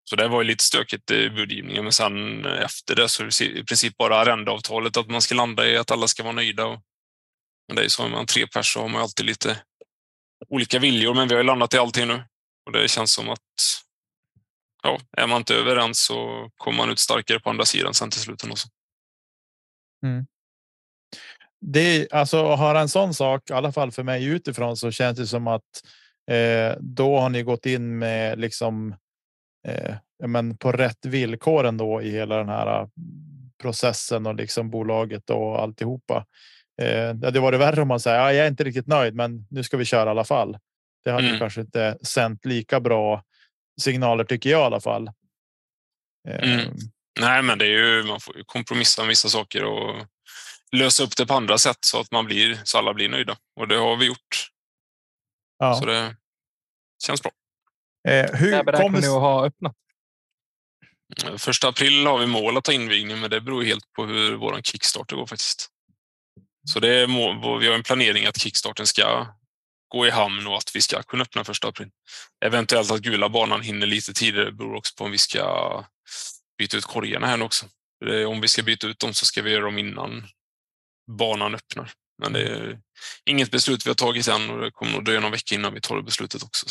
så 0.04 0.16
det 0.16 0.28
var 0.28 0.42
ju 0.42 0.48
lite 0.48 0.64
stökigt 0.64 1.10
i 1.10 1.30
budgivningen, 1.30 1.82
men 1.82 1.92
sen 1.92 2.44
efter 2.46 2.94
det 2.94 3.08
så 3.08 3.22
är 3.22 3.26
det 3.26 3.58
i 3.60 3.64
princip 3.64 3.96
bara 3.96 4.16
arrendeavtalet 4.16 4.96
att 4.96 5.10
man 5.10 5.22
ska 5.22 5.34
landa 5.34 5.66
i 5.66 5.76
att 5.76 5.90
alla 5.90 6.08
ska 6.08 6.22
vara 6.22 6.32
nöjda. 6.32 6.68
Men 7.68 7.76
det 7.76 7.80
är 7.80 7.84
ju 7.84 7.88
så, 7.90 8.04
är 8.04 8.08
man 8.08 8.26
tre 8.26 8.46
personer 8.46 8.62
så 8.62 8.80
har 8.80 8.88
man 8.88 9.02
alltid 9.02 9.26
lite 9.26 9.62
olika 10.48 10.78
viljor, 10.78 11.14
men 11.14 11.28
vi 11.28 11.34
har 11.34 11.42
ju 11.42 11.46
landat 11.46 11.74
i 11.74 11.78
allting 11.78 12.08
nu. 12.08 12.24
Och 12.66 12.72
det 12.72 12.88
känns 12.88 13.12
som 13.12 13.28
att 13.28 13.40
ja, 14.82 15.00
är 15.16 15.26
man 15.26 15.36
inte 15.36 15.54
överens 15.54 16.04
så 16.04 16.50
kommer 16.56 16.76
man 16.76 16.90
ut 16.90 16.98
starkare 16.98 17.40
på 17.40 17.50
andra 17.50 17.64
sidan 17.64 17.94
sen 17.94 18.10
till 18.10 18.20
slut. 18.20 18.44
Också. 18.44 18.68
Mm. 20.06 20.26
Det 21.60 22.12
alltså 22.12 22.42
har 22.42 22.74
en 22.74 22.88
sån 22.88 23.14
sak, 23.14 23.50
i 23.50 23.52
alla 23.52 23.72
fall 23.72 23.92
för 23.92 24.02
mig 24.02 24.24
utifrån, 24.24 24.76
så 24.76 24.90
känns 24.90 25.18
det 25.18 25.26
som 25.26 25.46
att 25.46 25.62
eh, 26.30 26.76
då 26.80 27.18
har 27.18 27.28
ni 27.28 27.42
gått 27.42 27.66
in 27.66 27.98
med 27.98 28.38
liksom 28.38 28.94
eh, 29.68 29.94
men 30.26 30.56
på 30.56 30.72
rätt 30.72 31.06
villkor 31.06 31.66
ändå 31.66 32.02
i 32.02 32.10
hela 32.10 32.36
den 32.36 32.48
här 32.48 32.88
processen 33.62 34.26
och 34.26 34.34
liksom 34.34 34.70
bolaget 34.70 35.30
och 35.30 35.62
alltihopa. 35.62 36.26
Eh, 36.82 37.14
det 37.14 37.26
hade 37.26 37.40
varit 37.40 37.60
värre 37.60 37.82
om 37.82 37.88
man 37.88 38.00
säger 38.00 38.18
ja, 38.18 38.32
jag 38.32 38.46
är 38.46 38.50
inte 38.50 38.64
riktigt 38.64 38.86
nöjd, 38.86 39.14
men 39.14 39.46
nu 39.50 39.62
ska 39.62 39.76
vi 39.76 39.84
köra 39.84 40.06
i 40.06 40.10
alla 40.10 40.24
fall. 40.24 40.58
Det 41.04 41.10
hade 41.10 41.26
mm. 41.26 41.38
kanske 41.38 41.60
inte 41.60 41.98
sänt 42.02 42.44
lika 42.44 42.80
bra 42.80 43.24
signaler 43.80 44.24
tycker 44.24 44.50
jag 44.50 44.60
i 44.60 44.64
alla 44.64 44.80
fall. 44.80 45.10
Eh, 46.28 46.52
mm. 46.52 46.74
Nej, 47.20 47.42
men 47.42 47.58
det 47.58 47.64
är 47.64 47.68
ju 47.68 48.02
man 48.02 48.20
får 48.20 48.34
kompromissa 48.46 49.02
med 49.02 49.08
vissa 49.08 49.28
saker 49.28 49.64
och 49.64 49.94
lösa 50.76 51.02
upp 51.02 51.16
det 51.16 51.26
på 51.26 51.34
andra 51.34 51.58
sätt 51.58 51.78
så 51.80 52.00
att 52.00 52.10
man 52.10 52.24
blir 52.24 52.60
så 52.64 52.78
alla 52.78 52.94
blir 52.94 53.08
nöjda 53.08 53.36
och 53.60 53.68
det 53.68 53.76
har 53.76 53.96
vi 53.96 54.06
gjort. 54.06 54.50
Ja. 55.58 55.74
Så 55.74 55.84
det 55.84 56.16
känns 57.06 57.22
bra. 57.22 57.32
Eh, 58.08 58.32
hur 58.34 58.50
När 58.50 58.64
beräknar 58.64 59.00
ni 59.00 59.06
att 59.06 59.12
ha 59.12 59.46
öppnat? 59.46 59.76
Första 61.38 61.68
april 61.68 62.06
har 62.06 62.18
vi 62.18 62.26
mål 62.26 62.56
att 62.56 62.64
ta 62.64 62.72
invigning, 62.72 63.20
men 63.20 63.30
det 63.30 63.40
beror 63.40 63.62
helt 63.62 63.92
på 63.92 64.04
hur 64.06 64.34
vår 64.34 64.60
kickstarter 64.62 65.16
går 65.16 65.26
faktiskt. 65.26 65.68
Så 66.72 66.80
det 66.80 66.94
är 66.94 67.06
mål, 67.06 67.60
vi 67.60 67.66
har 67.66 67.74
en 67.74 67.82
planering 67.82 68.26
att 68.26 68.40
kickstarten 68.40 68.86
ska 68.86 69.26
gå 69.88 70.06
i 70.06 70.10
hamn 70.10 70.46
och 70.46 70.56
att 70.56 70.76
vi 70.76 70.80
ska 70.80 71.02
kunna 71.02 71.22
öppna 71.22 71.44
första 71.44 71.68
april. 71.68 71.90
Eventuellt 72.44 72.90
att 72.90 73.00
gula 73.00 73.28
banan 73.28 73.62
hinner 73.62 73.86
lite 73.86 74.12
tidigare 74.12 74.52
beror 74.52 74.74
också 74.74 74.94
på 74.96 75.04
om 75.04 75.10
vi 75.10 75.18
ska 75.18 75.84
byta 76.58 76.76
ut 76.76 76.84
korgarna 76.84 77.26
här 77.26 77.42
också. 77.42 77.66
Om 78.26 78.40
vi 78.40 78.48
ska 78.48 78.62
byta 78.62 78.86
ut 78.86 78.98
dem 78.98 79.14
så 79.14 79.26
ska 79.26 79.42
vi 79.42 79.50
göra 79.50 79.64
dem 79.64 79.78
innan 79.78 80.28
banan 81.16 81.54
öppnar. 81.54 81.92
Men 82.22 82.32
det 82.32 82.48
är 82.48 82.80
inget 83.24 83.50
beslut 83.50 83.86
vi 83.86 83.90
har 83.90 83.94
tagit 83.94 84.28
än 84.28 84.50
och 84.50 84.60
det 84.60 84.70
kommer 84.70 84.92
nog 84.92 85.04
dröja 85.04 85.20
någon 85.20 85.30
vecka 85.30 85.54
innan 85.54 85.74
vi 85.74 85.80
tar 85.80 85.96
det 85.96 86.02
beslutet 86.02 86.42
också. 86.42 86.66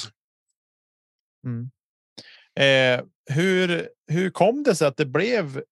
Mm. 1.46 1.70
Eh, 2.60 3.06
hur, 3.36 3.90
hur 4.08 4.30
kom 4.30 4.64
det 4.64 4.76
sig 4.76 4.88
att 4.88 4.98
det 4.98 5.06
blev 5.06 5.64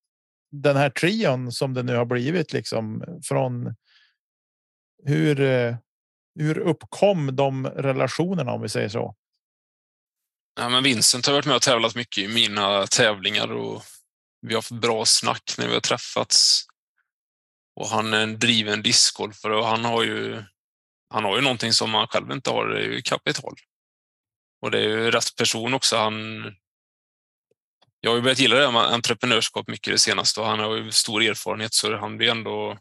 den 0.51 0.75
här 0.75 0.89
trion 0.89 1.51
som 1.51 1.73
det 1.73 1.83
nu 1.83 1.95
har 1.95 2.05
blivit 2.05 2.53
liksom 2.53 3.03
från? 3.23 3.75
Hur, 5.03 5.41
eh, 5.41 5.75
hur 6.39 6.57
uppkom 6.57 7.35
de 7.35 7.67
relationerna 7.67 8.51
om 8.51 8.61
vi 8.61 8.69
säger 8.69 8.89
så? 8.89 9.15
Ja, 10.59 10.69
men 10.69 10.83
Vincent 10.83 11.25
har 11.25 11.33
varit 11.33 11.45
med 11.45 11.55
och 11.55 11.61
tävlat 11.61 11.95
mycket 11.95 12.23
i 12.23 12.27
mina 12.27 12.87
tävlingar 12.87 13.51
och 13.51 13.83
vi 14.41 14.53
har 14.53 14.57
haft 14.57 14.71
bra 14.71 15.05
snack 15.05 15.55
när 15.57 15.67
vi 15.67 15.73
har 15.73 15.81
träffats. 15.81 16.65
Och 17.77 17.87
han 17.87 18.13
är 18.13 18.23
en 18.23 18.39
driven 18.39 18.81
discgolfare 18.81 19.55
och 19.55 19.65
han 19.65 19.85
har 19.85 20.03
ju 20.03 20.43
han 21.09 21.23
har 21.23 21.35
ju 21.35 21.41
någonting 21.41 21.73
som 21.73 21.93
han 21.93 22.07
själv 22.07 22.31
inte 22.31 22.49
har, 22.49 22.67
det 22.67 22.79
är 22.79 22.83
ju 22.83 23.01
kapital. 23.01 23.55
Och 24.61 24.71
det 24.71 24.79
är 24.79 24.83
ju 24.83 25.11
rätt 25.11 25.35
person 25.35 25.73
också. 25.73 25.97
Han, 25.97 26.43
jag 27.99 28.11
har 28.11 28.15
ju 28.15 28.21
börjat 28.21 28.39
gilla 28.39 28.55
det 28.55 28.71
med 28.71 28.81
entreprenörskap 28.81 29.67
mycket 29.67 29.93
det 29.93 29.99
senaste 29.99 30.39
och 30.39 30.47
han 30.47 30.59
har 30.59 30.75
ju 30.75 30.91
stor 30.91 31.23
erfarenhet 31.23 31.73
så 31.73 31.97
han 31.97 32.17
blir 32.17 32.31
ändå... 32.31 32.77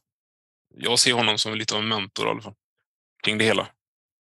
Jag 0.74 0.98
ser 0.98 1.12
honom 1.12 1.38
som 1.38 1.54
lite 1.54 1.74
av 1.74 1.80
en 1.80 1.88
mentor 1.88 2.26
i 2.26 2.30
alla 2.30 2.42
fall, 2.42 2.54
kring 3.24 3.38
det 3.38 3.44
hela. 3.44 3.68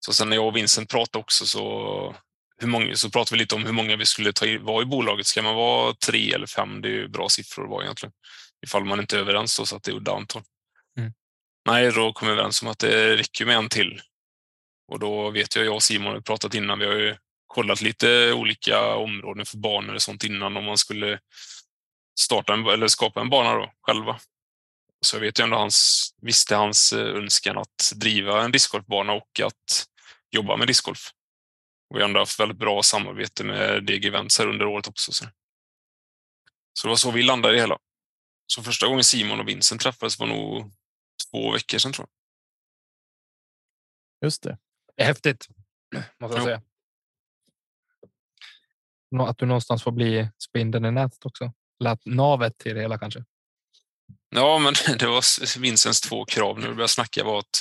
Så 0.01 0.12
sen 0.12 0.29
när 0.29 0.37
jag 0.37 0.47
och 0.47 0.57
Vincent 0.57 0.90
pratade 0.90 1.23
också 1.23 1.47
så, 1.47 2.14
hur 2.59 2.69
många, 2.69 2.97
så 2.97 3.11
pratade 3.11 3.37
vi 3.37 3.40
lite 3.40 3.55
om 3.55 3.64
hur 3.64 3.73
många 3.73 3.97
vi 3.97 4.07
skulle 4.07 4.33
ta 4.33 4.47
i, 4.47 4.59
vara 4.59 4.83
i 4.83 4.87
bolaget. 4.87 5.27
Ska 5.27 5.42
man 5.42 5.55
vara 5.55 5.95
tre 5.95 6.33
eller 6.33 6.47
fem? 6.47 6.83
Det 6.83 6.88
är 6.88 6.92
ju 6.92 7.09
bra 7.09 7.29
siffror 7.29 7.64
att 7.64 7.71
vara 7.71 7.85
egentligen. 7.85 8.12
Ifall 8.66 8.85
man 8.85 9.01
inte 9.01 9.16
är 9.16 9.21
överens 9.21 9.57
då, 9.59 9.66
så 9.66 9.77
att 9.77 9.83
det 9.83 9.90
är 9.90 10.16
antal. 10.16 10.42
Mm. 10.99 11.12
Nej, 11.66 11.92
då 11.92 12.12
kom 12.12 12.29
vi 12.29 12.33
överens 12.33 12.62
om 12.62 12.69
att 12.69 12.79
det 12.79 13.16
räcker 13.16 13.47
med 13.47 13.57
en 13.57 13.69
till. 13.69 14.01
Och 14.92 14.99
då 14.99 15.31
vet 15.31 15.57
jag, 15.57 15.64
jag 15.64 15.75
och 15.75 15.83
Simon 15.83 16.12
har 16.12 16.21
pratat 16.21 16.55
innan, 16.55 16.79
vi 16.79 16.87
har 16.87 16.95
ju 16.95 17.16
kollat 17.47 17.81
lite 17.81 18.33
olika 18.33 18.95
områden 18.95 19.47
för 19.47 19.59
banor 19.59 19.95
och 19.95 20.03
sånt 20.03 20.25
innan 20.25 20.57
om 20.57 20.64
man 20.64 20.79
skulle 20.79 21.21
starta 22.21 22.53
en, 22.53 22.66
eller 22.66 22.88
skapa 22.88 23.21
en 23.21 23.31
bana 23.31 23.55
då, 23.55 23.73
själva. 23.83 24.21
Så 25.01 25.16
jag 25.16 25.21
vet 25.21 25.40
ju 25.40 25.45
ändå 25.45 25.57
hans, 25.57 26.09
visste 26.23 26.57
hans 26.57 26.92
eh, 26.92 27.16
önskan 27.16 27.59
att 27.59 27.92
driva 27.95 28.45
en 28.45 28.53
discgolfbana 28.53 29.12
och 29.12 29.40
att 29.40 29.87
jobba 30.31 30.57
med 30.57 30.66
discgolf. 30.66 31.11
Och 31.90 31.97
vi 31.97 32.01
har 32.01 32.09
ändå 32.09 32.21
haft 32.21 32.40
väldigt 32.40 32.59
bra 32.59 32.83
samarbete 32.83 33.45
med 33.45 33.85
DG 33.85 34.07
Events 34.07 34.38
här 34.38 34.47
under 34.47 34.66
året 34.66 34.88
också. 34.88 35.12
Så. 35.12 35.25
så 36.73 36.87
det 36.87 36.88
var 36.88 36.97
så 36.97 37.11
vi 37.11 37.23
landade 37.23 37.55
i 37.55 37.57
det 37.57 37.62
hela. 37.62 37.79
Så 38.47 38.63
första 38.63 38.87
gången 38.87 39.05
Simon 39.05 39.41
och 39.41 39.49
Vincent 39.49 39.81
träffades 39.81 40.19
var 40.19 40.27
nog 40.27 40.73
två 41.31 41.53
veckor 41.53 41.79
sedan 41.79 41.93
tror 41.93 42.09
jag. 42.09 42.13
Just 44.27 44.43
det. 44.43 44.59
det 44.97 45.03
är 45.03 45.07
häftigt, 45.07 45.49
måste 46.21 46.37
jag 46.37 46.45
säga 46.45 46.63
att 49.21 49.39
du 49.39 49.47
någonstans 49.47 49.83
får 49.83 49.93
bli 49.93 50.29
spindeln 50.39 50.85
i 50.85 50.91
nätet 50.91 51.27
också. 51.27 51.53
Eller 51.81 51.99
navet 52.05 52.59
till 52.59 52.75
det 52.75 52.81
hela 52.81 52.99
kanske. 52.99 53.25
Ja, 54.31 54.59
men 54.59 54.75
det 54.99 55.07
var 55.07 55.59
Vincents 55.59 56.01
två 56.01 56.25
krav 56.25 56.59
när 56.59 56.69
vi 56.69 56.75
började 56.75 56.93
snacka 56.93 57.25
var 57.25 57.39
att 57.39 57.61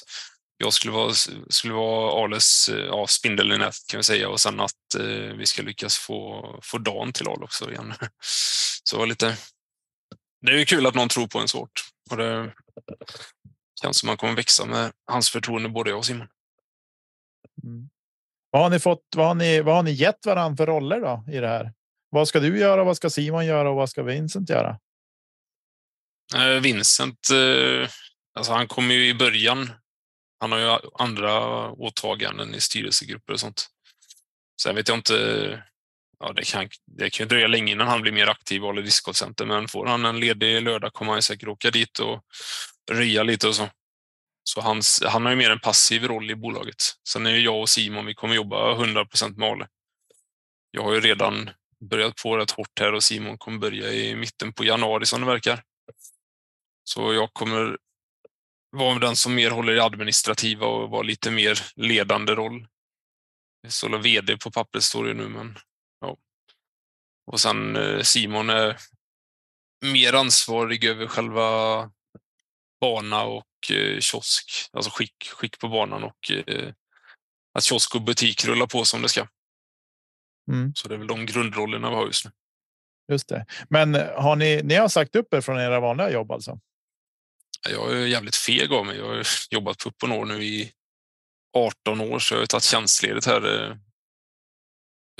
jag 0.57 0.73
skulle 0.73 0.93
vara, 0.93 1.13
skulle 1.49 1.73
vara 1.73 2.23
Ales 2.23 2.69
ja, 2.87 3.07
spindel 3.07 3.51
i 3.51 3.57
nätet 3.57 3.87
kan 3.87 3.97
vi 3.97 4.03
säga 4.03 4.29
och 4.29 4.39
sen 4.39 4.59
att 4.59 4.95
eh, 4.99 5.35
vi 5.37 5.45
ska 5.45 5.61
lyckas 5.61 5.97
få, 5.97 6.59
få 6.63 6.77
Dan 6.77 7.13
till 7.13 7.27
Ale 7.27 7.43
också 7.43 7.71
igen. 7.71 7.93
Så 8.83 9.05
lite. 9.05 9.37
Det 10.45 10.51
är 10.51 10.57
ju 10.57 10.65
kul 10.65 10.85
att 10.85 10.95
någon 10.95 11.09
tror 11.09 11.27
på 11.27 11.39
en 11.39 11.47
så 11.47 11.59
hårt 11.59 11.81
och 12.11 12.17
det 12.17 12.53
känns 13.81 13.99
som 13.99 14.07
man 14.07 14.17
kommer 14.17 14.35
växa 14.35 14.65
med 14.65 14.91
hans 15.05 15.29
förtroende 15.29 15.69
både 15.69 15.89
jag 15.89 15.99
och 15.99 16.05
Simon. 16.05 16.27
Mm. 17.63 17.89
Vad 18.51 18.63
har 18.63 18.69
ni 18.69 18.79
fått? 18.79 19.03
Vad 19.15 19.27
har 19.27 19.35
ni? 19.35 19.61
Vad 19.61 19.75
har 19.75 19.83
ni 19.83 19.91
gett 19.91 20.25
varandra 20.25 20.57
för 20.57 20.65
roller 20.65 21.01
då 21.01 21.25
i 21.31 21.37
det 21.37 21.47
här? 21.47 21.73
Vad 22.09 22.27
ska 22.27 22.39
du 22.39 22.59
göra? 22.59 22.83
Vad 22.83 22.97
ska 22.97 23.09
Simon 23.09 23.45
göra 23.45 23.69
och 23.69 23.75
vad 23.75 23.89
ska 23.89 24.03
Vincent 24.03 24.49
göra? 24.49 24.79
Eh, 26.35 26.61
Vincent, 26.61 27.29
eh, 27.31 27.89
alltså 28.37 28.53
han 28.53 28.67
kommer 28.67 28.95
ju 28.95 29.09
i 29.09 29.13
början. 29.13 29.71
Han 30.39 30.51
har 30.51 30.59
ju 30.59 30.77
andra 30.93 31.69
åtaganden 31.71 32.55
i 32.55 32.61
styrelsegrupper 32.61 33.33
och 33.33 33.39
sånt. 33.39 33.67
Sen 34.61 34.75
vet 34.75 34.87
jag 34.87 34.97
inte. 34.97 35.15
Ja, 36.19 36.33
det 36.33 36.51
kan, 36.51 36.69
det 36.85 37.09
kan 37.09 37.27
dröja 37.27 37.47
länge 37.47 37.71
innan 37.71 37.87
han 37.87 38.01
blir 38.01 38.11
mer 38.11 38.27
aktiv 38.27 38.63
i 38.63 38.65
Ale 38.65 38.81
Discgolfcenter, 38.81 39.45
men 39.45 39.67
får 39.67 39.85
han 39.85 40.05
en 40.05 40.19
ledig 40.19 40.61
lördag 40.61 40.93
kommer 40.93 41.11
han 41.11 41.21
säkert 41.21 41.47
åka 41.47 41.71
dit 41.71 41.99
och 41.99 42.23
röja 42.91 43.23
lite 43.23 43.47
och 43.47 43.55
så. 43.55 43.69
Så 44.43 44.61
hans, 44.61 45.03
han 45.05 45.23
har 45.23 45.29
ju 45.29 45.37
mer 45.37 45.49
en 45.49 45.59
passiv 45.59 46.07
roll 46.07 46.31
i 46.31 46.35
bolaget. 46.35 46.75
Sen 47.09 47.25
är 47.25 47.31
ju 47.31 47.39
jag 47.39 47.61
och 47.61 47.69
Simon, 47.69 48.05
vi 48.05 48.13
kommer 48.13 48.35
jobba 48.35 48.71
100 48.71 49.05
procent 49.05 49.37
med 49.37 49.49
Ale. 49.49 49.67
Jag 50.71 50.83
har 50.83 50.93
ju 50.93 50.99
redan 50.99 51.49
börjat 51.89 52.15
på 52.23 52.37
rätt 52.37 52.51
hårt 52.51 52.79
här 52.79 52.93
och 52.93 53.03
Simon 53.03 53.37
kommer 53.37 53.57
börja 53.57 53.93
i 53.93 54.15
mitten 54.15 54.53
på 54.53 54.63
januari 54.63 55.05
som 55.05 55.21
det 55.21 55.27
verkar. 55.27 55.63
Så 56.83 57.13
jag 57.13 57.33
kommer 57.33 57.77
vara 58.71 58.99
den 58.99 59.15
som 59.15 59.35
mer 59.35 59.51
håller 59.51 59.73
i 59.73 59.79
administrativa 59.79 60.67
och 60.67 60.89
vara 60.89 61.01
lite 61.01 61.31
mer 61.31 61.59
ledande 61.75 62.35
roll. 62.35 62.67
Så 63.67 63.97
vd 63.97 64.37
på 64.37 64.51
pappret 64.51 64.83
står 64.83 65.05
det 65.05 65.13
nu, 65.13 65.27
men. 65.27 65.57
Och 67.25 67.39
sen 67.39 67.75
eh, 67.75 68.01
Simon 68.01 68.49
är 68.49 68.77
mer 69.81 70.13
ansvarig 70.13 70.83
över 70.83 71.07
själva 71.07 71.91
bana 72.81 73.23
och 73.23 73.71
eh, 73.71 73.99
kiosk, 73.99 74.69
alltså 74.71 74.91
skick, 74.91 75.29
skick 75.33 75.59
på 75.59 75.67
banan 75.67 76.03
och 76.03 76.31
eh, 76.31 76.73
att 77.53 77.63
kiosk 77.63 77.95
och 77.95 78.01
butik 78.01 78.45
rullar 78.45 78.67
på 78.67 78.85
som 78.85 79.01
det 79.01 79.09
ska. 79.09 79.27
Mm. 80.51 80.73
Så 80.75 80.87
det 80.87 80.95
är 80.95 80.97
väl 80.99 81.07
de 81.07 81.25
grundrollerna 81.25 81.89
vi 81.89 81.95
har 81.95 82.05
just 82.05 82.25
nu. 82.25 82.31
Just 83.11 83.29
det. 83.29 83.45
Men 83.69 83.95
har 83.95 84.35
ni, 84.35 84.61
ni 84.63 84.75
har 84.75 84.87
sagt 84.87 85.15
upp 85.15 85.33
er 85.33 85.41
från 85.41 85.59
era 85.59 85.79
vanliga 85.79 86.11
jobb 86.11 86.31
alltså? 86.31 86.59
Jag 87.69 87.91
är 87.91 88.05
jävligt 88.05 88.35
feg 88.35 88.73
av 88.73 88.85
mig. 88.85 88.97
Jag 88.97 89.05
har 89.05 89.27
jobbat 89.49 89.77
på 89.77 89.89
upp 89.89 90.03
och 90.03 90.09
år 90.09 90.25
nu 90.25 90.43
i 90.43 90.71
18 91.57 92.01
år, 92.01 92.19
så 92.19 92.33
jag 92.33 92.39
har 92.39 92.45
tagit 92.45 92.63
tjänstledigt 92.63 93.25
här. 93.25 93.77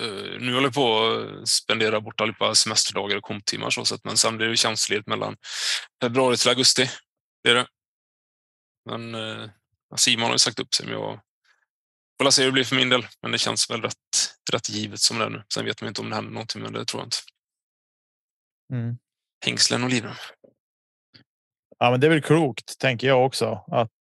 Eh, 0.01 0.07
eh, 0.07 0.39
nu 0.39 0.53
håller 0.53 0.67
jag 0.67 0.73
på 0.73 1.07
att 1.41 1.47
spendera 1.47 2.01
bort 2.01 2.21
allihopa 2.21 2.55
semesterdagar 2.55 3.17
och 3.17 3.23
komptimmar, 3.23 3.69
så 3.69 3.85
sätt. 3.85 4.01
men 4.03 4.17
sen 4.17 4.37
blir 4.37 4.47
det 4.47 4.57
tjänstledigt 4.57 5.07
mellan 5.07 5.37
februari 6.01 6.37
till 6.37 6.49
augusti. 6.49 6.89
Det 7.43 7.49
är 7.49 7.55
det. 7.55 7.67
Men 8.89 9.15
Simon 9.95 10.25
har 10.25 10.31
ju 10.31 10.39
sagt 10.39 10.59
upp 10.59 10.73
sig, 10.73 10.85
men 10.85 10.95
jag 10.95 11.19
får 12.21 12.31
se 12.31 12.41
hur 12.41 12.49
det 12.49 12.53
blir 12.53 12.63
för 12.63 12.75
min 12.75 12.89
del. 12.89 13.07
Men 13.21 13.31
det 13.31 13.37
känns 13.37 13.69
väl 13.69 13.81
rätt, 13.81 13.95
rätt 14.51 14.69
givet 14.69 14.99
som 14.99 15.19
det 15.19 15.25
är 15.25 15.29
nu. 15.29 15.43
Sen 15.53 15.65
vet 15.65 15.81
man 15.81 15.87
inte 15.87 16.01
om 16.01 16.09
det 16.09 16.15
händer 16.15 16.31
någonting, 16.31 16.61
men 16.61 16.73
det 16.73 16.85
tror 16.85 17.01
jag 17.01 17.07
inte. 17.07 17.17
Mm. 18.73 18.97
Hängslen 19.45 19.83
och 19.83 19.89
livrem. 19.89 20.15
Ja, 21.79 21.91
men 21.91 21.99
det 21.99 22.07
är 22.07 22.11
väl 22.11 22.21
klokt, 22.21 22.79
tänker 22.79 23.07
jag 23.07 23.25
också, 23.25 23.63
att 23.67 23.91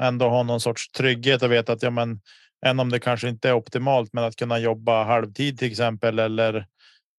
ändå 0.00 0.28
ha 0.28 0.42
någon 0.42 0.60
sorts 0.60 0.90
trygghet 0.90 1.42
och 1.42 1.52
veta 1.52 1.72
att 1.72 1.82
ja, 1.82 1.90
men 1.90 2.20
än 2.66 2.80
om 2.80 2.90
det 2.90 2.98
kanske 2.98 3.28
inte 3.28 3.48
är 3.48 3.52
optimalt, 3.52 4.12
men 4.12 4.24
att 4.24 4.36
kunna 4.36 4.58
jobba 4.58 5.04
halvtid 5.04 5.58
till 5.58 5.70
exempel 5.70 6.18
eller 6.18 6.66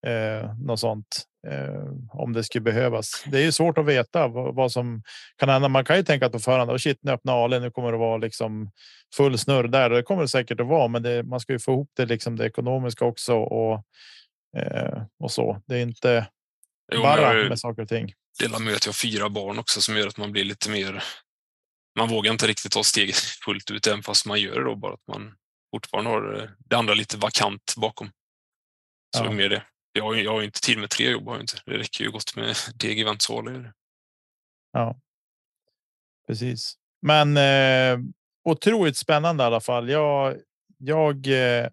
eh, 0.06 0.54
något 0.58 0.80
sånt 0.80 1.22
eh, 1.46 1.84
om 2.10 2.32
det 2.32 2.44
skulle 2.44 2.62
behövas. 2.62 3.24
Det 3.26 3.38
är 3.38 3.42
ju 3.42 3.52
svårt 3.52 3.78
att 3.78 3.86
veta 3.86 4.28
vad, 4.28 4.54
vad, 4.54 4.72
som 4.72 5.02
kan 5.36 5.48
hända. 5.48 5.68
Man 5.68 5.84
kan 5.84 5.96
ju 5.96 6.02
tänka 6.02 6.26
att 6.26 6.32
på 6.32 6.38
förhand, 6.38 6.70
oh 6.70 6.76
shit, 6.76 6.98
nu 7.02 7.12
öppnar 7.12 7.44
Ale, 7.44 7.60
nu 7.60 7.70
kommer 7.70 7.92
det 7.92 7.98
vara 7.98 8.16
liksom 8.16 8.70
full 9.16 9.38
snurr 9.38 9.68
där. 9.68 9.90
Det 9.90 10.02
kommer 10.02 10.22
det 10.22 10.28
säkert 10.28 10.60
att 10.60 10.66
vara, 10.66 10.88
men 10.88 11.02
det, 11.02 11.22
man 11.22 11.40
ska 11.40 11.52
ju 11.52 11.58
få 11.58 11.72
ihop 11.72 11.90
det, 11.96 12.06
liksom 12.06 12.36
det 12.36 12.46
ekonomiska 12.46 13.04
också 13.04 13.34
och 13.34 13.84
eh, 14.56 15.02
och 15.18 15.32
så. 15.32 15.62
Det 15.66 15.76
är 15.76 15.82
inte 15.82 16.26
jo, 16.92 17.02
bara 17.02 17.48
med 17.48 17.58
saker 17.58 17.82
och 17.82 17.88
ting. 17.88 18.12
Delar 18.40 18.58
med 18.58 18.74
att 18.74 18.86
jag 18.86 18.92
har 18.92 19.10
fyra 19.10 19.28
barn 19.28 19.58
också 19.58 19.80
som 19.80 19.96
gör 19.96 20.06
att 20.06 20.16
man 20.16 20.32
blir 20.32 20.44
lite 20.44 20.70
mer. 20.70 21.02
Man 21.98 22.08
vågar 22.08 22.32
inte 22.32 22.46
riktigt 22.46 22.72
ta 22.72 22.82
steget 22.82 23.16
fullt 23.44 23.70
ut, 23.70 23.86
även 23.86 24.02
fast 24.02 24.26
man 24.26 24.40
gör 24.40 24.58
det 24.58 24.64
då, 24.64 24.76
bara 24.76 24.94
att 24.94 25.06
man 25.08 25.34
fortfarande 25.70 26.10
har 26.10 26.40
eh, 26.40 26.48
det 26.58 26.76
andra 26.76 26.94
lite 26.94 27.16
vakant 27.16 27.74
bakom. 27.76 28.10
Så 29.16 29.24
ja. 29.24 29.30
mer 29.30 29.48
det. 29.48 29.62
Jag 29.92 30.04
har, 30.04 30.14
jag 30.14 30.32
har 30.32 30.42
inte 30.42 30.60
tid 30.60 30.78
med 30.78 30.90
tre 30.90 31.10
jobb, 31.10 31.28
har 31.28 31.40
inte. 31.40 31.60
det 31.66 31.78
räcker 31.78 32.04
ju 32.04 32.10
gott 32.10 32.36
med 32.36 32.56
deg, 32.74 33.00
event, 33.00 33.26
Ja, 34.72 34.96
precis. 36.26 36.74
Men 37.02 37.36
eh, 37.36 37.98
otroligt 38.44 38.96
spännande 38.96 39.44
i 39.44 39.46
alla 39.46 39.60
fall. 39.60 39.88
Jag, 39.88 40.36
jag 40.78 41.26
eh, 41.26 41.68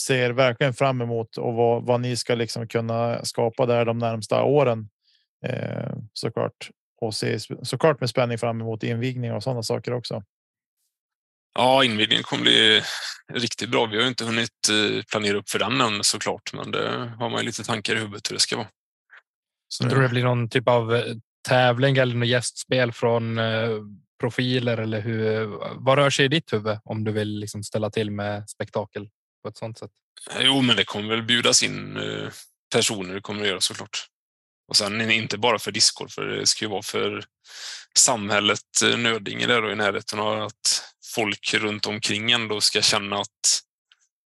ser 0.00 0.30
verkligen 0.30 0.74
fram 0.74 1.00
emot 1.00 1.36
och 1.36 1.54
vad, 1.54 1.84
vad 1.84 2.00
ni 2.00 2.16
ska 2.16 2.34
liksom 2.34 2.68
kunna 2.68 3.24
skapa 3.24 3.66
där 3.66 3.84
de 3.84 3.98
närmsta 3.98 4.42
åren 4.42 4.88
eh, 5.44 5.92
såklart 6.12 6.70
och 7.00 7.14
se 7.14 7.38
såklart 7.62 8.00
med 8.00 8.10
spänning 8.10 8.38
fram 8.38 8.60
emot 8.60 8.82
invigning 8.82 9.32
och 9.32 9.42
sådana 9.42 9.62
saker 9.62 9.92
också. 9.92 10.22
Ja, 11.54 11.84
invigningen 11.84 12.24
kommer 12.24 12.42
bli 12.42 12.82
riktigt 13.32 13.68
bra. 13.68 13.86
Vi 13.86 14.00
har 14.00 14.08
inte 14.08 14.24
hunnit 14.24 14.68
eh, 14.70 15.02
planera 15.02 15.36
upp 15.36 15.50
för 15.50 15.58
den 15.58 15.80
än 15.80 16.04
såklart, 16.04 16.52
men 16.52 16.70
det 16.70 17.12
har 17.18 17.30
man 17.30 17.40
ju 17.40 17.46
lite 17.46 17.64
tankar 17.64 17.94
i 17.94 17.98
huvudet 17.98 18.30
hur 18.30 18.34
det 18.34 18.40
ska 18.40 18.56
vara. 18.56 18.68
Så 19.68 19.88
tror 19.88 20.02
det 20.02 20.08
blir 20.08 20.24
någon 20.24 20.48
typ 20.48 20.68
av 20.68 20.94
eh, 20.94 21.14
tävling 21.48 21.96
eller 21.96 22.14
något 22.14 22.28
gästspel 22.28 22.92
från 22.92 23.38
eh, 23.38 23.68
profiler 24.20 24.78
eller 24.78 25.00
hur? 25.00 25.46
Vad 25.74 25.98
rör 25.98 26.10
sig 26.10 26.24
i 26.24 26.28
ditt 26.28 26.52
huvud 26.52 26.78
om 26.84 27.04
du 27.04 27.12
vill 27.12 27.38
liksom 27.38 27.62
ställa 27.62 27.90
till 27.90 28.10
med 28.10 28.50
spektakel 28.50 29.08
på 29.42 29.48
ett 29.48 29.56
sådant 29.56 29.78
sätt? 29.78 29.90
Jo, 30.40 30.60
men 30.60 30.76
det 30.76 30.84
kommer 30.84 31.08
väl 31.08 31.22
bjudas 31.22 31.62
in 31.62 31.98
personer. 32.72 33.14
Det 33.14 33.20
kommer 33.20 33.42
det 33.42 33.48
göra 33.48 33.60
såklart. 33.60 34.06
Och 34.68 34.76
sen 34.76 35.10
inte 35.10 35.38
bara 35.38 35.58
för 35.58 35.72
discord, 35.72 36.10
för 36.10 36.26
det 36.26 36.46
ska 36.46 36.64
ju 36.64 36.70
vara 36.70 36.82
för 36.82 37.24
samhället 37.98 38.82
eh, 38.84 38.96
Nödinge 38.96 39.46
där 39.46 39.62
då 39.62 39.72
i 39.72 39.74
närheten 39.74 40.18
och 40.18 40.46
att 40.46 40.94
folk 41.14 41.54
runt 41.54 41.86
omkring 41.86 42.32
ändå 42.32 42.60
ska 42.60 42.82
känna 42.82 43.16
att 43.16 43.60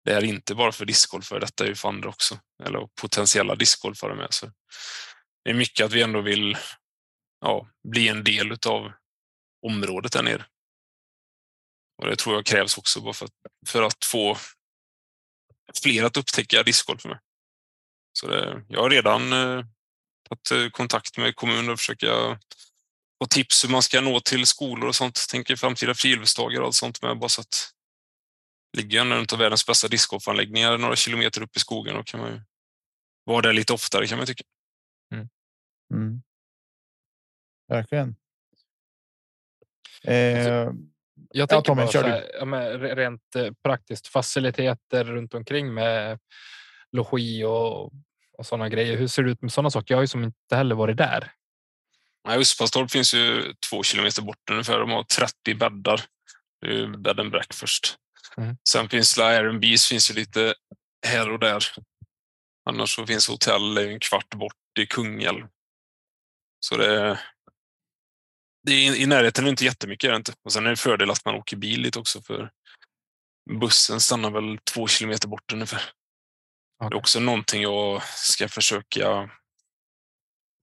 det 0.05 0.13
är 0.13 0.25
inte 0.25 0.55
bara 0.55 0.73
för 0.73 0.85
discgolf, 0.85 1.27
för 1.27 1.41
detta 1.41 1.65
är 1.65 1.69
ju 1.69 1.75
för 1.75 1.89
andra 1.89 2.09
också. 2.09 2.39
Eller 2.65 2.89
potentiella 3.01 3.55
discgolfare 3.55 4.15
med. 4.15 4.35
Så 4.35 4.47
det 5.45 5.51
är 5.51 5.55
mycket 5.55 5.87
att 5.87 5.93
vi 5.93 6.03
ändå 6.03 6.21
vill 6.21 6.57
ja, 7.41 7.69
bli 7.89 8.09
en 8.09 8.25
del 8.25 8.59
av 8.67 8.93
området 9.67 10.13
där 10.13 10.23
nere. 10.23 10.47
Och 12.03 12.09
det 12.09 12.17
tror 12.17 12.35
jag 12.35 12.47
krävs 12.47 12.79
också 12.79 13.01
bara 13.01 13.13
för 13.13 13.25
att, 13.27 13.33
för 13.67 13.83
att 13.83 14.05
få 14.05 14.37
fler 15.83 16.05
att 16.05 16.17
upptäcka 16.17 16.63
discgolf 16.63 17.05
mig. 17.05 17.19
Så 18.13 18.27
det, 18.27 18.65
jag 18.69 18.81
har 18.81 18.91
redan 18.91 19.33
eh, 19.33 19.65
tagit 20.29 20.51
eh, 20.51 20.71
kontakt 20.71 21.19
med 21.19 21.37
kommunen 21.37 21.71
och 21.71 21.79
försöka 21.79 22.39
och 23.21 23.31
tips 23.31 23.65
hur 23.65 23.69
man 23.69 23.83
ska 23.83 24.01
nå 24.01 24.21
till 24.21 24.47
skolor 24.47 24.89
och 24.89 24.97
sånt. 24.97 25.27
Tänker 25.31 25.57
framtida 25.57 25.95
friluftsdagar 25.95 26.61
och 26.61 26.67
allt 26.67 26.75
sånt 26.75 27.03
med 27.03 27.19
bara 27.19 27.29
så 27.29 27.41
att 27.41 27.73
ligger 28.77 29.01
en 29.01 29.13
av 29.13 29.39
världens 29.39 29.67
bästa 29.67 29.89
discgolfanläggningar 29.89 30.79
några 30.79 30.97
kilometer 30.97 31.43
upp 31.43 31.57
i 31.57 31.61
skogen 31.61 31.97
och 31.97 32.07
kan 32.07 32.21
man 32.21 32.33
ju 32.33 32.41
vara 33.25 33.43
där 33.43 33.53
lite 33.53 33.73
oftare 33.73 34.07
kan 34.07 34.19
man 34.19 34.27
tycka. 34.27 34.45
Mm. 35.15 35.29
Mm. 35.95 36.23
Verkligen. 37.69 38.17
Eh, 40.05 40.73
jag 41.31 41.49
tänker 41.49 41.71
ja, 41.71 41.75
bara 41.75 41.87
så 41.87 42.01
här, 42.01 42.31
ja, 42.41 42.79
rent 42.79 43.37
eh, 43.37 43.53
praktiskt 43.63 44.09
faciliteter 44.09 45.05
runt 45.05 45.35
omkring 45.35 45.75
med 45.75 46.19
logi 46.93 47.45
och, 47.45 47.93
och 48.39 48.47
sådana 48.47 48.69
grejer. 48.69 48.97
Hur 48.97 49.07
ser 49.07 49.23
det 49.23 49.31
ut 49.31 49.43
med 49.43 49.53
sådana 49.53 49.71
saker? 49.71 49.95
Jag 49.95 49.97
har 49.97 50.03
ju 50.03 50.09
som 50.09 50.25
inte 50.25 50.57
heller 50.57 50.75
varit 50.75 50.97
där. 50.97 51.33
Nej, 52.29 52.41
Uspastorp 52.41 52.91
finns 52.91 53.15
ju 53.15 53.55
två 53.71 53.83
kilometer 53.83 54.23
bort 54.23 54.51
ungefär. 54.51 54.79
De 54.79 54.91
har 54.91 55.03
30 55.03 55.55
bäddar. 55.55 56.01
Bed 56.99 57.21
and 57.21 57.31
breakfast. 57.31 57.97
Mm. 58.37 58.57
Sen 58.69 58.89
finns 58.89 59.15
det 59.15 59.27
Airbnbs 59.27 59.89
finns 59.89 60.11
ju 60.11 60.15
lite 60.15 60.55
här 61.07 61.31
och 61.31 61.39
där. 61.39 61.65
Annars 62.69 62.95
så 62.95 63.07
finns 63.07 63.29
hotell 63.29 63.79
en 63.79 64.01
kvart 64.01 64.35
bort 64.35 64.79
i 64.81 64.87
Kungälv. 64.87 65.47
Så 66.61 66.77
det, 66.77 67.21
det 68.67 68.73
är 68.73 68.97
i 68.97 69.07
närheten 69.07 69.45
är 69.47 69.51
inte 69.51 69.65
jättemycket. 69.65 70.09
Är 70.09 70.13
det 70.13 70.17
inte. 70.17 70.35
Och 70.45 70.53
sen 70.53 70.67
är 70.67 70.71
det 70.71 70.77
fördel 70.77 71.11
att 71.11 71.25
man 71.25 71.35
åker 71.35 71.57
bil 71.57 71.81
lite 71.81 71.99
också 71.99 72.23
för 72.23 72.51
bussen 73.61 74.01
stannar 74.01 74.31
väl 74.31 74.59
två 74.75 74.87
kilometer 74.87 75.29
bort 75.29 75.53
ungefär. 75.53 75.83
Okay. 76.79 76.89
Det 76.89 76.97
är 76.97 76.99
också 76.99 77.21
någonting 77.21 77.63
jag 77.63 78.03
ska 78.03 78.49
försöka 78.49 79.31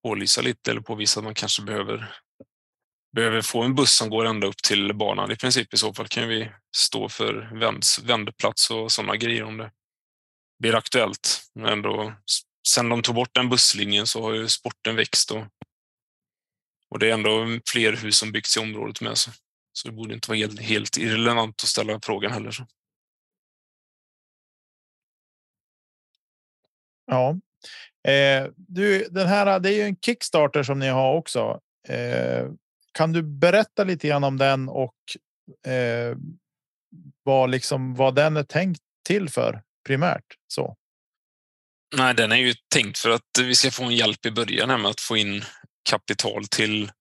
pålysa 0.04 0.42
lite 0.42 0.72
eller 0.72 0.82
påvisa 0.82 1.20
att 1.20 1.24
man 1.24 1.34
kanske 1.34 1.62
behöver 1.62 2.16
behöver 3.16 3.42
få 3.42 3.64
en 3.64 3.76
buss 3.76 3.96
som 3.96 4.10
går 4.10 4.26
ända 4.26 4.48
upp 4.48 4.64
till 4.64 4.94
banan 4.94 5.32
i 5.32 5.36
princip. 5.36 5.74
I 5.74 5.78
så 5.78 5.94
fall 5.94 6.08
kan 6.08 6.28
vi 6.28 6.52
stå 6.78 7.10
för 7.10 7.60
vänds, 7.60 8.00
vändplats 8.00 8.72
och 8.72 8.92
sådana 8.92 9.16
grejer 9.16 9.44
om 9.44 9.58
det 9.58 9.72
blir 10.60 10.76
aktuellt. 10.76 11.42
Men 11.54 11.82
då, 11.82 12.14
sen 12.68 12.90
de 12.90 13.02
tog 13.02 13.16
bort 13.16 13.34
den 13.34 13.50
busslinjen 13.50 14.08
så 14.08 14.22
har 14.22 14.34
ju 14.34 14.48
sporten 14.48 14.96
växt 14.96 15.32
och, 15.32 15.44
och 16.90 17.00
det 17.00 17.10
är 17.10 17.14
ändå 17.14 17.60
fler 17.72 17.94
hus 17.94 18.18
som 18.18 18.32
byggts 18.32 18.58
i 18.58 18.60
området 18.60 19.02
med. 19.02 19.18
Så, 19.18 19.32
så 19.74 19.88
det 19.88 19.94
borde 19.94 20.14
inte 20.14 20.30
vara 20.30 20.38
helt, 20.38 20.62
helt 20.62 20.98
irrelevant 20.98 21.64
att 21.64 21.70
ställa 21.70 22.00
frågan 22.04 22.32
heller. 22.32 22.52
Så. 22.52 22.68
Ja, 27.06 27.36
Eh, 28.08 28.48
du, 28.56 29.08
den 29.12 29.28
här, 29.28 29.60
det 29.60 29.70
är 29.70 29.74
ju 29.74 29.82
en 29.82 29.96
Kickstarter 29.96 30.64
som 30.64 30.80
ni 30.80 30.88
har 30.88 31.14
också. 31.14 31.60
Eh, 31.88 32.48
kan 32.92 33.14
du 33.14 33.24
berätta 33.24 33.84
lite 33.84 34.08
grann 34.08 34.24
om 34.24 34.38
den 34.38 34.70
och 34.70 34.96
eh, 35.68 36.18
vad, 37.24 37.50
liksom, 37.50 37.96
vad 37.96 38.16
den 38.16 38.38
är 38.38 38.44
tänkt 38.44 38.82
till 39.08 39.30
för 39.30 39.62
primärt? 39.88 40.26
Så. 40.48 40.76
Nej, 41.96 42.14
den 42.14 42.32
är 42.32 42.36
ju 42.36 42.54
tänkt 42.74 42.98
för 42.98 43.10
att 43.10 43.40
vi 43.40 43.56
ska 43.56 43.72
få 43.72 43.84
en 43.84 43.96
hjälp 43.96 44.26
i 44.26 44.32
början 44.32 44.70
här 44.70 44.78
med 44.78 44.92
att 44.92 45.02
få 45.02 45.18
in 45.18 45.44
kapital 45.90 46.46
till 46.46 46.92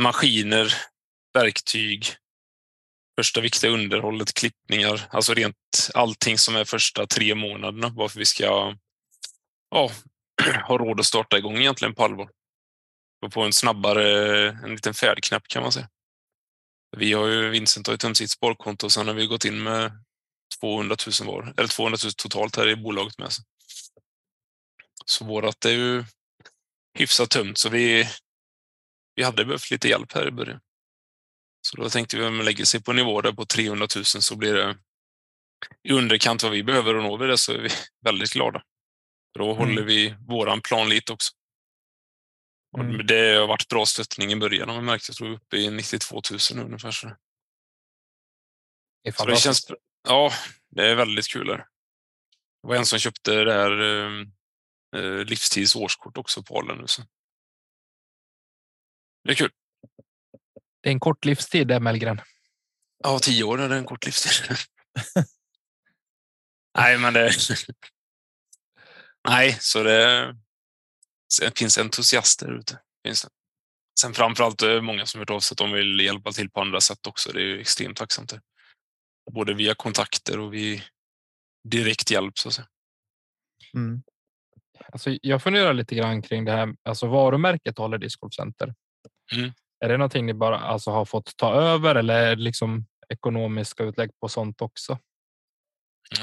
maskiner, 0.00 0.74
verktyg, 1.34 2.06
första 3.18 3.40
viktiga 3.40 3.70
underhållet, 3.70 4.34
klippningar, 4.34 5.08
alltså 5.10 5.34
rent 5.34 5.56
allting 5.94 6.38
som 6.38 6.56
är 6.56 6.64
första 6.64 7.06
tre 7.06 7.34
månaderna, 7.34 7.88
varför 7.88 8.18
vi 8.18 8.24
ska 8.24 8.74
ja, 9.70 9.90
har 10.64 10.78
råd 10.78 11.00
att 11.00 11.06
starta 11.06 11.38
igång 11.38 11.56
egentligen 11.56 11.94
på 11.94 12.04
allvar. 12.04 12.30
Och 13.26 13.32
få 13.32 13.42
en 13.42 13.52
snabbare, 13.52 14.48
en 14.48 14.70
liten 14.70 14.94
färdknapp 14.94 15.48
kan 15.48 15.62
man 15.62 15.72
säga. 15.72 15.88
Vi 16.96 17.12
har 17.12 17.26
ju, 17.26 17.48
Vincent 17.48 17.86
har 17.86 17.94
ju 17.94 17.98
tömt 17.98 18.16
sitt 18.16 18.30
sparkonto 18.30 18.86
och 18.86 18.92
sen 18.92 19.06
har 19.06 19.14
vi 19.14 19.26
gått 19.26 19.44
in 19.44 19.62
med 19.62 20.04
200 20.60 20.96
000 21.20 21.34
var, 21.34 21.54
eller 21.56 21.68
200 21.68 21.98
000 22.04 22.12
totalt 22.12 22.56
här 22.56 22.68
i 22.68 22.76
bolaget 22.76 23.18
med. 23.18 23.32
sig. 23.32 23.44
Så 25.04 25.24
vårat 25.24 25.64
är 25.64 25.70
ju 25.70 26.04
hyfsat 26.98 27.30
tömt, 27.30 27.58
så 27.58 27.68
vi, 27.68 28.08
vi 29.14 29.22
hade 29.22 29.44
behövt 29.44 29.70
lite 29.70 29.88
hjälp 29.88 30.12
här 30.12 30.28
i 30.28 30.30
början. 30.30 30.60
Så 31.60 31.76
då 31.76 31.90
tänkte 31.90 32.16
vi 32.16 32.24
om 32.24 32.36
man 32.36 32.44
lägger 32.44 32.64
sig 32.64 32.82
på 32.82 32.92
nivå 32.92 33.20
där 33.20 33.32
på 33.32 33.46
300 33.46 33.86
000 33.96 34.04
så 34.04 34.36
blir 34.36 34.54
det 34.54 34.78
i 35.82 35.92
underkant 35.92 36.42
vad 36.42 36.52
vi 36.52 36.62
behöver 36.62 36.96
och 36.96 37.02
når 37.02 37.18
vi 37.18 37.26
det 37.26 37.38
så 37.38 37.52
är 37.52 37.58
vi 37.58 37.68
väldigt 38.04 38.32
glada. 38.32 38.62
Då 39.34 39.44
mm. 39.44 39.56
håller 39.56 39.82
vi 39.82 40.14
våran 40.28 40.60
plan 40.60 40.88
lite 40.88 41.12
också. 41.12 41.32
Mm. 42.78 43.06
Det 43.06 43.34
har 43.34 43.46
varit 43.46 43.68
bra 43.68 43.86
stöttning 43.86 44.32
i 44.32 44.36
början 44.36 44.68
har 44.68 44.76
vi 44.76 44.82
märkt. 44.82 45.08
Jag 45.08 45.16
tror 45.16 45.30
uppe 45.30 45.56
i 45.56 45.70
92 45.70 46.20
000 46.52 46.64
ungefär. 46.64 46.90
Så. 46.90 47.16
Det, 49.04 49.12
så 49.16 49.24
det 49.24 49.36
känns, 49.36 49.70
ja, 50.08 50.32
det 50.68 50.90
är 50.90 50.94
väldigt 50.94 51.28
kul. 51.28 51.50
Här. 51.50 51.56
Det 51.56 52.68
var 52.68 52.76
en 52.76 52.86
som 52.86 52.98
köpte 52.98 53.44
det 53.44 53.52
här 53.52 53.82
eh, 54.96 55.24
livstids 55.24 55.76
årskort 55.76 56.16
också 56.16 56.42
på 56.42 56.58
Alen 56.58 56.78
nu. 56.78 56.86
Så. 56.86 57.02
Det 59.24 59.30
är 59.30 59.34
kul. 59.34 59.50
Det 60.82 60.88
är 60.88 60.92
en 60.92 61.00
kort 61.00 61.24
livstid 61.24 61.68
där 61.68 61.80
Mellgren. 61.80 62.20
Ja, 63.04 63.18
tio 63.18 63.44
år 63.44 63.60
är 63.60 63.68
det 63.68 63.76
en 63.76 63.84
kort 63.84 64.06
livstid. 64.06 64.56
Nej, 66.78 66.98
men 66.98 67.14
det. 67.14 67.32
Nej, 69.28 69.56
så 69.60 69.82
det. 69.82 70.36
Det 71.40 71.58
finns 71.58 71.78
entusiaster 71.78 72.58
ute. 72.58 72.78
Finns 73.06 73.22
det. 73.22 73.28
Sen 74.00 74.14
framförallt 74.14 74.62
är 74.62 74.68
det 74.68 74.82
många 74.82 75.06
som 75.06 75.18
hört 75.18 75.30
av 75.30 75.40
sig 75.40 75.54
att 75.54 75.58
de 75.58 75.72
vill 75.72 76.00
hjälpa 76.00 76.32
till 76.32 76.50
på 76.50 76.60
andra 76.60 76.80
sätt 76.80 77.06
också. 77.06 77.32
Det 77.32 77.40
är 77.40 77.44
ju 77.44 77.60
extremt 77.60 77.96
tacksamt. 77.96 78.32
Både 79.30 79.54
via 79.54 79.74
kontakter 79.74 80.38
och 80.38 80.54
vid 80.54 80.82
direkt 81.68 82.10
hjälp 82.10 82.38
så 82.38 82.48
att 82.48 82.54
säga. 82.54 82.68
Mm. 83.74 84.02
Alltså, 84.92 85.16
jag 85.22 85.42
funderar 85.42 85.74
lite 85.74 85.94
grann 85.94 86.22
kring 86.22 86.44
det 86.44 86.52
här. 86.52 86.74
Alltså 86.82 87.06
varumärket 87.06 87.78
håller 87.78 87.98
Discord 87.98 88.34
Center. 88.34 88.74
Mm. 89.36 89.52
Är 89.84 89.88
det 89.88 89.96
någonting 89.96 90.26
ni 90.26 90.34
bara 90.34 90.58
alltså, 90.58 90.90
har 90.90 91.04
fått 91.04 91.36
ta 91.36 91.52
över 91.54 91.94
eller 91.94 92.36
liksom 92.36 92.86
ekonomiska 93.08 93.84
utlägg 93.84 94.10
på 94.20 94.28
sånt 94.28 94.62
också? 94.62 94.98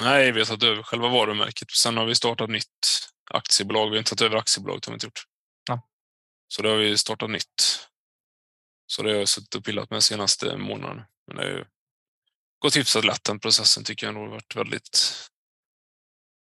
Nej, 0.02 0.32
vi 0.32 0.40
har 0.40 0.46
tagit 0.46 0.64
över 0.64 0.84
själva 0.84 1.08
varumärket. 1.10 1.72
Sen 1.72 1.98
har 1.98 2.06
vi 2.06 2.16
startat 2.16 2.50
nytt 2.50 3.10
aktiebolag. 3.32 3.90
Vi 3.90 3.96
har 3.96 3.98
inte 3.98 4.10
tagit 4.10 4.22
över 4.22 4.38
aktiebolaget 4.38 4.86
har 4.86 4.92
vi 4.92 4.96
inte 4.96 5.06
gjort. 5.06 5.24
Ja. 5.68 5.82
Så 6.48 6.62
då 6.62 6.70
har 6.70 6.78
vi 6.78 6.98
startat 6.98 7.30
nytt. 7.30 7.88
Så 8.88 9.04
det 9.04 9.10
har 9.10 9.18
jag 9.18 9.28
suttit 9.28 9.56
och 9.56 9.66
pillat 9.66 9.90
med 9.90 10.04
senaste 10.04 10.58
månaderna. 10.58 11.08
Men 11.28 11.38
det 11.38 11.44
har 11.44 11.68
gått 12.60 12.78
hyfsat 12.78 13.06
lätt 13.06 13.24
den 13.24 13.40
processen 13.40 13.84
tycker 13.84 14.06
jag 14.06 14.14
nog 14.14 14.30
varit 14.30 14.56
väldigt 14.56 15.14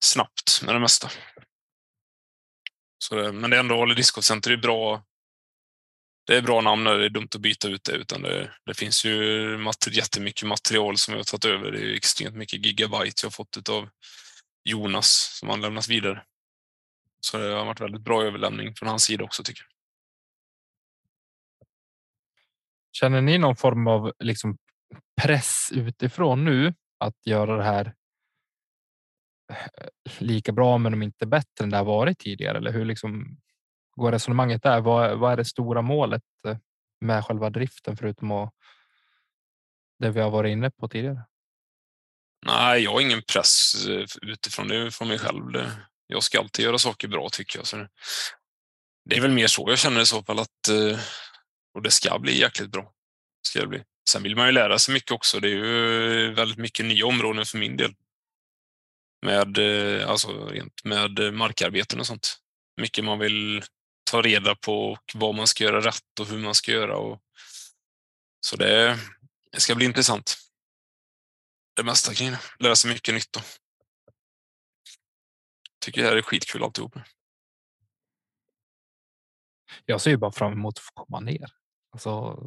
snabbt 0.05 0.63
med 0.63 0.75
det 0.75 0.81
mesta. 0.81 1.11
Så 2.99 3.15
det, 3.15 3.33
men 3.33 3.51
det 3.51 3.57
är 3.57 3.61
ändå 3.61 3.77
Håller 3.77 3.95
Disco 3.95 4.23
Center 4.23 4.51
är 4.51 4.57
bra 4.57 5.05
det 6.27 6.37
är 6.37 6.43
bra 6.43 6.61
namn. 6.61 6.85
Det 6.85 7.05
är 7.05 7.09
dumt 7.09 7.29
att 7.35 7.41
byta 7.41 7.69
ut 7.69 7.85
det. 7.85 7.93
Utan 7.93 8.23
det, 8.23 8.51
det 8.67 8.75
finns 8.75 9.05
ju 9.05 9.59
mater, 9.59 9.91
jättemycket 9.91 10.49
material 10.49 10.97
som 10.97 11.13
jag 11.13 11.19
har 11.19 11.25
tagit 11.25 11.45
över. 11.45 11.73
Det 11.73 11.79
är 11.79 11.95
extremt 11.95 12.37
mycket 12.37 12.67
gigabyte 12.67 13.21
jag 13.23 13.27
har 13.27 13.31
fått 13.31 13.69
av 13.69 13.89
Jonas 14.65 15.39
som 15.39 15.49
han 15.49 15.61
lämnat 15.61 15.89
vidare. 15.89 16.23
Så 17.21 17.39
det 17.39 17.55
har 17.55 17.65
varit 17.65 17.81
väldigt 17.81 18.01
bra 18.01 18.25
överlämning 18.25 18.75
från 18.75 18.89
hans 18.89 19.05
sida 19.05 19.25
också 19.25 19.43
tycker 19.43 19.63
jag. 19.63 19.71
Känner 22.93 23.21
ni 23.21 23.39
någon 23.39 23.57
form 23.57 23.87
av 23.87 24.13
liksom 24.19 24.59
press 25.23 25.71
utifrån 25.73 26.45
nu 26.45 26.75
att 26.99 27.27
göra 27.27 27.57
det 27.57 27.65
här 27.65 27.95
eh, 29.51 29.89
lika 30.19 30.53
bra, 30.53 30.79
men 30.79 30.95
om 30.95 31.03
inte 31.03 31.27
bättre 31.27 31.65
än 31.65 31.71
det 31.71 31.77
har 31.77 31.85
varit 31.85 32.19
tidigare? 32.19 32.59
Eller 32.59 32.73
hur 32.73 32.85
liksom 32.85 33.39
går 33.97 34.13
resonemanget 34.13 34.63
där? 34.63 34.81
Vad, 34.81 35.19
vad 35.19 35.33
är 35.33 35.37
det 35.37 35.45
stora 35.45 35.83
målet 35.83 36.23
eh, 36.47 36.57
med 37.01 37.25
själva 37.25 37.51
driften 37.51 37.97
förutom 37.97 38.31
att 38.31 38.55
det 39.99 40.11
vi 40.11 40.21
har 40.21 40.31
varit 40.31 40.51
inne 40.51 40.71
på 40.71 40.89
tidigare? 40.89 41.25
Nej, 42.47 42.83
jag 42.83 42.91
har 42.91 43.01
ingen 43.01 43.23
press 43.23 43.75
eh, 43.89 44.07
utifrån 44.23 44.69
det 44.69 44.91
från 44.91 45.09
mig 45.09 45.19
själv. 45.19 45.71
Jag 46.07 46.23
ska 46.23 46.39
alltid 46.39 46.65
göra 46.65 46.79
saker 46.79 47.09
bra 47.09 47.29
tycker 47.33 47.59
jag. 47.59 47.67
Så 47.67 47.87
det 49.05 49.17
är 49.17 49.21
väl 49.21 49.33
mer 49.33 49.47
så 49.47 49.65
jag 49.69 49.79
känner 49.79 50.01
i 50.01 50.07
så 50.07 50.23
fall 50.23 50.39
att 50.39 50.69
eh, 50.69 50.99
och 51.75 51.83
det 51.83 51.91
ska 51.91 52.19
bli 52.19 52.41
jäkligt 52.41 52.71
bra. 52.71 52.93
Ska 53.49 53.61
det 53.61 53.67
bli. 53.67 53.83
Sen 54.09 54.23
vill 54.23 54.37
man 54.37 54.47
ju 54.47 54.53
lära 54.53 54.79
sig 54.79 54.95
mycket 54.95 55.11
också. 55.11 55.41
Det 55.41 55.49
är 55.49 55.55
ju 55.55 56.35
väldigt 56.35 56.59
mycket 56.59 56.87
nya 56.87 57.07
områden 57.07 57.47
för 57.47 57.59
min 57.59 57.77
del. 57.77 57.95
Med, 59.27 59.59
alltså, 60.07 60.47
rent 60.47 60.85
med 60.85 61.35
markarbeten 61.35 62.01
och 62.01 62.07
sånt. 62.07 62.37
Mycket 62.81 63.05
man 63.05 63.19
vill 63.19 63.65
ta 64.05 64.23
reda 64.23 64.55
på 64.55 64.99
vad 65.15 65.35
man 65.35 65.47
ska 65.47 65.65
göra 65.65 65.81
rätt 65.81 66.21
och 66.21 66.27
hur 66.27 66.39
man 66.39 66.55
ska 66.55 66.73
göra. 66.73 66.97
Och, 66.97 67.21
så 68.41 68.57
det, 68.57 68.99
det 69.53 69.61
ska 69.61 69.75
bli 69.75 69.87
intressant. 69.87 70.37
Det 71.77 71.83
mesta 71.83 72.15
kring 72.15 72.31
det. 72.31 72.41
Lära 72.59 72.77
sig 72.77 72.91
mycket 72.91 73.15
nytt. 73.15 73.33
Då. 73.33 73.41
Tycker 75.81 76.03
det 76.03 76.09
här 76.09 76.17
är 76.17 76.23
skitkul 76.23 76.63
alltihop. 76.63 76.99
Jag 79.85 80.01
ser 80.01 80.11
ju 80.11 80.17
bara 80.17 80.33
fram 80.33 80.53
emot 80.53 80.79
att 80.79 80.85
få 80.85 80.93
komma 80.95 81.21
ner. 81.21 81.51
Alltså, 81.93 82.43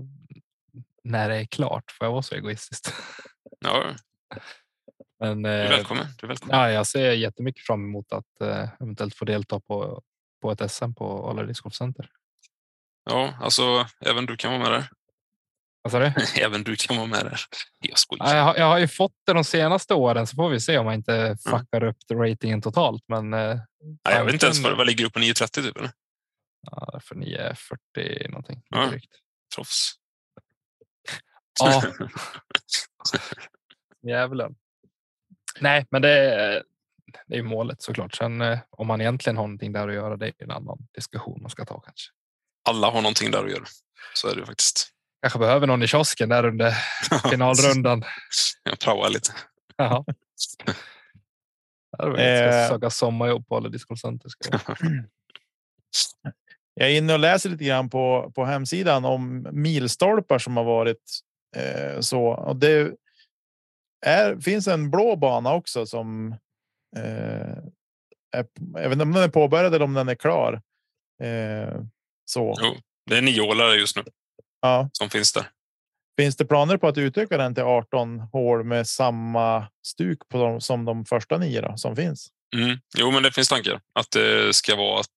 när 1.04 1.30
det 1.30 1.36
är 1.36 1.46
klart, 1.46 1.92
får 1.92 2.06
jag 2.06 2.12
vara 2.12 2.24
så 2.24 2.36
egoistisk? 2.36 2.86
Ja. 3.60 3.96
Men, 5.20 5.42
du 5.42 5.50
är 5.50 5.66
eh, 5.66 5.70
välkommen. 5.70 6.08
Du 6.18 6.26
är 6.26 6.28
välkommen. 6.28 6.60
Ja, 6.60 6.72
jag 6.72 6.88
ser 6.88 7.12
jättemycket 7.12 7.66
fram 7.66 7.86
emot 7.86 8.14
att 8.14 8.42
eh, 8.42 8.70
eventuellt 8.82 9.16
få 9.16 9.26
delta 9.26 9.60
på 9.60 10.04
på 10.42 10.52
ett 10.52 10.72
SM 10.72 10.94
på 10.94 11.30
Ala 11.30 11.44
Disc 11.44 11.62
Center. 11.72 12.10
Ja, 13.10 13.34
alltså 13.42 13.86
även 14.00 14.26
du 14.26 14.38
kan 14.38 14.52
vara 14.52 14.64
med 14.64 14.72
där. 14.72 14.90
Vad 15.82 15.92
sa 15.92 16.00
du? 16.00 16.14
även 16.42 16.64
du 16.64 16.76
kan 16.76 16.98
vara 16.98 17.08
med 17.08 17.26
där. 17.26 17.40
Jag 17.80 17.98
skojar. 17.98 18.36
Jag 18.36 18.44
har, 18.44 18.56
jag 18.56 18.66
har 18.66 18.78
ju 18.78 18.88
fått 18.88 19.14
det 19.26 19.34
de 19.34 19.44
senaste 19.44 19.94
åren 19.94 20.28
så 20.28 20.36
får 20.36 20.50
vi 20.50 20.60
se 20.60 20.78
om 20.78 20.86
man 20.86 20.94
inte 20.94 21.16
mm. 21.16 21.38
fuckar 21.38 21.84
upp 21.84 21.98
ratingen 22.14 22.62
totalt. 22.62 23.04
Men. 23.08 23.34
Eh, 23.34 23.58
Nej, 24.06 24.16
jag 24.16 24.26
vet 24.26 24.34
inte 24.34 24.46
ens 24.46 24.60
vad, 24.60 24.78
vad 24.78 24.88
ligger 24.88 25.04
du 25.04 25.10
på 25.10 25.20
9.30 25.20 25.62
typ? 25.62 25.78
Eller? 25.78 25.92
Ja, 26.62 27.00
för 27.04 27.16
9.40 27.16 28.30
någonting. 28.30 28.62
Ja, 28.70 28.92
proffs. 29.56 29.94
Ja. 31.60 31.84
Djävulen. 34.08 34.56
Nej, 35.60 35.86
men 35.92 36.02
det, 36.02 36.64
det 37.28 37.38
är 37.38 37.44
målet 37.44 37.82
såklart. 37.82 38.16
Sen 38.16 38.42
eh, 38.42 38.60
om 38.70 38.88
man 38.88 39.02
egentligen 39.02 39.38
har 39.38 39.44
någonting 39.44 39.72
där 39.72 39.88
att 39.88 39.94
göra, 39.94 40.18
det 40.18 40.28
är 40.28 40.34
en 40.38 40.52
annan 40.52 40.78
diskussion 40.96 41.42
man 41.42 41.50
ska 41.50 41.66
ta 41.66 41.80
kanske. 41.80 42.12
Alla 42.70 42.90
har 42.90 43.02
någonting 43.02 43.32
där 43.32 43.46
att 43.46 43.52
göra. 43.52 43.66
Så 44.14 44.28
är 44.28 44.36
det 44.36 44.46
faktiskt. 44.46 44.90
Kanske 45.22 45.40
behöver 45.40 45.68
någon 45.68 45.84
i 45.84 45.88
kiosken 45.88 46.30
där 46.30 46.46
under 46.46 46.74
finalrundan. 47.30 48.04
Jag 48.64 48.80
praoar 48.80 49.10
lite. 49.10 49.32
Jaha. 49.76 50.04
Jag 51.98 52.68
ska 52.68 52.74
söka 52.74 52.90
sommarjobb 52.90 53.48
på 53.48 53.58
alla 53.58 53.70
discocenter. 53.70 54.32
Jag 56.74 56.90
är 56.90 56.98
inne 56.98 57.14
och 57.14 57.20
läser 57.20 57.50
lite 57.50 57.64
grann 57.64 57.90
på, 57.90 58.32
på 58.36 58.46
hemsidan 58.46 59.06
om 59.06 59.48
milstolpar 59.52 60.40
som 60.40 60.58
har 60.58 60.64
varit 60.64 61.20
eh, 61.56 62.00
så. 62.00 62.24
Och 62.24 62.56
det 62.56 62.92
är, 64.06 64.40
finns 64.40 64.68
en 64.68 64.92
blå 64.92 65.16
bana 65.16 65.54
också 65.54 65.86
som 65.86 66.36
Eh, 66.98 68.92
inte 68.92 69.04
om 69.04 69.12
den 69.12 69.24
är 69.24 69.28
påbörjad 69.28 69.76
eller 69.76 69.86
om 69.86 69.94
den 69.94 70.10
är 70.10 70.16
klar. 70.16 70.62
Eh, 71.24 71.82
så. 72.26 72.56
Jo, 72.62 72.76
det 73.10 73.18
är 73.18 73.22
nioålare 73.22 73.76
just 73.76 73.96
nu. 73.96 74.04
Ja. 74.62 74.90
Som 74.94 75.10
finns 75.10 75.34
där. 75.34 75.50
Finns 76.20 76.36
det 76.36 76.46
planer 76.46 76.78
på 76.78 76.88
att 76.88 76.98
utöka 76.98 77.38
den 77.38 77.56
till 77.56 77.64
18 77.64 78.20
hål 78.20 78.64
med 78.64 78.88
samma 78.88 79.68
stuk 79.88 80.30
på 80.30 80.38
dem 80.38 80.62
som 80.62 80.86
de 80.86 81.06
första 81.06 81.38
nio 81.38 81.62
då, 81.62 81.78
som 81.78 81.96
finns? 81.96 82.30
Mm. 82.56 82.78
Jo, 82.98 83.12
men 83.12 83.24
det 83.24 83.32
finns 83.32 83.50
tankar 83.50 83.82
att 83.94 84.12
det 84.12 84.56
ska 84.56 84.76
vara 84.76 85.00
att 85.00 85.08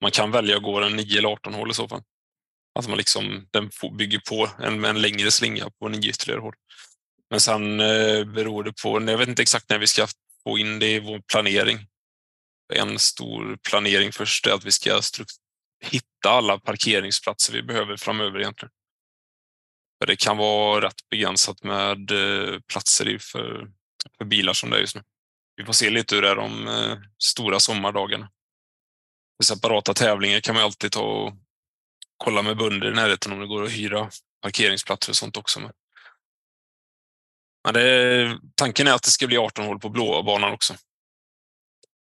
man 0.00 0.10
kan 0.10 0.30
välja 0.30 0.56
att 0.56 0.62
gå 0.62 0.80
en 0.80 0.96
9 0.96 1.18
eller 1.18 1.28
18 1.28 1.54
hål 1.54 1.70
i 1.70 1.74
så 1.74 1.88
fall. 1.88 2.02
Att 2.78 2.88
man 2.88 2.98
liksom 2.98 3.48
den 3.50 3.70
bygger 3.98 4.20
på 4.28 4.48
en, 4.58 4.84
en 4.84 5.00
längre 5.00 5.30
slinga 5.30 5.70
på 5.80 5.88
nio 5.88 6.10
ytterligare 6.10 6.40
hål. 6.40 6.54
Men 7.30 7.40
sen 7.40 7.80
eh, 7.80 8.24
beror 8.24 8.64
det 8.64 8.72
på. 8.82 9.02
Jag 9.10 9.18
vet 9.18 9.28
inte 9.28 9.42
exakt 9.42 9.70
när 9.70 9.78
vi 9.78 9.86
ska 9.86 10.06
få 10.48 10.58
in 10.58 10.78
det 10.78 10.94
i 10.94 11.00
vår 11.00 11.20
planering. 11.32 11.86
En 12.74 12.98
stor 12.98 13.58
planering 13.68 14.12
först 14.12 14.46
är 14.46 14.52
att 14.52 14.64
vi 14.64 14.70
ska 14.70 15.00
hitta 15.84 16.30
alla 16.30 16.58
parkeringsplatser 16.58 17.52
vi 17.52 17.62
behöver 17.62 17.96
framöver 17.96 18.40
egentligen. 18.40 18.70
För 20.00 20.06
det 20.06 20.16
kan 20.16 20.36
vara 20.36 20.86
rätt 20.86 21.08
begränsat 21.10 21.62
med 21.62 22.10
eh, 22.10 22.60
platser 22.60 23.18
för, 23.20 23.70
för 24.18 24.24
bilar 24.24 24.52
som 24.52 24.70
det 24.70 24.76
är 24.76 24.80
just 24.80 24.96
nu. 24.96 25.02
Vi 25.56 25.64
får 25.64 25.72
se 25.72 25.90
lite 25.90 26.14
hur 26.14 26.22
det 26.22 26.30
är 26.30 26.36
de 26.36 26.68
eh, 26.68 26.98
stora 27.18 27.60
sommardagarna. 27.60 28.30
För 29.36 29.54
separata 29.54 29.94
tävlingar 29.94 30.40
kan 30.40 30.54
man 30.54 30.64
alltid 30.64 30.92
ta 30.92 31.02
och 31.02 31.32
kolla 32.16 32.42
med 32.42 32.56
bönder 32.56 32.90
i 32.90 32.94
närheten 32.94 33.32
om 33.32 33.40
det 33.40 33.46
går 33.46 33.64
att 33.64 33.70
hyra 33.70 34.10
parkeringsplatser 34.42 35.12
och 35.12 35.16
sånt 35.16 35.36
också. 35.36 35.60
Med. 35.60 35.72
Ja, 37.62 37.72
det, 37.72 38.38
tanken 38.54 38.86
är 38.86 38.92
att 38.92 39.02
det 39.02 39.10
ska 39.10 39.26
bli 39.26 39.36
18 39.38 39.64
hål 39.66 39.80
på 39.80 39.88
blåa 39.88 40.22
banan 40.22 40.52
också. 40.52 40.74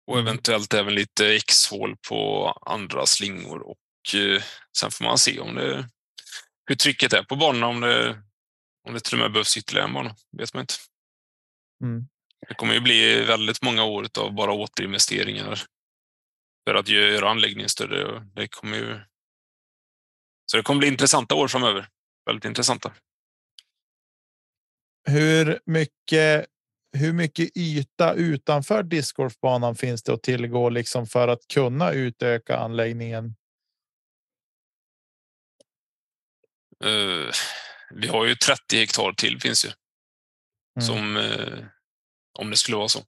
Och 0.08 0.20
Mm. 0.20 0.28
eventuellt 0.28 0.74
även 0.74 0.96
lite 0.96 1.36
X-hål 1.36 1.98
på 2.10 2.48
andra 2.66 3.06
slingor. 3.06 3.62
Och 3.62 4.16
eh, 4.16 4.44
sen 4.78 4.92
får 4.92 5.06
man 5.06 5.18
se 5.18 5.40
om 5.40 5.56
det, 5.56 5.90
hur 6.66 6.76
trycket 6.76 7.14
är 7.14 7.24
på 7.24 7.36
banorna. 7.36 7.68
Om 7.68 7.82
det, 7.82 8.24
om 8.88 8.94
det 8.94 9.00
till 9.00 9.14
och 9.14 9.20
med 9.20 9.32
behövs 9.32 9.58
ytterligare 9.58 9.88
en 9.88 9.94
bana. 9.94 10.16
vet 10.38 10.54
man 10.54 10.62
inte. 10.62 10.74
Mm. 11.84 12.08
Det 12.48 12.54
kommer 12.54 12.74
ju 12.74 12.80
bli 12.80 13.26
väldigt 13.26 13.62
många 13.62 13.84
år 13.84 14.08
av 14.20 14.34
bara 14.34 14.52
återinvesteringar 14.52 15.60
för 16.68 16.76
att 16.76 16.88
göra 16.88 17.30
anläggningen 17.30 17.70
större. 17.70 18.20
Det 18.20 18.48
kommer 18.48 18.78
ju... 18.78 19.00
Så 20.46 20.58
det 20.58 20.64
kommer 20.64 20.80
bli 20.80 20.88
intressanta 20.88 21.36
år 21.36 21.48
framöver. 21.48 21.90
Väldigt 22.26 22.46
intressanta. 22.46 22.94
Hur 25.04 25.60
mycket? 25.66 26.46
Hur 26.98 27.14
mycket 27.14 27.58
yta 27.58 28.14
utanför 28.14 28.84
discgolfbanan 28.84 29.76
finns 29.76 30.04
det 30.04 30.14
att 30.14 30.24
tillgå 30.24 30.70
liksom 30.70 31.08
för 31.08 31.28
att 31.28 31.48
kunna 31.54 31.92
utöka 31.92 32.58
anläggningen? 32.58 33.36
Eh, 36.84 37.32
vi 37.96 38.08
har 38.08 38.26
ju 38.26 38.36
30 38.36 38.78
hektar 38.78 39.14
till 39.14 39.42
finns 39.42 39.66
ju. 39.66 39.70
Mm. 40.80 40.88
Som, 40.88 41.18
eh, 41.18 41.66
om 42.40 42.50
det 42.50 42.58
skulle 42.58 42.78
vara 42.78 42.88
så, 42.88 43.04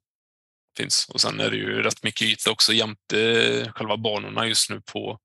finns. 0.76 1.08
Och 1.08 1.20
sen 1.20 1.40
är 1.40 1.50
det 1.50 1.56
ju 1.56 1.82
rätt 1.82 2.02
mycket 2.02 2.22
yta 2.22 2.50
också 2.50 2.72
jämte 2.72 3.72
själva 3.74 3.96
banorna 3.96 4.46
just 4.46 4.70
nu 4.70 4.80
på 4.80 5.18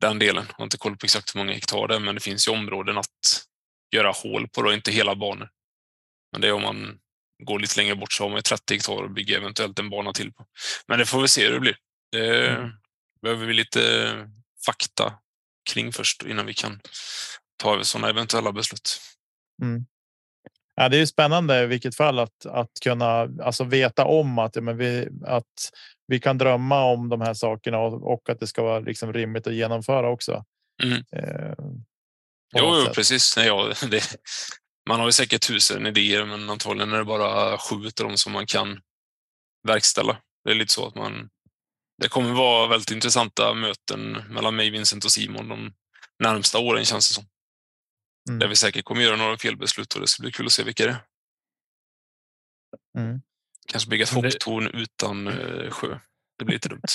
den 0.00 0.18
delen. 0.18 0.44
Jag 0.48 0.56
har 0.56 0.64
inte 0.64 0.78
koll 0.78 0.96
på 0.96 1.04
exakt 1.04 1.34
hur 1.34 1.38
många 1.38 1.52
hektar 1.52 1.88
det 1.88 1.94
är, 1.94 2.00
men 2.00 2.14
det 2.14 2.20
finns 2.20 2.48
ju 2.48 2.52
områden 2.52 2.98
att 2.98 3.46
göra 3.90 4.10
hål 4.10 4.48
på, 4.48 4.62
då, 4.62 4.72
inte 4.72 4.90
hela 4.90 5.14
banor. 5.14 5.50
Men 6.36 6.40
det 6.40 6.48
är 6.48 6.52
om 6.52 6.62
man 6.62 6.98
går 7.42 7.58
lite 7.58 7.80
längre 7.80 7.94
bort 7.96 8.12
så 8.12 8.24
har 8.24 8.28
man 8.28 8.38
ju 8.38 8.42
30 8.42 8.74
hektar 8.74 8.92
och 8.92 9.10
bygger 9.10 9.36
eventuellt 9.36 9.78
en 9.78 9.90
bana 9.90 10.12
till 10.12 10.32
på. 10.32 10.46
Men 10.86 10.98
det 10.98 11.06
får 11.06 11.22
vi 11.22 11.28
se 11.28 11.46
hur 11.46 11.52
det 11.52 11.60
blir. 11.60 11.76
Det 12.12 12.48
Mm. 12.48 12.70
behöver 13.22 13.46
vi 13.46 13.52
lite 13.54 13.80
fakta 14.66 15.12
kring 15.70 15.92
först 15.92 16.22
innan 16.22 16.46
vi 16.46 16.54
kan 16.54 16.80
ta 17.56 17.84
sådana 17.84 18.08
eventuella 18.08 18.52
beslut. 18.52 19.00
Ja, 20.74 20.88
det 20.88 20.96
är 20.96 21.00
ju 21.00 21.06
spännande 21.06 21.62
i 21.62 21.66
vilket 21.66 21.96
fall 21.96 22.18
att 22.18 22.46
att 22.46 22.70
kunna 22.82 23.28
alltså 23.42 23.64
veta 23.64 24.04
om 24.04 24.38
att, 24.38 24.56
ja, 24.56 24.62
men 24.62 24.76
vi, 24.76 25.08
att 25.26 25.70
vi 26.06 26.20
kan 26.20 26.38
drömma 26.38 26.84
om 26.84 27.08
de 27.08 27.20
här 27.20 27.34
sakerna 27.34 27.78
och, 27.78 28.12
och 28.12 28.28
att 28.30 28.40
det 28.40 28.46
ska 28.46 28.62
vara 28.62 28.80
liksom 28.80 29.12
rimligt 29.12 29.46
att 29.46 29.54
genomföra 29.54 30.08
också. 30.08 30.44
Mm. 30.82 31.04
Eh, 31.12 31.54
Jo, 32.56 32.82
jo 32.86 32.92
precis. 32.94 33.36
Nej, 33.36 33.46
ja, 33.46 33.72
det, 33.90 34.18
man 34.88 35.00
har 35.00 35.06
ju 35.06 35.12
säkert 35.12 35.46
tusen 35.46 35.86
idéer, 35.86 36.24
men 36.24 36.50
antagligen 36.50 36.92
är 36.92 36.98
det 36.98 37.04
bara 37.04 37.58
sju 37.58 37.86
av 37.86 37.92
dem 37.92 38.16
som 38.16 38.32
man 38.32 38.46
kan 38.46 38.80
verkställa. 39.68 40.20
Det 40.44 40.50
är 40.50 40.54
lite 40.54 40.72
så 40.72 40.86
att 40.86 40.94
man... 40.94 41.30
Det 42.02 42.08
kommer 42.08 42.32
vara 42.32 42.66
väldigt 42.66 42.90
intressanta 42.90 43.54
möten 43.54 44.10
mellan 44.10 44.56
mig, 44.56 44.70
Vincent 44.70 45.04
och 45.04 45.12
Simon 45.12 45.48
de 45.48 45.74
närmsta 46.18 46.58
åren 46.58 46.84
känns 46.84 47.08
det 47.08 47.14
som. 47.14 47.24
Mm. 48.28 48.38
Där 48.38 48.48
vi 48.48 48.56
säkert 48.56 48.84
kommer 48.84 49.02
göra 49.02 49.16
några 49.16 49.38
felbeslut 49.38 49.94
och 49.94 50.00
det 50.00 50.06
ska 50.06 50.22
bli 50.22 50.32
kul 50.32 50.46
att 50.46 50.52
se 50.52 50.62
vilka 50.62 50.84
det 50.84 50.90
är. 50.90 51.04
Mm. 52.98 53.20
Kanske 53.68 53.90
bygga 53.90 54.02
ett 54.02 54.12
hopptorn 54.12 54.66
utan 54.66 55.26
eh, 55.26 55.70
sjö. 55.70 55.98
Det 56.38 56.44
blir 56.44 56.54
lite 56.54 56.68
dumt. 56.68 56.82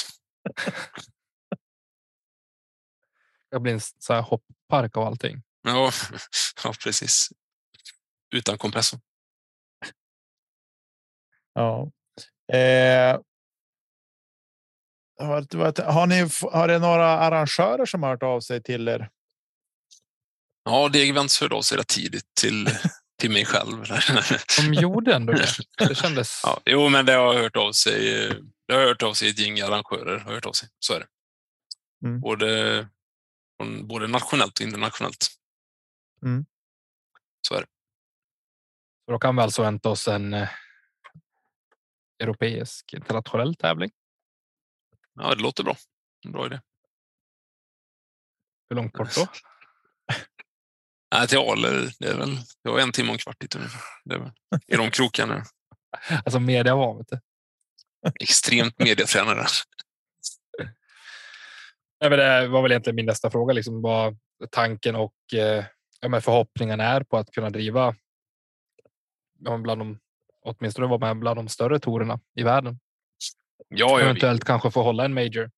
Det 3.52 3.60
blir 3.60 3.74
en 3.74 3.82
så 3.82 4.14
här 4.14 4.22
hopppark 4.22 4.98
av 4.98 5.04
allting. 5.04 5.44
Ja, 5.62 5.92
ja 6.64 6.74
precis. 6.84 7.30
Utan 8.32 8.58
kompressor. 8.58 9.00
Ja. 11.54 11.92
Eh, 12.54 13.20
har, 15.20 16.08
ni, 16.08 16.20
har 16.52 16.68
det 16.68 16.80
några 16.80 17.08
arrangörer 17.08 17.86
som 17.86 18.04
har 18.04 18.10
hört 18.10 18.24
av 18.24 18.40
sig 18.40 18.64
till 18.64 18.88
er? 18.88 19.10
Ja, 20.64 20.90
Deg 20.90 21.10
Events 21.10 21.42
hörde 21.42 21.56
av 21.56 21.62
sig 21.62 21.78
rätt 21.78 21.88
tidigt 21.88 22.36
till, 22.40 22.70
till 23.20 23.32
mig 23.32 23.46
själv. 23.46 23.84
De 24.58 24.74
gjorde 24.74 25.16
ändå 25.16 25.34
det. 25.34 25.48
Det 25.78 25.96
kändes... 25.96 26.42
Ja, 26.44 26.62
jo, 26.66 26.90
men 26.90 27.06
det 27.06 27.14
har 27.14 27.34
hört 27.34 27.56
av 27.56 27.72
sig. 27.72 28.30
Det 28.68 28.74
har 28.74 28.82
hört 28.82 29.04
av 29.04 29.14
sig 29.14 29.30
ett 29.30 29.40
gäng 29.40 29.62
arrangörer. 29.62 30.20
Har 30.20 30.34
hört 30.34 30.46
av 30.46 30.52
sig. 30.52 30.70
Så 30.80 30.94
är 30.94 31.00
det. 31.00 31.08
Mm. 32.08 32.22
Både, 32.22 32.88
både 33.84 34.08
nationellt 34.08 34.60
och 34.60 34.66
internationellt. 34.66 35.28
Mm. 36.24 36.46
Så 37.48 37.56
är 37.56 37.62
det. 37.62 37.68
Då 39.12 39.20
kan 39.20 39.36
vi 39.36 39.42
alltså 39.42 39.62
vänta 39.62 39.90
oss 39.90 40.08
en 40.08 40.34
eh, 40.34 40.50
europeisk 42.20 42.94
internationell 42.94 43.56
tävling. 43.56 43.92
Ja, 45.14 45.36
det 45.36 45.42
låter 45.42 45.64
bra. 45.64 45.78
En 46.26 46.32
Bra 46.32 46.46
idé. 46.46 46.62
Hur 48.70 48.76
långt 48.76 48.94
bort 48.94 49.16
då? 49.16 49.28
Nej, 51.16 51.28
till 51.28 51.38
Ale, 51.38 51.92
det 52.00 52.08
är 52.08 52.18
väl 52.18 52.36
det 52.64 52.70
var 52.70 52.80
en 52.80 52.92
timme 52.92 53.10
och 53.10 53.14
en 53.14 53.20
kvart 53.20 53.40
dit 53.40 53.56
ungefär. 53.56 53.82
Det 54.06 54.16
är 54.16 54.20
väl 54.20 54.32
i 54.68 54.76
de 54.76 54.92
krokarna. 54.92 55.44
Alltså 56.26 56.40
media 56.40 56.76
var 56.76 56.98
vet 56.98 57.08
du. 57.08 57.20
Extremt 58.20 58.80
mediatränare. 58.80 59.46
Nej, 62.02 62.10
men 62.10 62.20
det 62.20 62.48
var 62.48 62.62
väl 62.62 62.72
egentligen 62.72 62.96
min 62.96 63.06
nästa 63.06 63.32
fråga, 63.32 63.54
liksom 63.54 63.82
vad 63.82 64.20
tanken 64.52 64.96
och 64.96 65.34
eh, 65.34 65.66
ja, 66.02 66.08
men 66.08 66.22
förhoppningen 66.22 66.80
är 66.80 67.04
på 67.04 67.18
att 67.18 67.32
kunna 67.32 67.50
driva. 67.50 67.96
Bland 69.42 69.82
de, 69.82 70.00
åtminstone 70.42 70.88
vara 70.88 71.00
med 71.00 71.20
bland 71.20 71.38
de 71.38 71.48
större 71.48 71.80
torerna 71.80 72.20
i 72.36 72.44
världen. 72.44 72.80
Ja, 73.68 73.90
ja, 73.90 73.96
vi, 73.96 74.04
Eventuellt 74.04 74.46
kanske 74.46 74.72
få 74.72 74.84
hålla 74.84 75.06
en 75.06 75.14
major. 75.14 75.52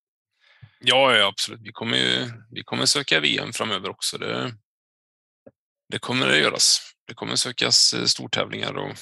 ja, 0.80 1.16
ja, 1.16 1.28
absolut. 1.28 1.62
Vi 1.64 1.72
kommer, 1.72 1.98
ju, 1.98 2.32
vi 2.50 2.64
kommer 2.64 2.86
söka 2.86 3.20
VM 3.20 3.54
framöver 3.54 3.90
också. 3.90 4.18
Det, 4.18 4.54
det 5.90 6.00
kommer 6.00 6.28
det 6.28 6.40
göras. 6.40 6.96
Det 7.08 7.14
kommer 7.14 7.36
sökas 7.36 7.94
eh, 7.94 8.06
stortävlingar 8.06 8.74
och 8.74 8.98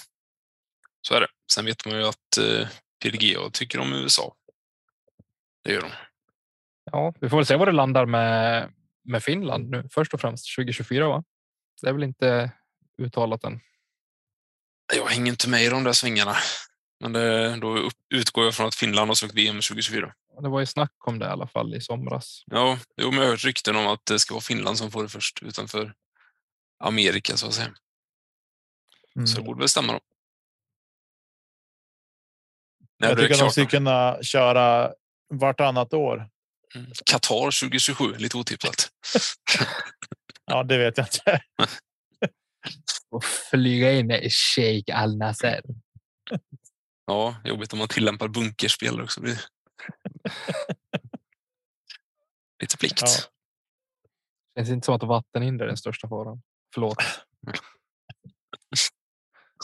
så 1.02 1.16
är 1.16 1.22
det. 1.22 1.28
Sen 1.54 1.66
vet 1.66 1.86
man 1.86 1.96
ju 1.96 2.08
att 2.08 2.38
eh, 2.40 2.68
PDGA 3.04 3.50
tycker 3.54 3.80
om 3.80 3.94
USA. 3.94 4.36
Det 5.64 5.74
gör 5.74 5.82
de. 5.82 5.92
Ja, 6.92 7.14
vi 7.20 7.30
får 7.30 7.38
väl 7.38 7.46
se 7.46 7.56
var 7.56 7.66
det 7.66 7.72
landar 7.72 8.06
med 8.06 8.70
med 9.04 9.24
Finland 9.24 9.70
nu 9.70 9.88
först 9.92 10.14
och 10.14 10.22
främst 10.22 10.56
2024. 10.56 11.08
Va? 11.08 11.24
Det 11.82 11.90
är 11.90 11.94
väl 11.94 12.04
inte 12.04 12.52
uttalat 12.98 13.44
än. 13.44 13.60
Jag 14.94 15.06
hänger 15.06 15.32
inte 15.32 15.50
med 15.50 15.64
i 15.64 15.70
de 15.70 15.84
där 15.84 15.94
svängarna. 15.94 16.36
Men 17.00 17.14
det, 17.14 17.56
då 17.56 17.90
utgår 18.10 18.46
jag 18.46 18.56
från 18.56 18.68
att 18.68 18.76
Finland 18.76 19.10
har 19.10 19.16
sökt 19.16 19.34
VM 19.34 19.56
2024. 19.56 20.14
Det 20.42 20.50
var 20.50 20.60
ju 20.60 20.66
snack 20.66 21.08
om 21.08 21.20
det 21.20 21.26
i 21.26 21.30
alla 21.30 21.48
fall 21.48 21.76
i 21.76 21.82
somras. 21.82 22.44
Ja, 22.46 22.80
jo, 22.98 23.12
men 23.12 23.20
jag 23.20 23.26
har 23.26 23.32
hört 23.32 23.44
rykten 23.44 23.76
om 23.76 23.88
att 23.88 24.06
det 24.06 24.20
ska 24.20 24.34
vara 24.34 24.42
Finland 24.42 24.78
som 24.78 24.92
får 24.92 25.04
det 25.04 25.10
först 25.10 25.44
utanför 25.44 25.94
Amerika 26.84 27.38
så 27.38 27.48
att 27.48 27.54
säga. 27.54 27.72
Mm. 29.16 29.28
Så 29.28 29.38
det 29.38 29.44
borde 29.44 29.60
väl 29.60 29.70
stämma 29.70 29.94
då. 29.94 30.00
När 33.00 33.10
Jag 33.10 33.18
tycker 33.18 33.38
de 33.38 33.52
skulle 33.52 33.66
kunna 33.66 34.18
köra 34.24 34.94
vartannat 35.34 35.94
år. 35.94 36.30
Mm. 36.76 36.92
Qatar 37.06 37.60
2027, 37.60 38.16
lite 38.18 38.38
otippat. 38.38 38.90
Ja, 40.46 40.64
det 40.64 40.78
vet 40.78 40.98
jag 40.98 41.08
inte. 41.08 41.42
Och 43.12 43.24
flyga 43.24 43.92
in 43.92 44.12
i 44.12 44.30
Sheikh 44.30 45.02
Al 45.02 45.18
Nasser. 45.18 45.62
Ja, 47.06 47.36
jobbigt 47.44 47.74
om 47.74 47.80
man 47.80 47.88
tillämpar 47.88 48.28
bunkerspel 48.28 49.02
också. 49.02 49.22
Blir... 49.22 49.42
lite 52.62 52.78
plikt. 52.78 53.02
Ja. 53.02 53.08
Känns 54.56 54.70
inte 54.70 54.86
som 54.86 54.96
att 54.96 55.04
vattenhinder 55.04 55.66
är 55.66 55.68
den 55.68 55.78
största 55.78 56.08
faran. 56.10 56.42
Förlåt. 56.74 56.98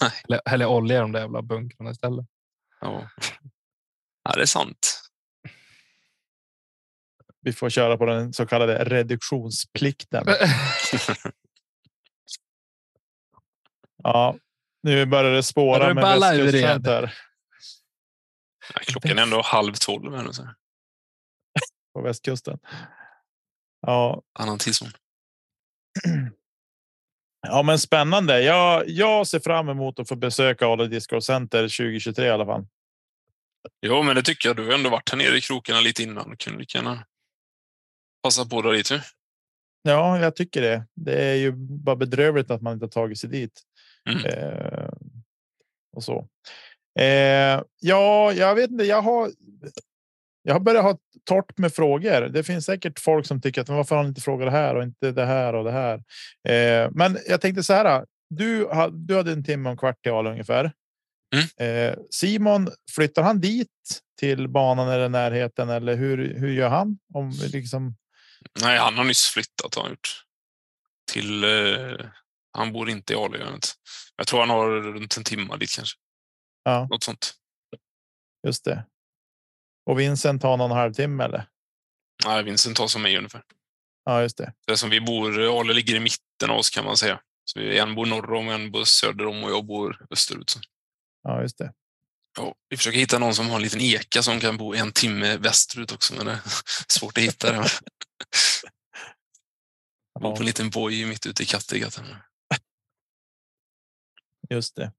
Nej. 0.02 0.12
Eller, 0.28 0.42
eller 0.46 0.66
olja 0.66 0.98
i 0.98 1.00
de 1.00 1.12
där 1.12 1.20
jävla 1.20 1.42
bunkrarna 1.42 1.92
istället. 1.92 2.26
Ja. 2.82 3.10
ja, 4.24 4.32
det 4.36 4.42
är 4.42 4.46
sant. 4.46 5.02
Vi 7.42 7.54
får 7.54 7.70
köra 7.70 7.98
på 7.98 8.06
den 8.06 8.34
så 8.34 8.46
kallade 8.46 8.84
reduktionsplikten. 8.84 10.26
Ja, 14.08 14.38
nu 14.84 15.06
börjar 15.06 15.32
det 15.32 15.44
spåra 15.44 15.80
Börjar 15.80 15.90
det 15.90 15.94
med 15.96 16.02
balla 16.02 16.26
här 16.26 17.14
Ja, 18.74 18.80
klockan 18.82 19.18
är 19.18 19.24
ändå 19.24 19.42
halv 19.42 19.74
tolv 19.74 20.16
här 20.16 20.24
nu. 20.24 20.34
Så. 20.34 20.48
på 21.94 22.02
västkusten. 22.02 22.60
Ja, 23.82 24.22
Annan 24.40 24.58
tidszon. 24.60 24.92
ja, 27.48 27.64
men 27.64 27.80
spännande. 27.80 28.42
Jag, 28.42 28.90
jag 28.90 29.28
ser 29.28 29.40
fram 29.40 29.70
emot 29.70 30.00
att 30.00 30.08
få 30.08 30.16
besöka 30.16 30.68
Ale 30.68 30.88
Disco 30.88 31.22
Center 31.22 31.62
2023 31.62 32.26
i 32.26 32.30
alla 32.30 32.46
fall. 32.46 32.68
Jo, 33.82 34.04
men 34.04 34.16
det 34.16 34.24
tycker 34.24 34.50
jag. 34.50 34.56
Du 34.56 34.66
har 34.66 34.74
ändå 34.74 34.90
varit 34.90 35.10
här 35.10 35.18
nere 35.18 35.38
i 35.38 35.42
krokarna 35.42 35.80
lite 35.80 36.04
innan. 36.04 36.38
Kunde 36.38 36.60
lika 36.60 36.78
gärna 36.78 37.06
passa 38.24 38.46
på 38.46 38.62
dig 38.62 38.78
dit. 38.78 38.92
ju. 38.92 39.00
Ja, 39.82 40.20
jag 40.20 40.36
tycker 40.36 40.62
det. 40.62 40.88
Det 40.96 41.24
är 41.24 41.36
ju 41.36 41.52
bara 41.58 41.96
bedrövligt 41.96 42.52
att 42.52 42.62
man 42.62 42.74
inte 42.74 42.86
har 42.86 42.92
tagit 42.92 43.20
sig 43.20 43.30
dit. 43.30 43.64
Mm. 44.08 44.26
Eh, 44.26 44.90
och 45.96 46.04
så. 46.04 46.28
Eh, 47.00 47.62
ja, 47.80 48.34
jag 48.34 48.56
vet 48.56 48.72
inte. 48.72 48.84
Jag 48.84 49.02
har. 49.02 49.32
Jag 50.44 50.54
har 50.54 50.60
börjat 50.60 50.84
ha 50.84 50.98
torrt 51.26 51.58
med 51.58 51.74
frågor. 51.74 52.22
Det 52.22 52.44
finns 52.44 52.66
säkert 52.66 53.00
folk 53.00 53.26
som 53.26 53.42
tycker 53.42 53.62
att 53.62 53.70
varför 53.70 53.96
har 53.96 54.04
ni 54.04 54.10
inte 54.10 54.22
frågat 54.22 54.48
det 54.48 54.52
här 54.52 54.76
och 54.76 54.84
inte 54.84 55.12
det 55.12 55.26
här 55.26 55.56
och 55.56 55.64
det 55.64 55.72
här. 55.72 55.96
Eh, 56.50 56.90
men 56.92 57.18
jag 57.28 57.42
tänkte 57.42 57.64
så 57.64 57.74
här. 57.74 58.06
Du, 58.30 58.70
du 58.92 59.16
hade 59.16 59.32
en 59.32 59.44
timme 59.44 59.70
och 59.70 59.80
kvart 59.80 60.04
till 60.04 60.12
Ale 60.12 60.30
ungefär. 60.30 60.72
Mm. 61.36 61.90
Eh, 61.90 61.98
Simon, 62.10 62.70
flyttar 62.96 63.24
han 63.24 63.40
dit 63.40 63.68
till 64.20 64.48
banan 64.48 64.90
eller 64.90 65.10
närheten 65.10 65.70
eller 65.70 65.96
hur, 65.96 66.40
hur 66.40 66.52
gör 66.52 66.70
han? 66.70 66.98
Om 67.14 67.34
liksom... 67.52 67.96
Nej, 68.62 68.78
han 68.78 68.98
har 68.98 69.04
nyss 69.04 69.26
flyttat 69.26 69.76
har 69.76 69.84
han 69.84 69.92
gjort. 69.92 70.24
Till, 71.12 71.44
eh, 71.44 72.06
han 72.58 72.74
bor 72.74 72.90
inte 72.90 73.14
i 73.14 73.16
Ale. 73.16 73.60
Jag, 74.16 74.28
tror 74.28 74.40
han 74.40 74.50
har 74.50 74.70
runt 74.70 75.18
en 75.18 75.24
timme 75.24 75.58
dit 75.58 75.76
kanske. 75.76 75.98
Ja. 76.64 76.88
Något 76.90 77.04
sånt. 77.04 77.34
Just 78.48 78.66
det. 78.66 78.86
Och 79.86 80.00
Vincent 80.00 80.42
tar 80.42 80.58
någon 80.58 80.72
halvtimme 80.72 81.24
eller? 81.24 81.48
Nej, 82.26 82.44
Vincent 82.44 82.78
tar 82.78 82.88
som 82.88 83.02
mig 83.02 83.18
ungefär. 83.18 83.44
Ja, 84.06 84.22
just 84.22 84.38
det. 84.38 84.54
Det 84.68 84.78
som 84.78 84.90
vi 84.90 85.02
bor. 85.02 85.60
Ale 85.60 85.74
ligger 85.74 85.96
i 85.96 86.00
mitten 86.00 86.50
av 86.50 86.58
oss 86.58 86.70
kan 86.70 86.86
man 86.86 86.98
säga. 86.98 87.20
Så 87.46 87.60
vi, 87.60 87.80
en 87.80 87.96
bor 87.96 88.06
norr 88.06 88.34
om, 88.34 88.50
en 88.50 88.72
bor 88.72 88.84
söder 88.84 89.26
om 89.26 89.44
och 89.44 89.52
jag 89.52 89.66
bor 89.66 90.06
österut. 90.10 90.50
Så. 90.50 90.60
Ja, 91.24 91.42
just 91.42 91.58
det. 91.58 91.74
Ja, 92.38 92.56
vi 92.70 92.78
försöker 92.78 93.00
hitta 93.00 93.20
någon 93.20 93.36
som 93.36 93.50
har 93.50 93.56
en 93.56 93.62
liten 93.62 93.82
eka 93.82 94.24
som 94.24 94.40
kan 94.40 94.58
bo 94.58 94.74
en 94.74 94.92
timme 94.92 95.38
västerut 95.38 95.92
också, 95.92 96.14
men 96.14 96.26
det 96.26 96.32
är 96.32 96.40
svårt 96.88 97.18
att 97.18 97.24
hitta 97.24 97.52
det. 97.52 97.58
Bor 100.20 100.36
på 100.36 100.40
en 100.40 100.46
liten 100.46 100.70
boj 100.70 101.06
mitt 101.06 101.26
ute 101.26 101.44
i 101.44 101.46
Kattegatt. 101.46 102.02
Just 104.50 104.76
det. 104.76 104.92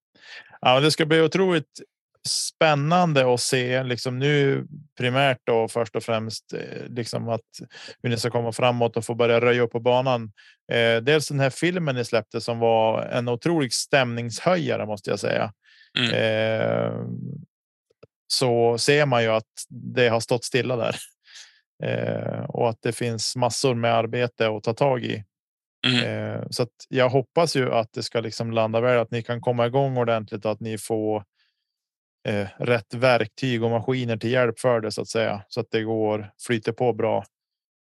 Ja, 0.60 0.80
det 0.80 0.90
ska 0.90 1.06
bli 1.06 1.20
otroligt 1.20 1.80
spännande 2.28 3.34
att 3.34 3.40
se 3.40 3.82
liksom 3.82 4.18
nu 4.18 4.66
primärt 4.98 5.38
då 5.44 5.68
först 5.68 5.96
och 5.96 6.02
främst 6.02 6.52
eh, 6.52 6.88
liksom 6.88 7.28
att 7.28 7.40
hur 8.02 8.10
ni 8.10 8.16
ska 8.16 8.30
komma 8.30 8.52
framåt 8.52 8.96
och 8.96 9.04
få 9.04 9.14
börja 9.14 9.40
röja 9.40 9.62
upp 9.62 9.72
på 9.72 9.80
banan. 9.80 10.32
Eh, 10.72 10.96
dels 11.02 11.28
den 11.28 11.40
här 11.40 11.50
filmen 11.50 11.94
ni 11.94 12.04
släppte 12.04 12.40
som 12.40 12.58
var 12.58 13.02
en 13.02 13.28
otrolig 13.28 13.72
stämningshöjare 13.72 14.86
måste 14.86 15.10
jag 15.10 15.20
säga. 15.20 15.52
Mm. 15.98 16.12
Eh, 16.14 16.92
så 18.26 18.78
ser 18.78 19.06
man 19.06 19.22
ju 19.22 19.28
att 19.28 19.44
det 19.68 20.08
har 20.08 20.20
stått 20.20 20.44
stilla 20.44 20.76
där 20.76 20.96
eh, 21.84 22.44
och 22.44 22.68
att 22.68 22.78
det 22.82 22.92
finns 22.92 23.36
massor 23.36 23.74
med 23.74 23.94
arbete 23.94 24.48
att 24.48 24.62
ta 24.62 24.74
tag 24.74 25.04
i. 25.04 25.24
Mm. 25.86 26.04
Eh, 26.04 26.42
så 26.50 26.62
att 26.62 26.86
jag 26.88 27.08
hoppas 27.08 27.56
ju 27.56 27.72
att 27.72 27.92
det 27.92 28.02
ska 28.02 28.20
liksom 28.20 28.52
landa 28.52 28.80
väl, 28.80 28.98
att 28.98 29.10
ni 29.10 29.22
kan 29.22 29.40
komma 29.40 29.66
igång 29.66 29.96
ordentligt 29.96 30.44
och 30.44 30.50
att 30.50 30.60
ni 30.60 30.78
får 30.78 31.24
eh, 32.28 32.48
rätt 32.58 32.94
verktyg 32.94 33.62
och 33.62 33.70
maskiner 33.70 34.16
till 34.16 34.30
hjälp 34.30 34.60
för 34.60 34.80
det 34.80 34.92
så 34.92 35.02
att 35.02 35.08
säga 35.08 35.42
så 35.48 35.60
att 35.60 35.70
det 35.70 35.82
går 35.82 36.32
flyter 36.46 36.72
på 36.72 36.92
bra. 36.92 37.24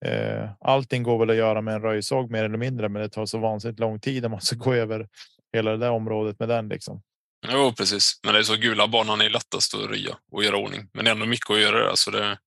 Eh, 0.05 0.51
allting 0.61 1.03
går 1.03 1.18
väl 1.18 1.30
att 1.30 1.36
göra 1.36 1.61
med 1.61 1.74
en 1.74 1.82
röjsåg 1.82 2.30
mer 2.30 2.45
eller 2.45 2.59
mindre, 2.59 2.88
men 2.88 3.03
det 3.03 3.09
tar 3.09 3.26
så 3.26 3.38
vansinnigt 3.38 3.80
lång 3.80 4.01
tid 4.01 4.24
om 4.24 4.30
man 4.30 4.40
ska 4.40 4.57
gå 4.59 4.74
över 4.74 5.09
hela 5.53 5.70
det 5.70 5.76
där 5.76 5.90
området 5.90 6.38
med 6.38 6.49
den 6.49 6.68
liksom. 6.68 7.03
Jo, 7.49 7.72
precis. 7.78 8.20
Men 8.24 8.34
det 8.34 8.38
är 8.38 8.43
så 8.43 8.57
gula 8.57 8.88
banan 8.88 9.20
är 9.20 9.30
lättast 9.30 9.74
att 9.74 9.90
röja 9.90 10.18
och 10.32 10.45
göra 10.45 10.57
ordning. 10.57 10.88
Men 10.93 11.05
det 11.05 11.11
är 11.11 11.14
ändå 11.14 11.26
mycket 11.26 11.51
att 11.51 11.61
göra 11.61 11.86
där, 11.86 11.95
så 11.95 12.11
det. 12.11 12.38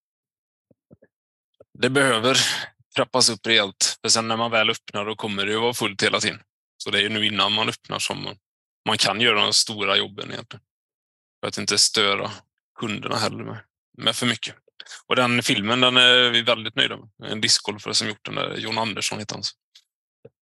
Det 1.79 1.89
behöver 1.89 2.37
trappas 2.95 3.29
upp 3.29 3.47
rejält. 3.47 3.94
För 4.05 4.09
sen 4.09 4.27
när 4.27 4.37
man 4.37 4.51
väl 4.51 4.69
öppnar 4.69 5.05
då 5.05 5.15
kommer 5.15 5.45
det 5.45 5.55
att 5.55 5.61
vara 5.61 5.73
fullt 5.73 6.03
hela 6.03 6.19
tiden. 6.19 6.41
Så 6.77 6.91
det 6.91 7.05
är 7.05 7.09
nu 7.09 7.25
innan 7.25 7.53
man 7.53 7.69
öppnar 7.69 7.99
som 7.99 8.23
man, 8.23 8.35
man 8.87 8.97
kan 8.97 9.21
göra 9.21 9.41
de 9.41 9.53
stora 9.53 9.97
jobben 9.97 10.31
egentligen. 10.31 10.63
För 11.39 11.47
att 11.47 11.57
inte 11.57 11.77
störa 11.77 12.31
kunderna 12.79 13.15
heller 13.15 13.43
med, 13.43 13.57
med 13.97 14.15
för 14.15 14.25
mycket. 14.25 14.55
Och 15.05 15.15
den 15.15 15.43
filmen 15.43 15.81
den 15.81 15.97
är 15.97 16.29
vi 16.29 16.41
väldigt 16.41 16.75
nöjda 16.75 16.97
med. 16.97 17.31
En 17.31 17.41
discgolfare 17.41 17.93
som 17.93 18.07
gjort 18.07 18.25
den 18.25 18.35
där, 18.35 18.55
John 18.57 18.77
Andersson 18.77 19.19
heter 19.19 19.35
han. 19.35 19.43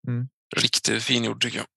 Mm. 0.07 0.29
Riktigt 0.55 1.03
fin 1.03 1.23
gjord 1.23 1.41
tycker 1.41 1.57
jag 1.57 1.67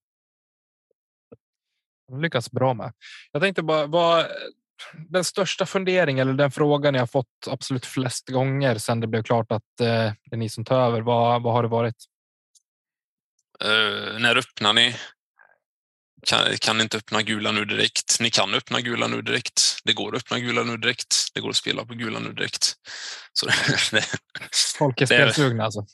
lyckats 2.23 2.51
bra 2.51 2.75
med. 2.75 2.93
Jag 3.33 3.43
tänkte 3.43 3.63
bara 3.63 3.87
vad 3.87 4.27
den 5.09 5.25
största 5.25 5.67
funderingen 5.67 6.29
eller 6.29 6.39
den 6.39 6.51
frågan 6.51 6.95
jag 6.95 7.11
fått 7.11 7.27
absolut 7.47 7.87
flest 7.87 8.29
gånger 8.29 8.79
sedan 8.79 9.01
det 9.01 9.07
blev 9.07 9.23
klart 9.23 9.53
att 9.53 9.81
eh, 9.81 9.87
det 9.87 10.33
är 10.33 10.37
ni 10.37 10.49
som 10.49 10.65
tar 10.65 10.81
över. 10.81 11.01
Vad, 11.01 11.43
vad 11.43 11.53
har 11.53 11.63
det 11.63 11.69
varit? 11.69 11.97
Uh, 13.65 14.19
när 14.19 14.37
öppnar 14.37 14.73
ni? 14.73 14.97
Kan, 16.27 16.57
kan 16.61 16.81
inte 16.81 16.97
öppna 16.97 17.23
gula 17.23 17.53
nu 17.53 17.65
direkt. 17.65 18.21
Ni 18.21 18.31
kan 18.31 18.55
öppna 18.55 18.81
gula 18.81 19.07
nu 19.07 19.23
direkt. 19.23 19.79
Det 19.85 19.93
går 19.93 20.17
att 20.17 20.23
öppna 20.23 20.39
gula 20.39 20.63
nu 20.63 20.77
direkt. 20.77 21.17
Det 21.35 21.41
går 21.41 21.51
att 21.51 21.57
spela 21.57 21.85
på 21.85 21.95
gula 21.95 22.19
nu 22.19 22.33
direkt. 22.33 22.75
Så 23.33 23.47
det, 23.93 24.05
Folk 24.79 25.01
är 25.01 25.07
spelsugna 25.07 25.65
alltså? 25.65 25.87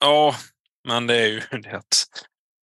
Ja, 0.00 0.36
men 0.88 1.06
det 1.06 1.16
är 1.16 1.26
ju 1.26 1.40
det 1.62 1.76
att 1.76 2.06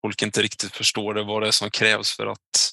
folk 0.03 0.23
inte 0.23 0.43
riktigt 0.43 0.77
förstår 0.77 1.15
det, 1.15 1.23
vad 1.23 1.43
det 1.43 1.49
är 1.49 1.53
som 1.53 1.71
krävs 1.71 2.17
för 2.17 2.27
att 2.27 2.73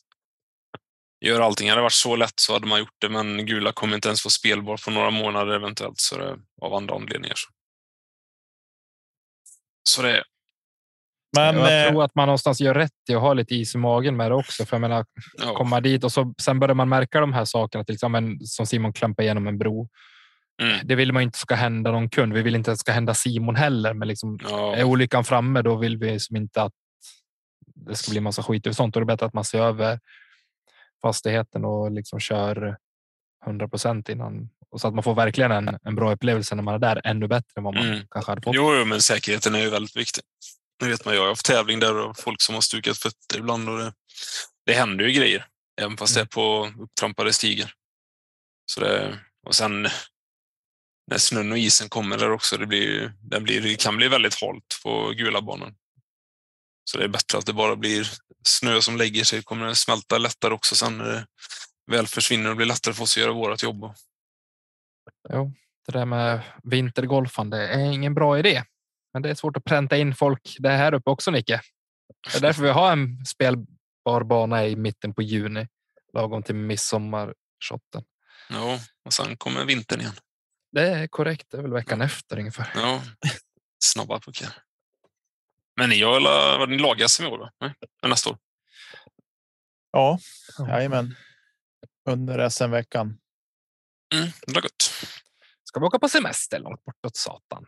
göra 1.25 1.45
allting. 1.45 1.69
Hade 1.69 1.79
det 1.79 1.83
varit 1.83 1.93
så 1.93 2.15
lätt 2.15 2.39
så 2.39 2.53
hade 2.53 2.67
man 2.67 2.79
gjort 2.79 2.95
det, 3.01 3.09
men 3.09 3.45
Gula 3.45 3.71
kommer 3.71 3.95
inte 3.95 4.07
ens 4.07 4.21
få 4.21 4.29
spelbar 4.29 4.77
på 4.85 4.91
några 4.91 5.09
månader 5.09 5.55
eventuellt, 5.55 5.99
så 5.99 6.17
det, 6.17 6.37
av 6.61 6.73
andra 6.73 6.95
anledningar. 6.95 7.35
Så, 7.35 7.49
så 9.89 10.01
det 10.01 10.23
men, 11.35 11.57
jag 11.57 11.85
eh, 11.85 11.89
tror 11.91 12.03
att 12.03 12.15
man 12.15 12.27
någonstans 12.27 12.61
gör 12.61 12.73
rätt 12.73 12.91
i 13.09 13.15
att 13.15 13.21
ha 13.21 13.33
lite 13.33 13.55
is 13.55 13.75
i 13.75 13.77
magen 13.77 14.17
med 14.17 14.31
det 14.31 14.35
också. 14.35 14.65
För 14.65 14.75
jag 14.75 14.81
menar, 14.81 15.05
ja. 15.37 15.53
komma 15.53 15.81
dit 15.81 16.03
och 16.03 16.11
så, 16.11 16.33
sen 16.41 16.59
börjar 16.59 16.75
man 16.75 16.89
märka 16.89 17.19
de 17.19 17.33
här 17.33 17.45
sakerna, 17.45 17.83
till 17.83 17.95
exempel 17.95 18.37
som 18.41 18.65
Simon 18.65 18.93
klampar 18.93 19.23
igenom 19.23 19.47
en 19.47 19.57
bro. 19.57 19.89
Mm. 20.61 20.79
Det 20.83 20.95
vill 20.95 21.13
man 21.13 21.23
inte 21.23 21.39
ska 21.39 21.55
hända 21.55 21.91
någon 21.91 22.09
kund. 22.09 22.33
Vi 22.33 22.41
vill 22.41 22.55
inte 22.55 22.71
att 22.71 22.75
det 22.75 22.79
ska 22.79 22.91
hända 22.91 23.13
Simon 23.13 23.55
heller, 23.55 23.93
men 23.93 24.07
liksom, 24.07 24.39
ja. 24.43 24.75
är 24.75 24.83
olyckan 24.83 25.23
framme, 25.23 25.61
då 25.61 25.75
vill 25.75 25.97
vi 25.97 26.19
som 26.19 26.35
inte 26.35 26.61
att 26.61 26.73
det 27.75 27.95
ska 27.95 28.11
bli 28.11 28.19
massa 28.19 28.43
skit 28.43 28.67
och 28.67 28.75
sånt. 28.75 28.95
Och 28.95 29.01
det 29.01 29.03
är 29.03 29.15
bättre 29.15 29.25
att 29.25 29.33
man 29.33 29.43
ser 29.43 29.59
över 29.61 29.99
fastigheten 31.01 31.65
och 31.65 31.91
liksom 31.91 32.19
kör 32.19 32.77
100 33.45 33.67
procent 33.67 34.09
innan 34.09 34.49
och 34.69 34.81
så 34.81 34.87
att 34.87 34.93
man 34.93 35.03
får 35.03 35.15
verkligen 35.15 35.51
en, 35.51 35.77
en 35.83 35.95
bra 35.95 36.13
upplevelse 36.13 36.55
när 36.55 36.63
man 36.63 36.73
är 36.73 36.79
där. 36.79 37.01
Ännu 37.03 37.27
bättre 37.27 37.53
än 37.57 37.63
vad 37.63 37.73
man 37.73 37.87
mm. 37.87 38.07
kanske 38.09 38.31
hade 38.31 38.41
fått. 38.41 38.55
Jo, 38.55 38.85
men 38.85 39.01
säkerheten 39.01 39.55
är 39.55 39.59
ju 39.59 39.69
väldigt 39.69 39.97
viktig. 39.97 40.23
Nu 40.81 40.89
vet 40.89 41.05
man, 41.05 41.15
jag 41.15 41.21
har 41.21 41.29
haft 41.29 41.45
tävling 41.45 41.79
där 41.79 41.97
och 41.97 42.19
folk 42.19 42.41
som 42.41 42.55
har 42.55 42.61
stukat 42.61 42.97
fötter 42.97 43.37
ibland 43.37 43.69
och 43.69 43.77
det, 43.77 43.93
det 44.65 44.73
händer 44.73 45.05
ju 45.05 45.11
grejer, 45.11 45.45
även 45.81 45.97
fast 45.97 46.15
mm. 46.15 46.25
det 46.25 46.27
är 46.27 46.35
på 46.35 46.71
upptrampade 46.83 47.33
stigar. 47.33 47.71
Så 48.65 48.79
det, 48.79 49.19
och 49.45 49.55
sen 49.55 49.87
när 51.11 51.17
snön 51.17 51.51
och 51.51 51.57
isen 51.57 51.89
kommer 51.89 52.17
där 52.17 52.31
också, 52.31 52.57
det, 52.57 52.65
blir, 52.65 53.13
det, 53.21 53.39
blir, 53.39 53.61
det 53.61 53.81
kan 53.81 53.97
bli 53.97 54.07
väldigt 54.07 54.41
halt 54.41 54.79
på 54.83 55.09
gula 55.09 55.41
banan. 55.41 55.75
Så 56.91 56.97
det 56.97 57.03
är 57.03 57.07
bättre 57.07 57.37
att 57.37 57.45
det 57.45 57.53
bara 57.53 57.75
blir 57.75 58.07
snö 58.43 58.81
som 58.81 58.97
lägger 58.97 59.23
sig. 59.23 59.43
kommer 59.43 59.65
det 59.65 59.75
smälta 59.75 60.17
lättare 60.17 60.53
också 60.53 60.75
sen 60.75 60.97
när 60.97 61.05
det 61.05 61.25
väl 61.91 62.07
försvinner 62.07 62.49
och 62.49 62.55
blir 62.55 62.65
lättare 62.65 62.93
för 62.93 63.03
oss 63.03 63.17
att 63.17 63.21
göra 63.21 63.31
vårt 63.31 63.63
jobb. 63.63 63.93
Jo, 65.29 65.53
det 65.85 65.91
där 65.91 66.05
med 66.05 66.41
vintergolfande 66.63 67.67
är 67.67 67.91
ingen 67.91 68.13
bra 68.13 68.39
idé. 68.39 68.63
Men 69.13 69.21
det 69.21 69.29
är 69.29 69.35
svårt 69.35 69.57
att 69.57 69.63
pränta 69.63 69.97
in 69.97 70.15
folk 70.15 70.55
det 70.59 70.69
här 70.69 70.93
uppe 70.93 71.09
också, 71.09 71.31
Nicke. 71.31 71.61
Det 72.31 72.37
är 72.37 72.41
därför 72.41 72.63
vi 72.63 72.69
har 72.69 72.91
en 72.91 73.25
spelbar 73.25 74.23
bana 74.23 74.67
i 74.67 74.75
mitten 74.75 75.13
på 75.13 75.21
juni, 75.21 75.67
lagom 76.13 76.43
till 76.43 76.55
midsommarshotten. 76.55 78.03
Ja, 78.49 78.79
och 79.05 79.13
sen 79.13 79.37
kommer 79.37 79.65
vintern 79.65 80.01
igen. 80.01 80.15
Det 80.71 80.89
är 80.89 81.07
korrekt. 81.07 81.45
Det 81.49 81.57
är 81.57 81.61
väl 81.61 81.73
veckan 81.73 82.01
efter 82.01 82.39
ungefär. 82.39 82.71
Ja, 82.75 83.01
snabba 83.83 84.19
puckar. 84.19 84.66
Men 85.77 85.89
ni 85.89 86.01
har 86.01 86.67
ni 86.67 86.77
lag-SM 86.77 87.23
i 87.23 87.25
år? 87.25 87.39
Va? 87.39 87.51
Nej, 87.59 87.73
nästa 88.09 88.29
år? 88.29 88.37
Ja, 89.91 90.19
jajamän. 90.59 91.15
Under 92.09 92.49
SM-veckan. 92.49 93.19
Mm, 94.13 94.29
det 94.47 94.61
gott. 94.61 94.93
Ska 95.63 95.79
vi 95.79 95.85
åka 95.85 95.99
på 95.99 96.09
semester 96.09 96.59
långt 96.59 96.85
bortåt 96.85 97.17
satan? 97.17 97.65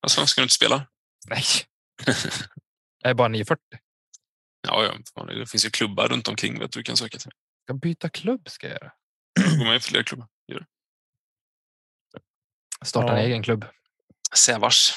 Alltså, 0.00 0.26
ska 0.26 0.40
du 0.40 0.42
inte 0.42 0.54
spela? 0.54 0.86
Nej. 1.28 1.44
Jag 3.02 3.10
är 3.10 3.14
bara 3.14 3.28
940. 3.28 3.62
Ja, 4.68 4.84
ja, 5.14 5.24
det 5.24 5.46
finns 5.46 5.66
ju 5.66 5.70
klubbar 5.70 6.08
runt 6.08 6.28
omkring 6.28 6.58
vet 6.58 6.72
du 6.72 6.82
kan 6.82 6.96
söka 6.96 7.18
till. 7.18 7.30
Ska 7.62 7.74
byta 7.74 8.08
klubb 8.08 8.48
ska 8.48 8.68
jag 8.68 8.78
göra. 8.82 8.92
Gå 9.58 9.64
med 9.64 9.76
i 9.76 9.80
fler 9.80 10.02
klubbar. 10.02 10.28
Gör 10.52 10.66
Starta 12.84 13.06
ja. 13.06 13.18
en 13.18 13.24
egen 13.24 13.42
klubb. 13.42 13.64
Sävars. 14.36 14.92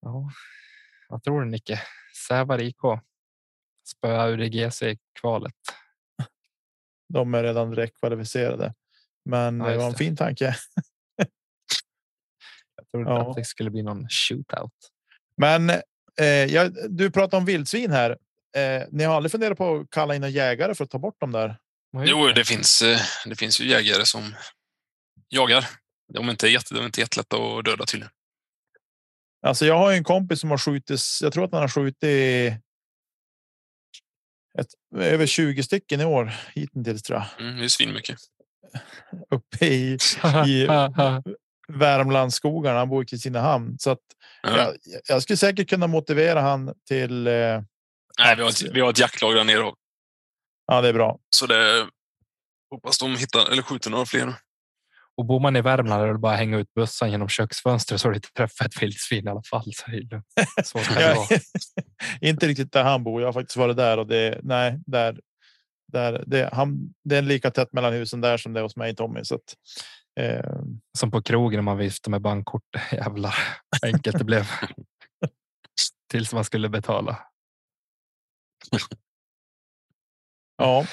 Ja, 0.00 0.30
vad 1.08 1.22
tror 1.22 1.40
du 1.40 1.50
Nicke? 1.50 1.82
Sävar 2.28 2.62
IK 2.62 2.80
spöa 3.88 4.28
UDGC 4.28 4.82
i 4.82 4.98
kvalet. 5.20 5.54
De 7.08 7.34
är 7.34 7.42
redan 7.42 7.70
direkt 7.70 7.98
kvalificerade, 8.00 8.74
men 9.24 9.60
ja, 9.60 9.66
det 9.66 9.76
var 9.76 9.86
en 9.86 9.94
fin 9.94 10.16
tanke. 10.16 10.56
Jag 12.76 12.88
trodde 12.90 13.10
ja. 13.10 13.30
att 13.30 13.36
det 13.36 13.44
skulle 13.44 13.70
bli 13.70 13.82
någon 13.82 14.08
shootout. 14.08 14.72
Men 15.36 15.70
eh, 16.20 16.26
ja, 16.26 16.68
du 16.88 17.10
pratar 17.10 17.38
om 17.38 17.44
vildsvin 17.44 17.90
här. 17.90 18.10
eh, 18.56 18.82
ni 18.90 19.04
har 19.04 19.16
aldrig 19.16 19.32
funderat 19.32 19.58
på 19.58 19.76
att 19.76 19.90
kalla 19.90 20.14
in 20.14 20.24
en 20.24 20.30
jägare 20.30 20.74
för 20.74 20.84
att 20.84 20.90
ta 20.90 20.98
bort 20.98 21.20
dem 21.20 21.32
där? 21.32 21.58
Jo, 21.92 22.26
det 22.26 22.44
finns, 22.44 22.82
eh, 22.82 22.98
det 23.26 23.36
finns 23.36 23.60
ju 23.60 23.64
jägare 23.64 24.06
som 24.06 24.34
jagar. 25.28 25.68
De 26.12 26.26
är 26.26 26.30
inte, 26.30 26.48
jätte, 26.48 26.74
de 26.74 26.80
är 26.80 26.86
inte 26.86 27.00
jättelätta 27.00 27.36
att 27.36 27.64
döda 27.64 27.84
tydligen. 27.84 28.12
Alltså, 29.48 29.66
jag 29.66 29.78
har 29.78 29.92
en 29.92 30.04
kompis 30.04 30.40
som 30.40 30.50
har 30.50 30.58
skjutit. 30.58 31.00
Jag 31.22 31.32
tror 31.32 31.44
att 31.44 31.52
han 31.52 31.60
har 31.60 31.68
skjutit. 31.68 32.04
Ett, 34.58 34.66
över 34.96 35.26
20 35.26 35.62
stycken 35.62 36.00
i 36.00 36.04
år 36.04 36.32
hittills 36.54 37.02
tror 37.02 37.18
jag. 37.18 37.46
Mm, 37.46 37.58
det 37.58 37.64
är 37.64 37.68
svinmycket. 37.68 38.18
Uppe 39.30 39.66
i, 39.66 39.98
i 40.46 40.66
Värmlandsskogarna. 41.72 42.78
Han 42.78 42.88
bor 42.88 43.02
i 43.02 43.06
Kristinehamn 43.06 43.78
så 43.78 43.90
att 43.90 43.98
Ja. 44.42 44.56
jag, 44.56 44.74
jag 45.08 45.22
skulle 45.22 45.36
säkert 45.36 45.68
kunna 45.70 45.86
motivera 45.86 46.40
han 46.40 46.74
till. 46.88 47.26
Eh, 47.26 47.32
Nej, 48.18 48.36
vi 48.36 48.42
har, 48.42 48.48
ett, 48.48 48.62
vi 48.62 48.80
har 48.80 48.90
ett 48.90 48.98
jaktlag 48.98 49.34
där 49.34 49.44
nere. 49.44 49.72
ja, 50.66 50.80
det 50.80 50.88
är 50.88 50.92
bra. 50.92 51.18
Så 51.30 51.46
det 51.46 51.86
hoppas 52.70 52.98
de 52.98 53.16
hittar 53.16 53.50
eller 53.52 53.62
skjuter 53.62 53.90
några 53.90 54.06
fler. 54.06 54.34
Och 55.18 55.24
bor 55.24 55.40
man 55.40 55.56
i 55.56 55.60
Värmland 55.60 56.02
är 56.02 56.12
det 56.12 56.18
bara 56.18 56.32
att 56.32 56.38
hänga 56.38 56.58
ut 56.58 56.74
bössan 56.74 57.10
genom 57.10 57.28
köksfönstret 57.28 58.00
så 58.00 58.08
har 58.08 58.12
du 58.12 58.16
inte 58.16 58.32
träffat 58.32 58.66
ett 58.66 58.82
vildsvin 58.82 59.26
i 59.26 59.30
alla 59.30 59.42
fall. 59.42 59.72
Så 59.74 59.90
det 59.90 60.22
så 60.64 60.78
ska 60.78 60.94
det 60.94 61.14
vara. 61.14 61.40
inte 62.20 62.46
riktigt 62.46 62.72
där 62.72 62.84
han 62.84 63.04
bor. 63.04 63.20
Jag 63.20 63.28
har 63.28 63.32
faktiskt 63.32 63.56
varit 63.56 63.76
där 63.76 63.98
och 63.98 64.06
det 64.06 64.40
nej, 64.42 64.80
där. 64.86 65.20
Där 65.92 66.24
det, 66.26 66.50
han, 66.52 66.94
det 67.04 67.16
är 67.16 67.22
lika 67.22 67.50
tätt 67.50 67.72
mellan 67.72 67.92
husen 67.92 68.20
där 68.20 68.36
som 68.36 68.52
det 68.52 68.60
är 68.60 68.62
hos 68.62 68.76
mig 68.76 68.96
Tommy. 68.96 69.24
Så 69.24 69.34
att, 69.34 69.54
eh, 70.20 70.60
Som 70.98 71.10
på 71.10 71.22
krogen 71.22 71.58
när 71.58 71.62
man 71.62 71.78
viftar 71.78 72.10
med 72.10 72.20
bankkort. 72.20 72.62
Jävlar 72.92 73.34
enkelt 73.82 74.18
det 74.18 74.24
blev. 74.24 74.46
Tills 76.10 76.32
man 76.32 76.44
skulle 76.44 76.68
betala. 76.68 77.18
ja, 80.58 80.86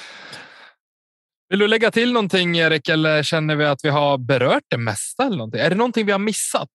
Vill 1.49 1.59
du 1.59 1.67
lägga 1.67 1.91
till 1.91 2.13
någonting 2.13 2.57
Erik 2.57 2.89
eller 2.89 3.23
känner 3.23 3.55
vi 3.55 3.65
att 3.65 3.79
vi 3.83 3.89
har 3.89 4.17
berört 4.17 4.63
det 4.67 4.77
mesta? 4.77 5.23
Eller 5.23 5.37
någonting? 5.37 5.61
Är 5.61 5.69
det 5.69 5.75
någonting 5.75 6.05
vi 6.05 6.11
har 6.11 6.19
missat? 6.19 6.69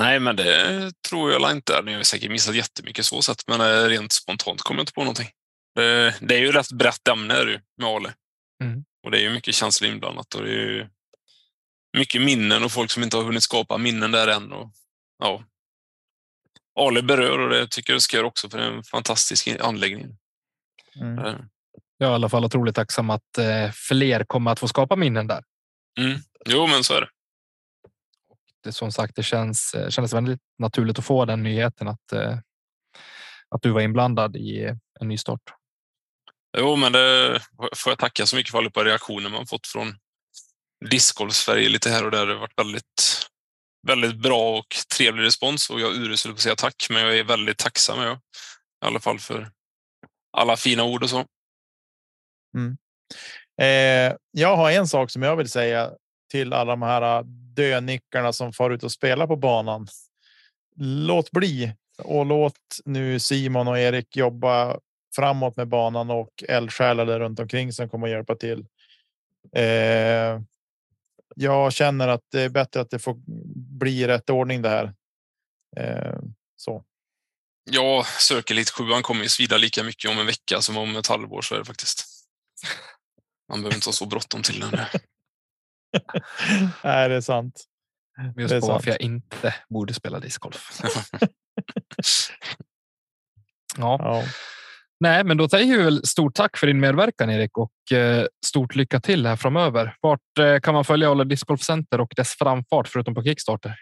Nej, 0.00 0.20
men 0.20 0.36
det 0.36 0.90
tror 1.08 1.32
jag 1.32 1.52
inte. 1.52 1.82
Ni 1.82 1.94
har 1.94 2.02
säkert 2.02 2.30
missat 2.30 2.54
jättemycket 2.54 3.04
så 3.04 3.22
sett, 3.22 3.46
men 3.46 3.60
eh, 3.60 3.88
rent 3.88 4.12
spontant 4.12 4.62
kommer 4.62 4.78
jag 4.78 4.82
inte 4.82 4.92
på 4.92 5.00
någonting. 5.00 5.28
Det, 5.74 6.14
det 6.20 6.34
är 6.34 6.38
ju 6.38 6.52
rätt 6.52 6.72
brett 6.72 7.08
ämne 7.08 7.34
är 7.34 7.46
det 7.46 7.62
med 7.76 7.88
Ale. 7.88 8.14
Mm. 8.62 8.84
Och 9.04 9.10
det 9.10 9.18
är 9.18 9.22
ju 9.22 9.30
mycket 9.30 9.54
känslor 9.54 9.90
inblandat 9.90 10.34
och 10.34 10.44
det 10.44 10.50
är 10.50 10.54
ju 10.54 10.88
mycket 11.96 12.22
minnen 12.22 12.64
och 12.64 12.72
folk 12.72 12.90
som 12.90 13.02
inte 13.02 13.16
har 13.16 13.24
hunnit 13.24 13.42
skapa 13.42 13.78
minnen 13.78 14.10
där 14.10 14.28
än. 14.28 14.52
Och, 14.52 14.72
ja. 15.18 15.44
Ale 16.80 17.02
berör 17.02 17.38
och 17.38 17.50
det 17.50 17.70
tycker 17.70 17.92
jag 17.92 18.02
ska 18.02 18.16
göra 18.16 18.26
också 18.26 18.50
för 18.50 18.58
det 18.58 18.64
är 18.64 18.70
en 18.70 18.84
fantastisk 18.84 19.48
anläggning. 19.60 20.18
mm. 21.00 21.48
Jag 21.98 22.08
är 22.08 22.12
i 22.12 22.14
alla 22.14 22.28
fall 22.28 22.44
otroligt 22.44 22.74
tacksam 22.74 23.10
att 23.10 23.38
eh, 23.38 23.70
fler 23.72 24.24
kommer 24.24 24.50
att 24.50 24.58
få 24.58 24.68
skapa 24.68 24.96
minnen 24.96 25.26
där. 25.26 25.44
Mm. 25.98 26.18
Jo, 26.46 26.66
men 26.66 26.84
så 26.84 26.94
är 26.94 27.00
det. 27.00 27.08
Det, 28.64 28.72
som 28.72 28.92
sagt, 28.92 29.16
det 29.16 29.22
känns, 29.22 29.74
eh, 29.74 29.88
kändes 29.88 30.12
väldigt 30.12 30.40
naturligt 30.58 30.98
att 30.98 31.04
få 31.04 31.24
den 31.24 31.42
nyheten 31.42 31.88
att, 31.88 32.12
eh, 32.12 32.38
att 33.48 33.62
du 33.62 33.70
var 33.70 33.80
inblandad 33.80 34.36
i 34.36 34.64
en 35.00 35.08
ny 35.08 35.18
start. 35.18 35.40
Jo, 36.58 36.76
men 36.76 36.92
det 36.92 37.40
får 37.76 37.90
jag 37.90 37.98
tacka 37.98 38.26
så 38.26 38.36
mycket 38.36 38.50
för 38.50 38.58
alla 38.58 38.70
reaktioner 38.70 39.30
man 39.30 39.46
fått 39.46 39.66
från 39.66 39.94
discgolf-Sverige 40.90 41.68
lite 41.68 41.90
här 41.90 42.04
och 42.04 42.10
där. 42.10 42.26
Det 42.26 42.32
har 42.32 42.40
varit 42.40 42.58
väldigt, 42.58 43.26
väldigt 43.86 44.16
bra 44.16 44.58
och 44.58 44.76
trevlig 44.96 45.24
respons 45.24 45.70
och 45.70 45.80
jag 45.80 45.92
är 45.92 46.00
urusel 46.00 46.32
på 46.32 46.36
att 46.36 46.40
säga 46.40 46.56
tack, 46.56 46.86
men 46.90 47.02
jag 47.02 47.18
är 47.18 47.24
väldigt 47.24 47.58
tacksam 47.58 48.00
jag, 48.00 48.16
i 48.16 48.86
alla 48.86 49.00
fall 49.00 49.18
för 49.18 49.50
alla 50.32 50.56
fina 50.56 50.84
ord 50.84 51.02
och 51.02 51.10
så. 51.10 51.26
Mm. 52.56 52.76
Eh, 53.60 54.16
jag 54.30 54.56
har 54.56 54.70
en 54.70 54.88
sak 54.88 55.10
som 55.10 55.22
jag 55.22 55.36
vill 55.36 55.48
säga 55.48 55.90
till 56.30 56.52
alla 56.52 56.72
de 56.72 56.82
här 56.82 57.18
äh, 57.18 57.24
dönickarna 57.56 58.32
som 58.32 58.52
far 58.52 58.70
ut 58.70 58.84
och 58.84 58.92
spelar 58.92 59.26
på 59.26 59.36
banan. 59.36 59.86
Låt 60.80 61.30
bli 61.30 61.72
och 61.98 62.26
låt 62.26 62.80
nu 62.84 63.20
Simon 63.20 63.68
och 63.68 63.78
Erik 63.78 64.16
jobba 64.16 64.78
framåt 65.16 65.56
med 65.56 65.68
banan 65.68 66.10
och 66.10 66.44
eldsjälar 66.48 67.06
där 67.06 67.20
runt 67.20 67.40
omkring 67.40 67.72
som 67.72 67.88
kommer 67.88 68.06
att 68.06 68.12
hjälpa 68.12 68.34
till. 68.34 68.66
Eh, 69.56 70.40
jag 71.36 71.72
känner 71.72 72.08
att 72.08 72.24
det 72.32 72.42
är 72.42 72.48
bättre 72.48 72.80
att 72.80 72.90
det 72.90 72.98
får 72.98 73.16
bli 73.78 74.06
rätt 74.06 74.30
ordning 74.30 74.62
det 74.62 74.68
här. 74.68 74.94
Eh, 75.76 76.18
så. 76.56 76.84
Ja, 77.70 78.04
Circle 78.18 78.56
lite. 78.56 78.72
7 78.72 78.84
kommer 79.02 79.22
ju 79.22 79.28
svida 79.28 79.56
lika 79.56 79.82
mycket 79.82 80.10
om 80.10 80.18
en 80.18 80.26
vecka 80.26 80.60
som 80.60 80.76
om 80.76 80.96
ett 80.96 81.06
halvår, 81.06 81.42
så 81.42 81.54
är 81.54 81.58
det 81.58 81.64
faktiskt. 81.64 82.15
Man 83.48 83.60
behöver 83.60 83.74
inte 83.74 83.88
ha 83.88 83.92
så 83.92 84.06
bråttom 84.06 84.42
till 84.42 84.60
den. 84.60 84.70
Nej, 86.84 87.08
det 87.08 87.14
är 87.14 87.20
sant. 87.20 87.64
Just 88.36 88.48
Det 88.50 88.56
är 88.56 88.60
på 88.60 88.66
varför 88.66 88.90
sant. 88.90 89.00
jag 89.00 89.00
inte 89.00 89.54
borde 89.68 89.94
spela 89.94 90.20
discgolf. 90.20 90.80
ja, 93.76 93.96
Ja. 94.00 94.24
nej, 95.00 95.24
men 95.24 95.36
då 95.36 95.48
säger 95.48 95.76
vi 95.78 95.82
väl 95.82 96.06
stort 96.06 96.34
tack 96.34 96.56
för 96.56 96.66
din 96.66 96.80
medverkan 96.80 97.30
Erik 97.30 97.58
och 97.58 97.92
eh, 97.92 98.26
stort 98.46 98.74
lycka 98.74 99.00
till 99.00 99.26
här 99.26 99.36
framöver. 99.36 99.96
Vart 100.00 100.38
eh, 100.38 100.60
kan 100.60 100.74
man 100.74 100.84
följa 100.84 101.10
Alla 101.10 101.24
Discgolf 101.24 101.62
Center 101.62 102.00
och 102.00 102.12
dess 102.16 102.34
framfart 102.38 102.88
förutom 102.88 103.14
på 103.14 103.22
Kickstarter? 103.22 103.74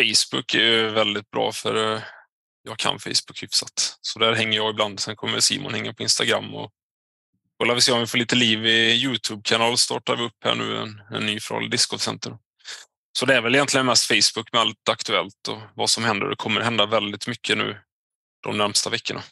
Facebook 0.00 0.54
är 0.54 0.58
ju 0.58 0.90
väldigt 0.90 1.30
bra 1.30 1.52
för 1.52 1.94
eh, 1.94 2.02
jag 2.62 2.78
kan 2.78 2.98
Facebook 2.98 3.42
hyfsat. 3.42 3.98
Så 4.00 4.18
där 4.18 4.32
hänger 4.34 4.56
jag 4.56 4.70
ibland. 4.70 5.00
Sen 5.00 5.16
kommer 5.16 5.40
Simon 5.40 5.74
hänga 5.74 5.92
på 5.94 6.02
Instagram 6.02 6.54
och 6.54 6.70
kolla 7.64 7.74
vi 7.74 7.80
se 7.80 7.92
om 7.92 8.00
vi 8.00 8.06
får 8.06 8.18
lite 8.18 8.36
liv 8.36 8.66
i 8.66 9.02
Youtube-kanal 9.04 9.78
startar 9.78 10.16
vi 10.16 10.22
upp 10.22 10.44
här 10.44 10.54
nu 10.54 10.76
en, 10.76 11.02
en 11.10 11.26
ny 11.26 11.40
från 11.40 11.70
Discord 11.70 12.00
Center. 12.00 12.38
Så 13.18 13.26
det 13.26 13.36
är 13.36 13.40
väl 13.40 13.54
egentligen 13.54 13.86
mest 13.86 14.04
Facebook 14.04 14.52
med 14.52 14.60
allt 14.60 14.88
aktuellt 14.90 15.48
och 15.48 15.58
vad 15.74 15.90
som 15.90 16.04
händer. 16.04 16.28
Det 16.28 16.36
kommer 16.36 16.60
hända 16.60 16.86
väldigt 16.86 17.26
mycket 17.26 17.58
nu 17.58 17.76
de 18.42 18.58
närmsta 18.58 18.90
veckorna. 18.90 19.22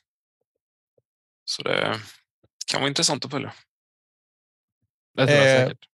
Så 1.45 1.63
det 1.63 2.01
kan 2.67 2.81
vara 2.81 2.89
intressant 2.89 3.25
att 3.25 3.31
följa. 3.31 3.53
Det 5.17 5.27
tror 5.27 5.39
jag 5.39 5.57
Eh, 5.57 5.69
säkert. 5.69 5.89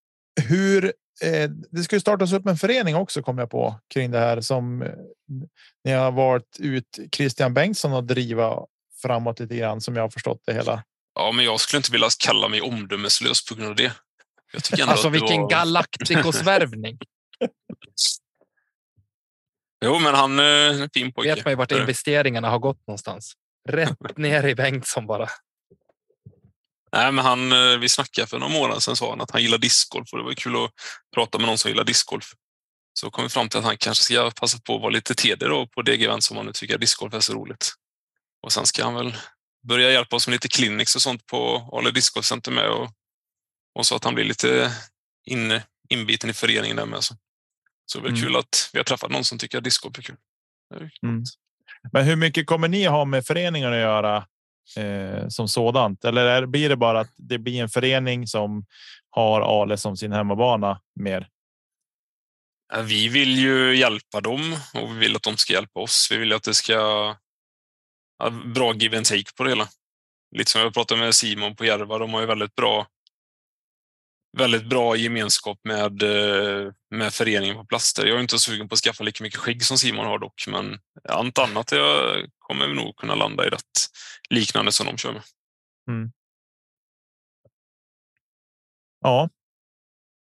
hur 0.49 0.85
eh, 1.23 1.51
det 1.71 1.83
ska 1.83 1.97
ju 1.97 2.01
startas 2.01 2.33
upp 2.33 2.47
en 2.47 2.57
förening 2.57 2.95
också 2.95 3.23
kom 3.23 3.39
jag 3.39 3.51
på 3.51 3.81
kring 3.95 4.11
det 4.11 4.19
här 4.19 4.41
som 4.41 4.83
eh, 4.83 4.95
ni 5.85 5.93
har 5.93 6.13
varit 6.13 6.57
ut 6.59 6.99
Christian 7.13 7.55
Bengtsson 7.55 7.93
och 7.93 8.05
driva 8.05 8.67
framåt 9.03 9.41
lite 9.41 9.57
grann 9.57 9.81
som 9.81 9.97
jag 9.97 10.03
har 10.03 10.11
förstått 10.11 10.43
det 10.47 10.55
hela. 10.55 10.85
Ja, 11.19 11.33
men 11.33 11.45
jag 11.45 11.61
skulle 11.61 11.79
inte 11.79 11.93
vilja 11.93 12.09
kalla 12.19 12.49
mig 12.49 12.61
omdömeslös 12.61 13.45
på 13.45 13.55
grund 13.55 13.69
av 13.69 13.77
det. 13.77 13.93
Jag 14.53 14.65
tycker 14.65 14.83
ändå 14.83 14.93
Alltså 14.93 15.07
att 15.07 15.15
vilken 15.15 15.41
var... 15.41 15.51
galaktikosvärvning. 15.51 16.99
Jo, 19.85 19.99
men 19.99 20.15
han 20.15 20.39
är 20.39 20.83
en 20.83 20.91
fin 20.95 21.13
pojke. 21.13 21.35
Vet 21.35 21.45
man 21.45 21.53
ju 21.53 21.57
vart 21.57 21.73
investeringarna 21.73 22.51
har 22.51 22.59
gått 22.59 22.87
någonstans. 22.87 23.33
Rätt 23.69 23.99
ner 24.17 24.47
i 24.47 24.55
Bengtsson 24.55 25.07
bara. 25.07 25.29
Nej, 26.93 27.13
men 27.13 27.25
han, 27.25 27.53
eh, 27.53 27.79
vi 27.79 27.89
snackade 27.89 28.27
för 28.27 28.39
några 28.39 28.53
månader 28.53 28.81
sedan 28.81 28.97
sa 28.97 29.11
han 29.11 29.21
att 29.21 29.31
han 29.31 29.43
gillar 29.43 29.59
discgolf 29.59 30.13
och 30.13 30.19
det 30.19 30.25
var 30.25 30.33
kul 30.33 30.65
att 30.65 30.71
prata 31.15 31.39
med 31.39 31.47
någon 31.47 31.59
som 31.59 31.71
gillar 31.71 31.85
discgolf. 31.85 32.33
Så 32.93 33.11
kom 33.11 33.25
vi 33.25 33.31
fram 33.31 33.49
till 33.49 33.59
att 33.59 33.65
han 33.65 33.77
kanske 33.79 34.05
ska 34.05 34.31
passa 34.31 34.59
på 34.59 34.75
att 34.75 34.83
vara 34.83 34.91
lite 34.91 35.15
TD 35.15 35.47
då 35.47 35.67
på 35.67 35.83
DG-event 35.83 36.21
som 36.21 36.37
han 36.37 36.47
nu 36.47 36.53
tycker 36.53 36.75
att 36.75 36.81
discgolf 36.81 37.15
är 37.15 37.21
så 37.21 37.35
roligt. 37.35 37.73
Och 38.43 38.53
sen 38.53 38.67
ska 38.67 38.85
han 38.85 38.95
väl 38.95 39.17
börja 39.63 39.93
hjälpa 39.93 40.17
oss 40.17 40.27
med 40.27 40.33
lite 40.33 40.49
clinics 40.49 40.97
och 40.97 41.03
sånt 41.03 41.27
på 41.27 41.71
Ale 41.73 41.91
Discgolf 41.91 42.27
Center 42.27 42.53
med 42.53 42.69
och, 42.69 42.91
och 43.75 43.87
så 43.87 43.97
att 43.97 44.05
han 44.05 44.15
blir 44.15 44.25
lite 44.25 44.73
in, 45.25 45.61
inbiten 45.89 46.31
i 46.31 46.33
föreningen 46.33 46.77
där 46.77 46.87
med. 46.87 47.05
Så, 47.05 47.15
så 47.87 47.99
det 47.99 48.03
är 48.03 48.11
väl 48.11 48.19
Mm. 48.19 48.23
kul 48.25 48.37
att 48.37 48.71
vi 48.73 48.79
har 48.79 48.85
träffat 48.85 49.11
någon 49.11 49.25
som 49.25 49.39
tycker 49.39 49.59
att 49.59 49.65
discgolf 49.65 49.99
är 49.99 50.03
kul. 50.03 50.17
Är. 50.75 50.91
Mm. 51.03 51.25
Men 51.93 52.05
hur 52.05 52.17
mycket 52.17 52.47
kommer 52.47 52.69
ni 52.69 52.85
ha 52.85 53.05
med 53.05 53.27
föreningen 53.27 53.73
att 53.73 53.79
göra 53.79 54.17
eh, 54.77 55.29
som 55.29 55.49
sådant? 55.49 56.05
Eller 56.05 56.25
är, 56.25 56.47
blir 56.47 56.69
det 56.69 56.77
bara 56.77 57.01
att 57.01 57.11
det 57.17 57.39
blir 57.39 57.63
en 57.63 57.69
förening 57.69 58.27
som 58.27 58.65
har 59.11 59.63
Ale 59.63 59.77
som 59.77 59.97
sin 59.97 60.13
hemmabana 60.13 60.81
mer? 61.01 61.29
Vi 62.85 63.09
vill 63.09 63.39
ju 63.39 63.77
hjälpa 63.77 64.21
dem 64.21 64.57
och 64.75 64.95
vi 64.95 64.99
vill 64.99 65.17
att 65.17 65.23
de 65.23 65.37
ska 65.37 65.53
hjälpa 65.53 65.81
oss. 65.81 66.09
Vi 66.11 66.17
vill 66.17 66.33
att 66.33 66.43
det 66.43 66.55
ska 66.55 67.15
bra 68.55 68.75
give 68.75 68.97
and 68.97 69.07
take 69.07 69.35
på 69.37 69.45
det 69.45 69.51
hela. 69.51 69.69
Lite 70.37 70.51
som 70.51 70.61
jag 70.61 70.75
pratade 70.75 71.01
med 71.01 71.15
Simon 71.15 71.57
på 71.57 71.65
Järva, 71.65 71.99
de 71.99 72.15
har 72.15 72.21
ju 72.21 72.27
väldigt 72.27 72.55
bra 72.55 72.87
väldigt 74.39 74.67
bra 74.67 74.97
gemenskap 74.97 75.61
med, 75.65 76.03
eh, 76.03 76.73
med 76.91 77.15
föreningen 77.15 77.57
på 77.57 77.65
plats. 77.65 77.95
Där. 77.95 78.07
Jag 78.07 78.17
är 78.17 78.21
inte 78.21 78.39
sugen 78.39 78.69
på 78.69 78.73
att 78.73 78.79
skaffa 78.79 79.05
lika 79.05 79.25
mycket 79.25 79.41
skägg 79.41 79.65
som 79.65 79.79
Simon 79.79 80.07
har 80.07 80.19
dock, 80.19 80.45
men 80.49 80.79
allt 81.09 81.39
annat 81.39 81.73
jag 81.73 82.27
kommer 82.39 82.69
nog 82.69 82.97
kunna 82.97 83.15
landa 83.15 83.47
i 83.47 83.51
rätt 83.51 83.89
liknande 84.31 84.73
som 84.73 84.87
de 84.87 84.97
kör 84.97 85.13
med. 85.13 85.23
Ja. 89.01 89.31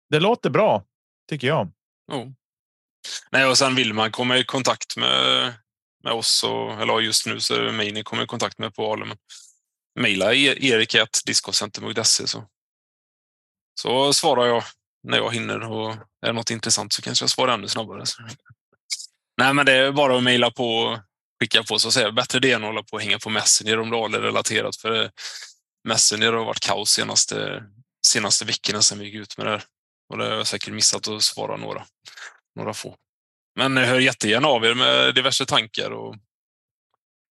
Det 0.10 0.20
låter 0.20 0.50
bra 0.50 0.86
tycker 1.30 1.48
jag. 1.48 1.72
Jo. 2.12 2.36
Nej, 3.32 3.46
och 3.46 3.58
sen 3.58 3.76
vill 3.76 3.94
man 3.94 4.12
komma 4.12 4.38
i 4.38 4.44
kontakt 4.44 4.98
med 4.98 5.54
med 6.04 6.14
oss. 6.14 6.44
Och, 6.44 6.82
eller 6.82 7.00
just 7.00 7.26
nu 7.26 7.40
så 7.40 7.56
är 7.56 7.62
det 7.62 7.72
mig 7.72 7.92
ni 7.92 8.04
kommer 8.04 8.24
i 8.24 8.28
kontakt 8.28 8.58
med 8.58 8.76
på 8.76 8.94
Ale. 8.94 9.06
Men 9.06 9.18
mejla 10.00 10.34
e- 10.34 10.58
erik.discocenter.se 10.62 12.28
så, 12.28 12.48
så 13.82 14.14
svarar 14.14 14.46
jag 14.46 14.64
när 15.04 15.18
jag 15.18 15.34
hinner 15.34 15.60
och 15.60 15.92
är 15.94 16.28
det 16.28 16.34
något 16.34 16.52
intressant 16.52 16.94
så 16.94 17.02
kanske 17.02 17.24
jag 17.24 17.30
svarar 17.30 17.54
ännu 17.54 17.68
snabbare. 17.68 18.06
Så. 18.06 18.22
Nej, 19.38 19.54
men 19.54 19.66
det 19.66 19.74
är 19.74 19.92
bara 19.92 20.18
att 20.18 20.24
mejla 20.24 20.52
på 20.52 20.78
och 20.78 21.00
skicka 21.40 21.64
på 21.64 21.80
så 21.80 21.88
att 21.88 21.94
säga. 21.94 22.12
Bättre 22.12 22.40
det 22.40 22.52
än 22.52 22.64
att 22.64 22.68
hålla 22.68 22.84
på 22.84 22.94
och 22.94 23.02
hänga 23.02 23.20
på 23.20 23.30
Messenger 23.30 23.80
om 23.80 24.12
det 24.12 24.18
är 24.18 24.22
relaterat. 24.22 24.76
För 24.76 25.12
Messenger 25.88 26.34
har 26.34 26.46
varit 26.46 26.60
kaos 26.60 26.90
senaste, 26.90 27.64
senaste 28.08 28.46
veckorna 28.46 28.82
sedan 28.82 29.00
vi 29.00 29.06
gick 29.06 29.16
ut 29.16 29.38
med 29.38 29.48
det 29.48 29.52
här. 29.52 29.64
Och 30.10 30.18
det 30.18 30.26
har 30.26 30.32
jag 30.32 30.48
säkert 30.48 30.74
missat 30.74 31.08
att 31.08 31.24
svara 31.24 31.58
några, 31.58 31.86
några 32.56 32.74
få. 32.74 32.96
Men 33.56 33.78
hör 33.78 34.00
jättegärna 34.00 34.48
av 34.48 34.66
er 34.66 34.76
med 34.76 35.16
diverse 35.16 35.46
tankar 35.46 35.92
och 35.92 36.16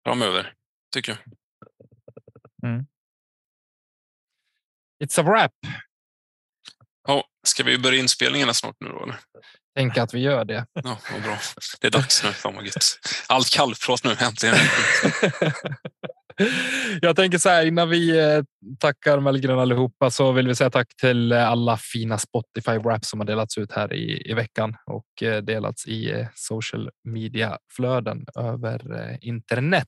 framöver, 0.06 0.54
tycker 0.94 1.12
jag. 1.12 1.20
Mm. 2.70 2.86
It's 5.04 5.20
a 5.20 5.24
wrap. 5.24 5.52
Ja, 7.08 7.24
ska 7.48 7.64
vi 7.64 7.78
börja 7.78 8.00
inspelningarna 8.00 8.54
snart 8.54 8.76
nu 8.80 8.90
då? 8.90 9.04
Eller? 9.04 9.20
Tänk 9.76 9.98
att 9.98 10.14
vi 10.14 10.20
gör 10.20 10.46
det. 10.46 10.66
Ja, 10.74 10.98
vad 11.12 11.22
bra. 11.22 11.38
Det 11.82 11.88
är 11.88 11.92
dags 11.92 12.24
nu. 12.24 12.32
Fan 12.32 12.56
vad 12.56 12.66
gött. 12.66 13.00
Allt 13.28 13.50
kallprat 13.50 14.04
nu 14.04 14.16
äntligen. 14.20 14.56
Jag 17.02 17.16
tänker 17.16 17.38
så 17.38 17.50
här 17.50 17.66
innan 17.66 17.90
vi 17.90 18.20
eh, 18.20 18.44
tackar 18.80 19.20
Mellgren 19.20 19.60
allihopa 19.60 20.12
så 20.12 20.32
vill 20.32 20.48
vi 20.48 20.56
säga 20.56 20.70
tack 20.70 20.96
till 20.96 21.32
eh, 21.32 21.50
alla 21.50 21.78
fina 21.78 22.18
Spotify 22.18 22.78
wraps 22.78 23.10
som 23.10 23.20
har 23.20 23.28
delats 23.28 23.58
ut 23.58 23.72
här 23.72 23.94
i, 23.94 24.32
i 24.32 24.34
veckan 24.34 24.76
och 24.86 25.24
eh, 25.24 25.42
delats 25.42 25.88
i 25.88 26.28
social 26.36 26.90
media 27.04 27.58
flöden 27.76 28.26
över 28.36 29.18
internet 29.22 29.88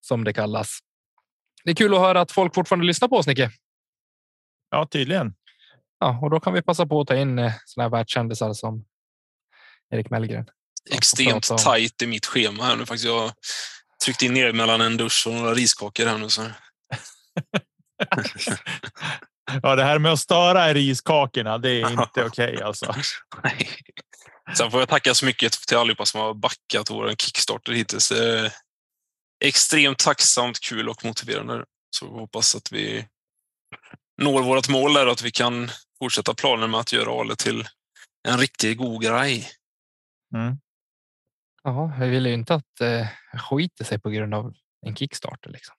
som 0.00 0.24
det 0.24 0.32
kallas. 0.32 0.78
Det 1.64 1.70
är 1.70 1.74
kul 1.74 1.94
att 1.94 2.00
höra 2.00 2.20
att 2.20 2.32
folk 2.32 2.54
fortfarande 2.54 2.86
lyssnar 2.86 3.08
på 3.08 3.16
oss, 3.16 3.26
Nicke. 3.26 3.50
Ja, 4.70 4.86
tydligen. 4.90 5.34
Ja, 6.00 6.18
och 6.22 6.30
då 6.30 6.40
kan 6.40 6.52
vi 6.52 6.62
passa 6.62 6.86
på 6.86 7.00
att 7.00 7.08
ta 7.08 7.16
in 7.16 7.50
såna 7.64 7.84
här 7.84 7.90
världskändisar 7.90 8.52
som 8.52 8.84
Erik 9.90 10.10
Mellgren. 10.10 10.46
Extremt 10.90 11.58
tajt 11.58 12.02
i 12.02 12.06
mitt 12.06 12.26
schema 12.26 12.64
här 12.64 12.76
nu 12.76 12.86
faktiskt. 12.86 13.04
Jag 13.04 13.32
tryckt 14.04 14.22
in 14.22 14.34
ner 14.34 14.52
mellan 14.52 14.80
en 14.80 14.96
dusch 14.96 15.26
och 15.26 15.34
några 15.34 15.54
riskakor 15.54 16.06
här 16.06 16.18
nu. 16.18 16.28
Så. 16.28 16.42
ja, 19.62 19.76
det 19.76 19.84
här 19.84 19.98
med 19.98 20.12
att 20.12 20.20
störa 20.20 20.70
i 20.70 20.74
riskakorna, 20.74 21.58
det 21.58 21.70
är 21.70 21.90
inte 22.02 22.24
okej 22.24 22.26
okay, 22.26 22.62
alltså. 22.62 22.94
Sen 24.56 24.70
får 24.70 24.80
jag 24.80 24.88
tacka 24.88 25.14
så 25.14 25.26
mycket 25.26 25.52
till 25.52 25.76
allihopa 25.76 26.06
som 26.06 26.20
har 26.20 26.34
backat 26.34 26.90
vår 26.90 27.14
Kickstarter 27.14 27.72
hittills. 27.72 28.12
Extremt 29.44 29.98
tacksamt, 29.98 30.60
kul 30.60 30.88
och 30.88 31.04
motiverande. 31.04 31.64
Så 31.96 32.06
hoppas 32.06 32.54
att 32.54 32.72
vi 32.72 33.06
når 34.22 34.42
vårt 34.42 34.68
mål 34.68 34.94
där 34.94 35.06
och 35.06 35.12
att 35.12 35.22
vi 35.22 35.30
kan 35.30 35.70
fortsätta 35.98 36.34
planen 36.34 36.70
med 36.70 36.80
att 36.80 36.92
göra 36.92 37.20
Ale 37.20 37.36
till 37.36 37.68
en 38.28 38.38
riktigt 38.38 38.78
god 38.78 39.02
grej. 39.02 39.50
Mm. 40.34 40.56
Ja, 41.64 41.96
vi 42.00 42.08
vill 42.08 42.26
ju 42.26 42.32
inte 42.32 42.54
att 42.54 42.80
eh, 42.80 43.06
skiter 43.38 43.84
sig 43.84 44.00
på 44.00 44.10
grund 44.10 44.34
av 44.34 44.54
en 44.86 44.96
Kickstarter. 44.96 45.50
Liksom. 45.50 45.74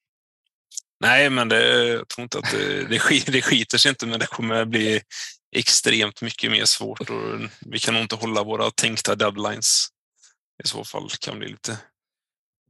Nej, 1.00 1.30
men 1.30 1.50
det, 1.50 1.88
jag 1.88 2.08
tror 2.08 2.24
inte 2.24 2.38
att 2.38 2.52
det, 2.52 2.88
det, 2.90 3.00
skiter, 3.00 3.32
det 3.32 3.42
skiter 3.42 3.78
sig 3.78 3.90
inte, 3.90 4.06
men 4.06 4.20
det 4.20 4.28
kommer 4.28 4.66
bli 4.66 5.02
extremt 5.56 6.22
mycket 6.22 6.52
mer 6.52 6.66
svårt 6.66 7.10
och 7.10 7.40
vi 7.60 7.80
kan 7.80 7.94
nog 7.94 8.04
inte 8.04 8.16
hålla 8.16 8.44
våra 8.44 8.72
tänkta 8.72 9.16
deadlines. 9.16 9.88
I 10.64 10.68
så 10.68 10.84
fall 10.84 11.10
kan 11.10 11.34
det 11.34 11.40
bli 11.40 11.50
lite. 11.50 11.78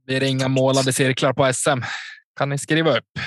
Blir 0.06 0.20
det 0.20 0.28
inga 0.28 0.48
målade 0.48 0.92
cirklar 0.92 1.32
på 1.32 1.52
SM? 1.52 1.82
Kan 2.36 2.48
ni 2.48 2.58
skriva 2.58 2.98
upp? 2.98 3.18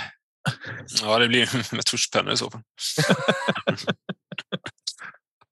Ja, 1.01 1.19
det 1.19 1.27
blir 1.27 1.75
med 1.75 1.85
tuschpennor 1.85 2.33
i 2.33 2.37
så 2.37 2.51
fall. 2.51 2.61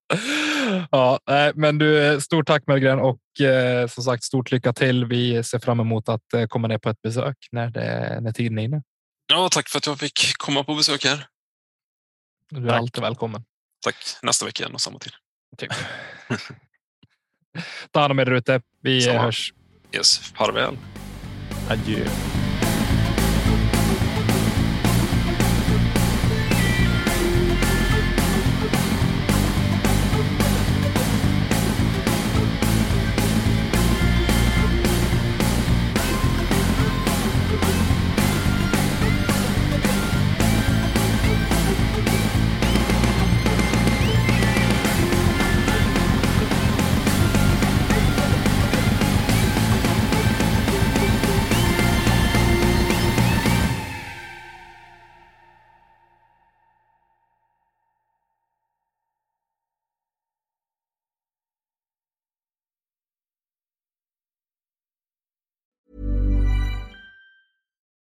ja, 0.91 1.19
men 1.55 1.77
du, 1.77 2.21
stort 2.21 2.47
tack 2.47 2.67
Mellgren 2.67 2.99
och 2.99 3.41
eh, 3.41 3.87
som 3.87 4.03
sagt 4.03 4.23
stort 4.23 4.51
lycka 4.51 4.73
till. 4.73 5.05
Vi 5.05 5.43
ser 5.43 5.59
fram 5.59 5.79
emot 5.79 6.09
att 6.09 6.33
eh, 6.33 6.47
komma 6.47 6.67
ner 6.67 6.77
på 6.77 6.89
ett 6.89 7.01
besök 7.01 7.37
när, 7.51 7.69
det, 7.69 8.19
när 8.21 8.31
tiden 8.31 8.59
är 8.59 8.63
inne. 8.63 8.83
Ja, 9.27 9.49
tack 9.51 9.69
för 9.69 9.77
att 9.77 9.85
jag 9.85 9.99
fick 9.99 10.37
komma 10.37 10.63
på 10.63 10.75
besök 10.75 11.05
här. 11.05 11.27
Du 12.49 12.63
är 12.63 12.69
tack. 12.69 12.77
alltid 12.77 13.03
välkommen. 13.03 13.45
Tack. 13.83 13.95
Nästa 14.21 14.45
vecka 14.45 14.63
igen 14.63 14.73
och 14.73 14.81
samma 14.81 14.99
tid. 14.99 15.13
Typ. 15.57 15.71
Ta 17.91 17.99
hand 17.99 18.11
om 18.11 18.19
er 18.19 18.31
ute. 18.31 18.61
Vi 18.81 19.01
samma. 19.01 19.21
hörs. 19.21 19.53
Yes, 19.93 20.17
farväl. 20.17 20.77
Adjö. 21.69 22.05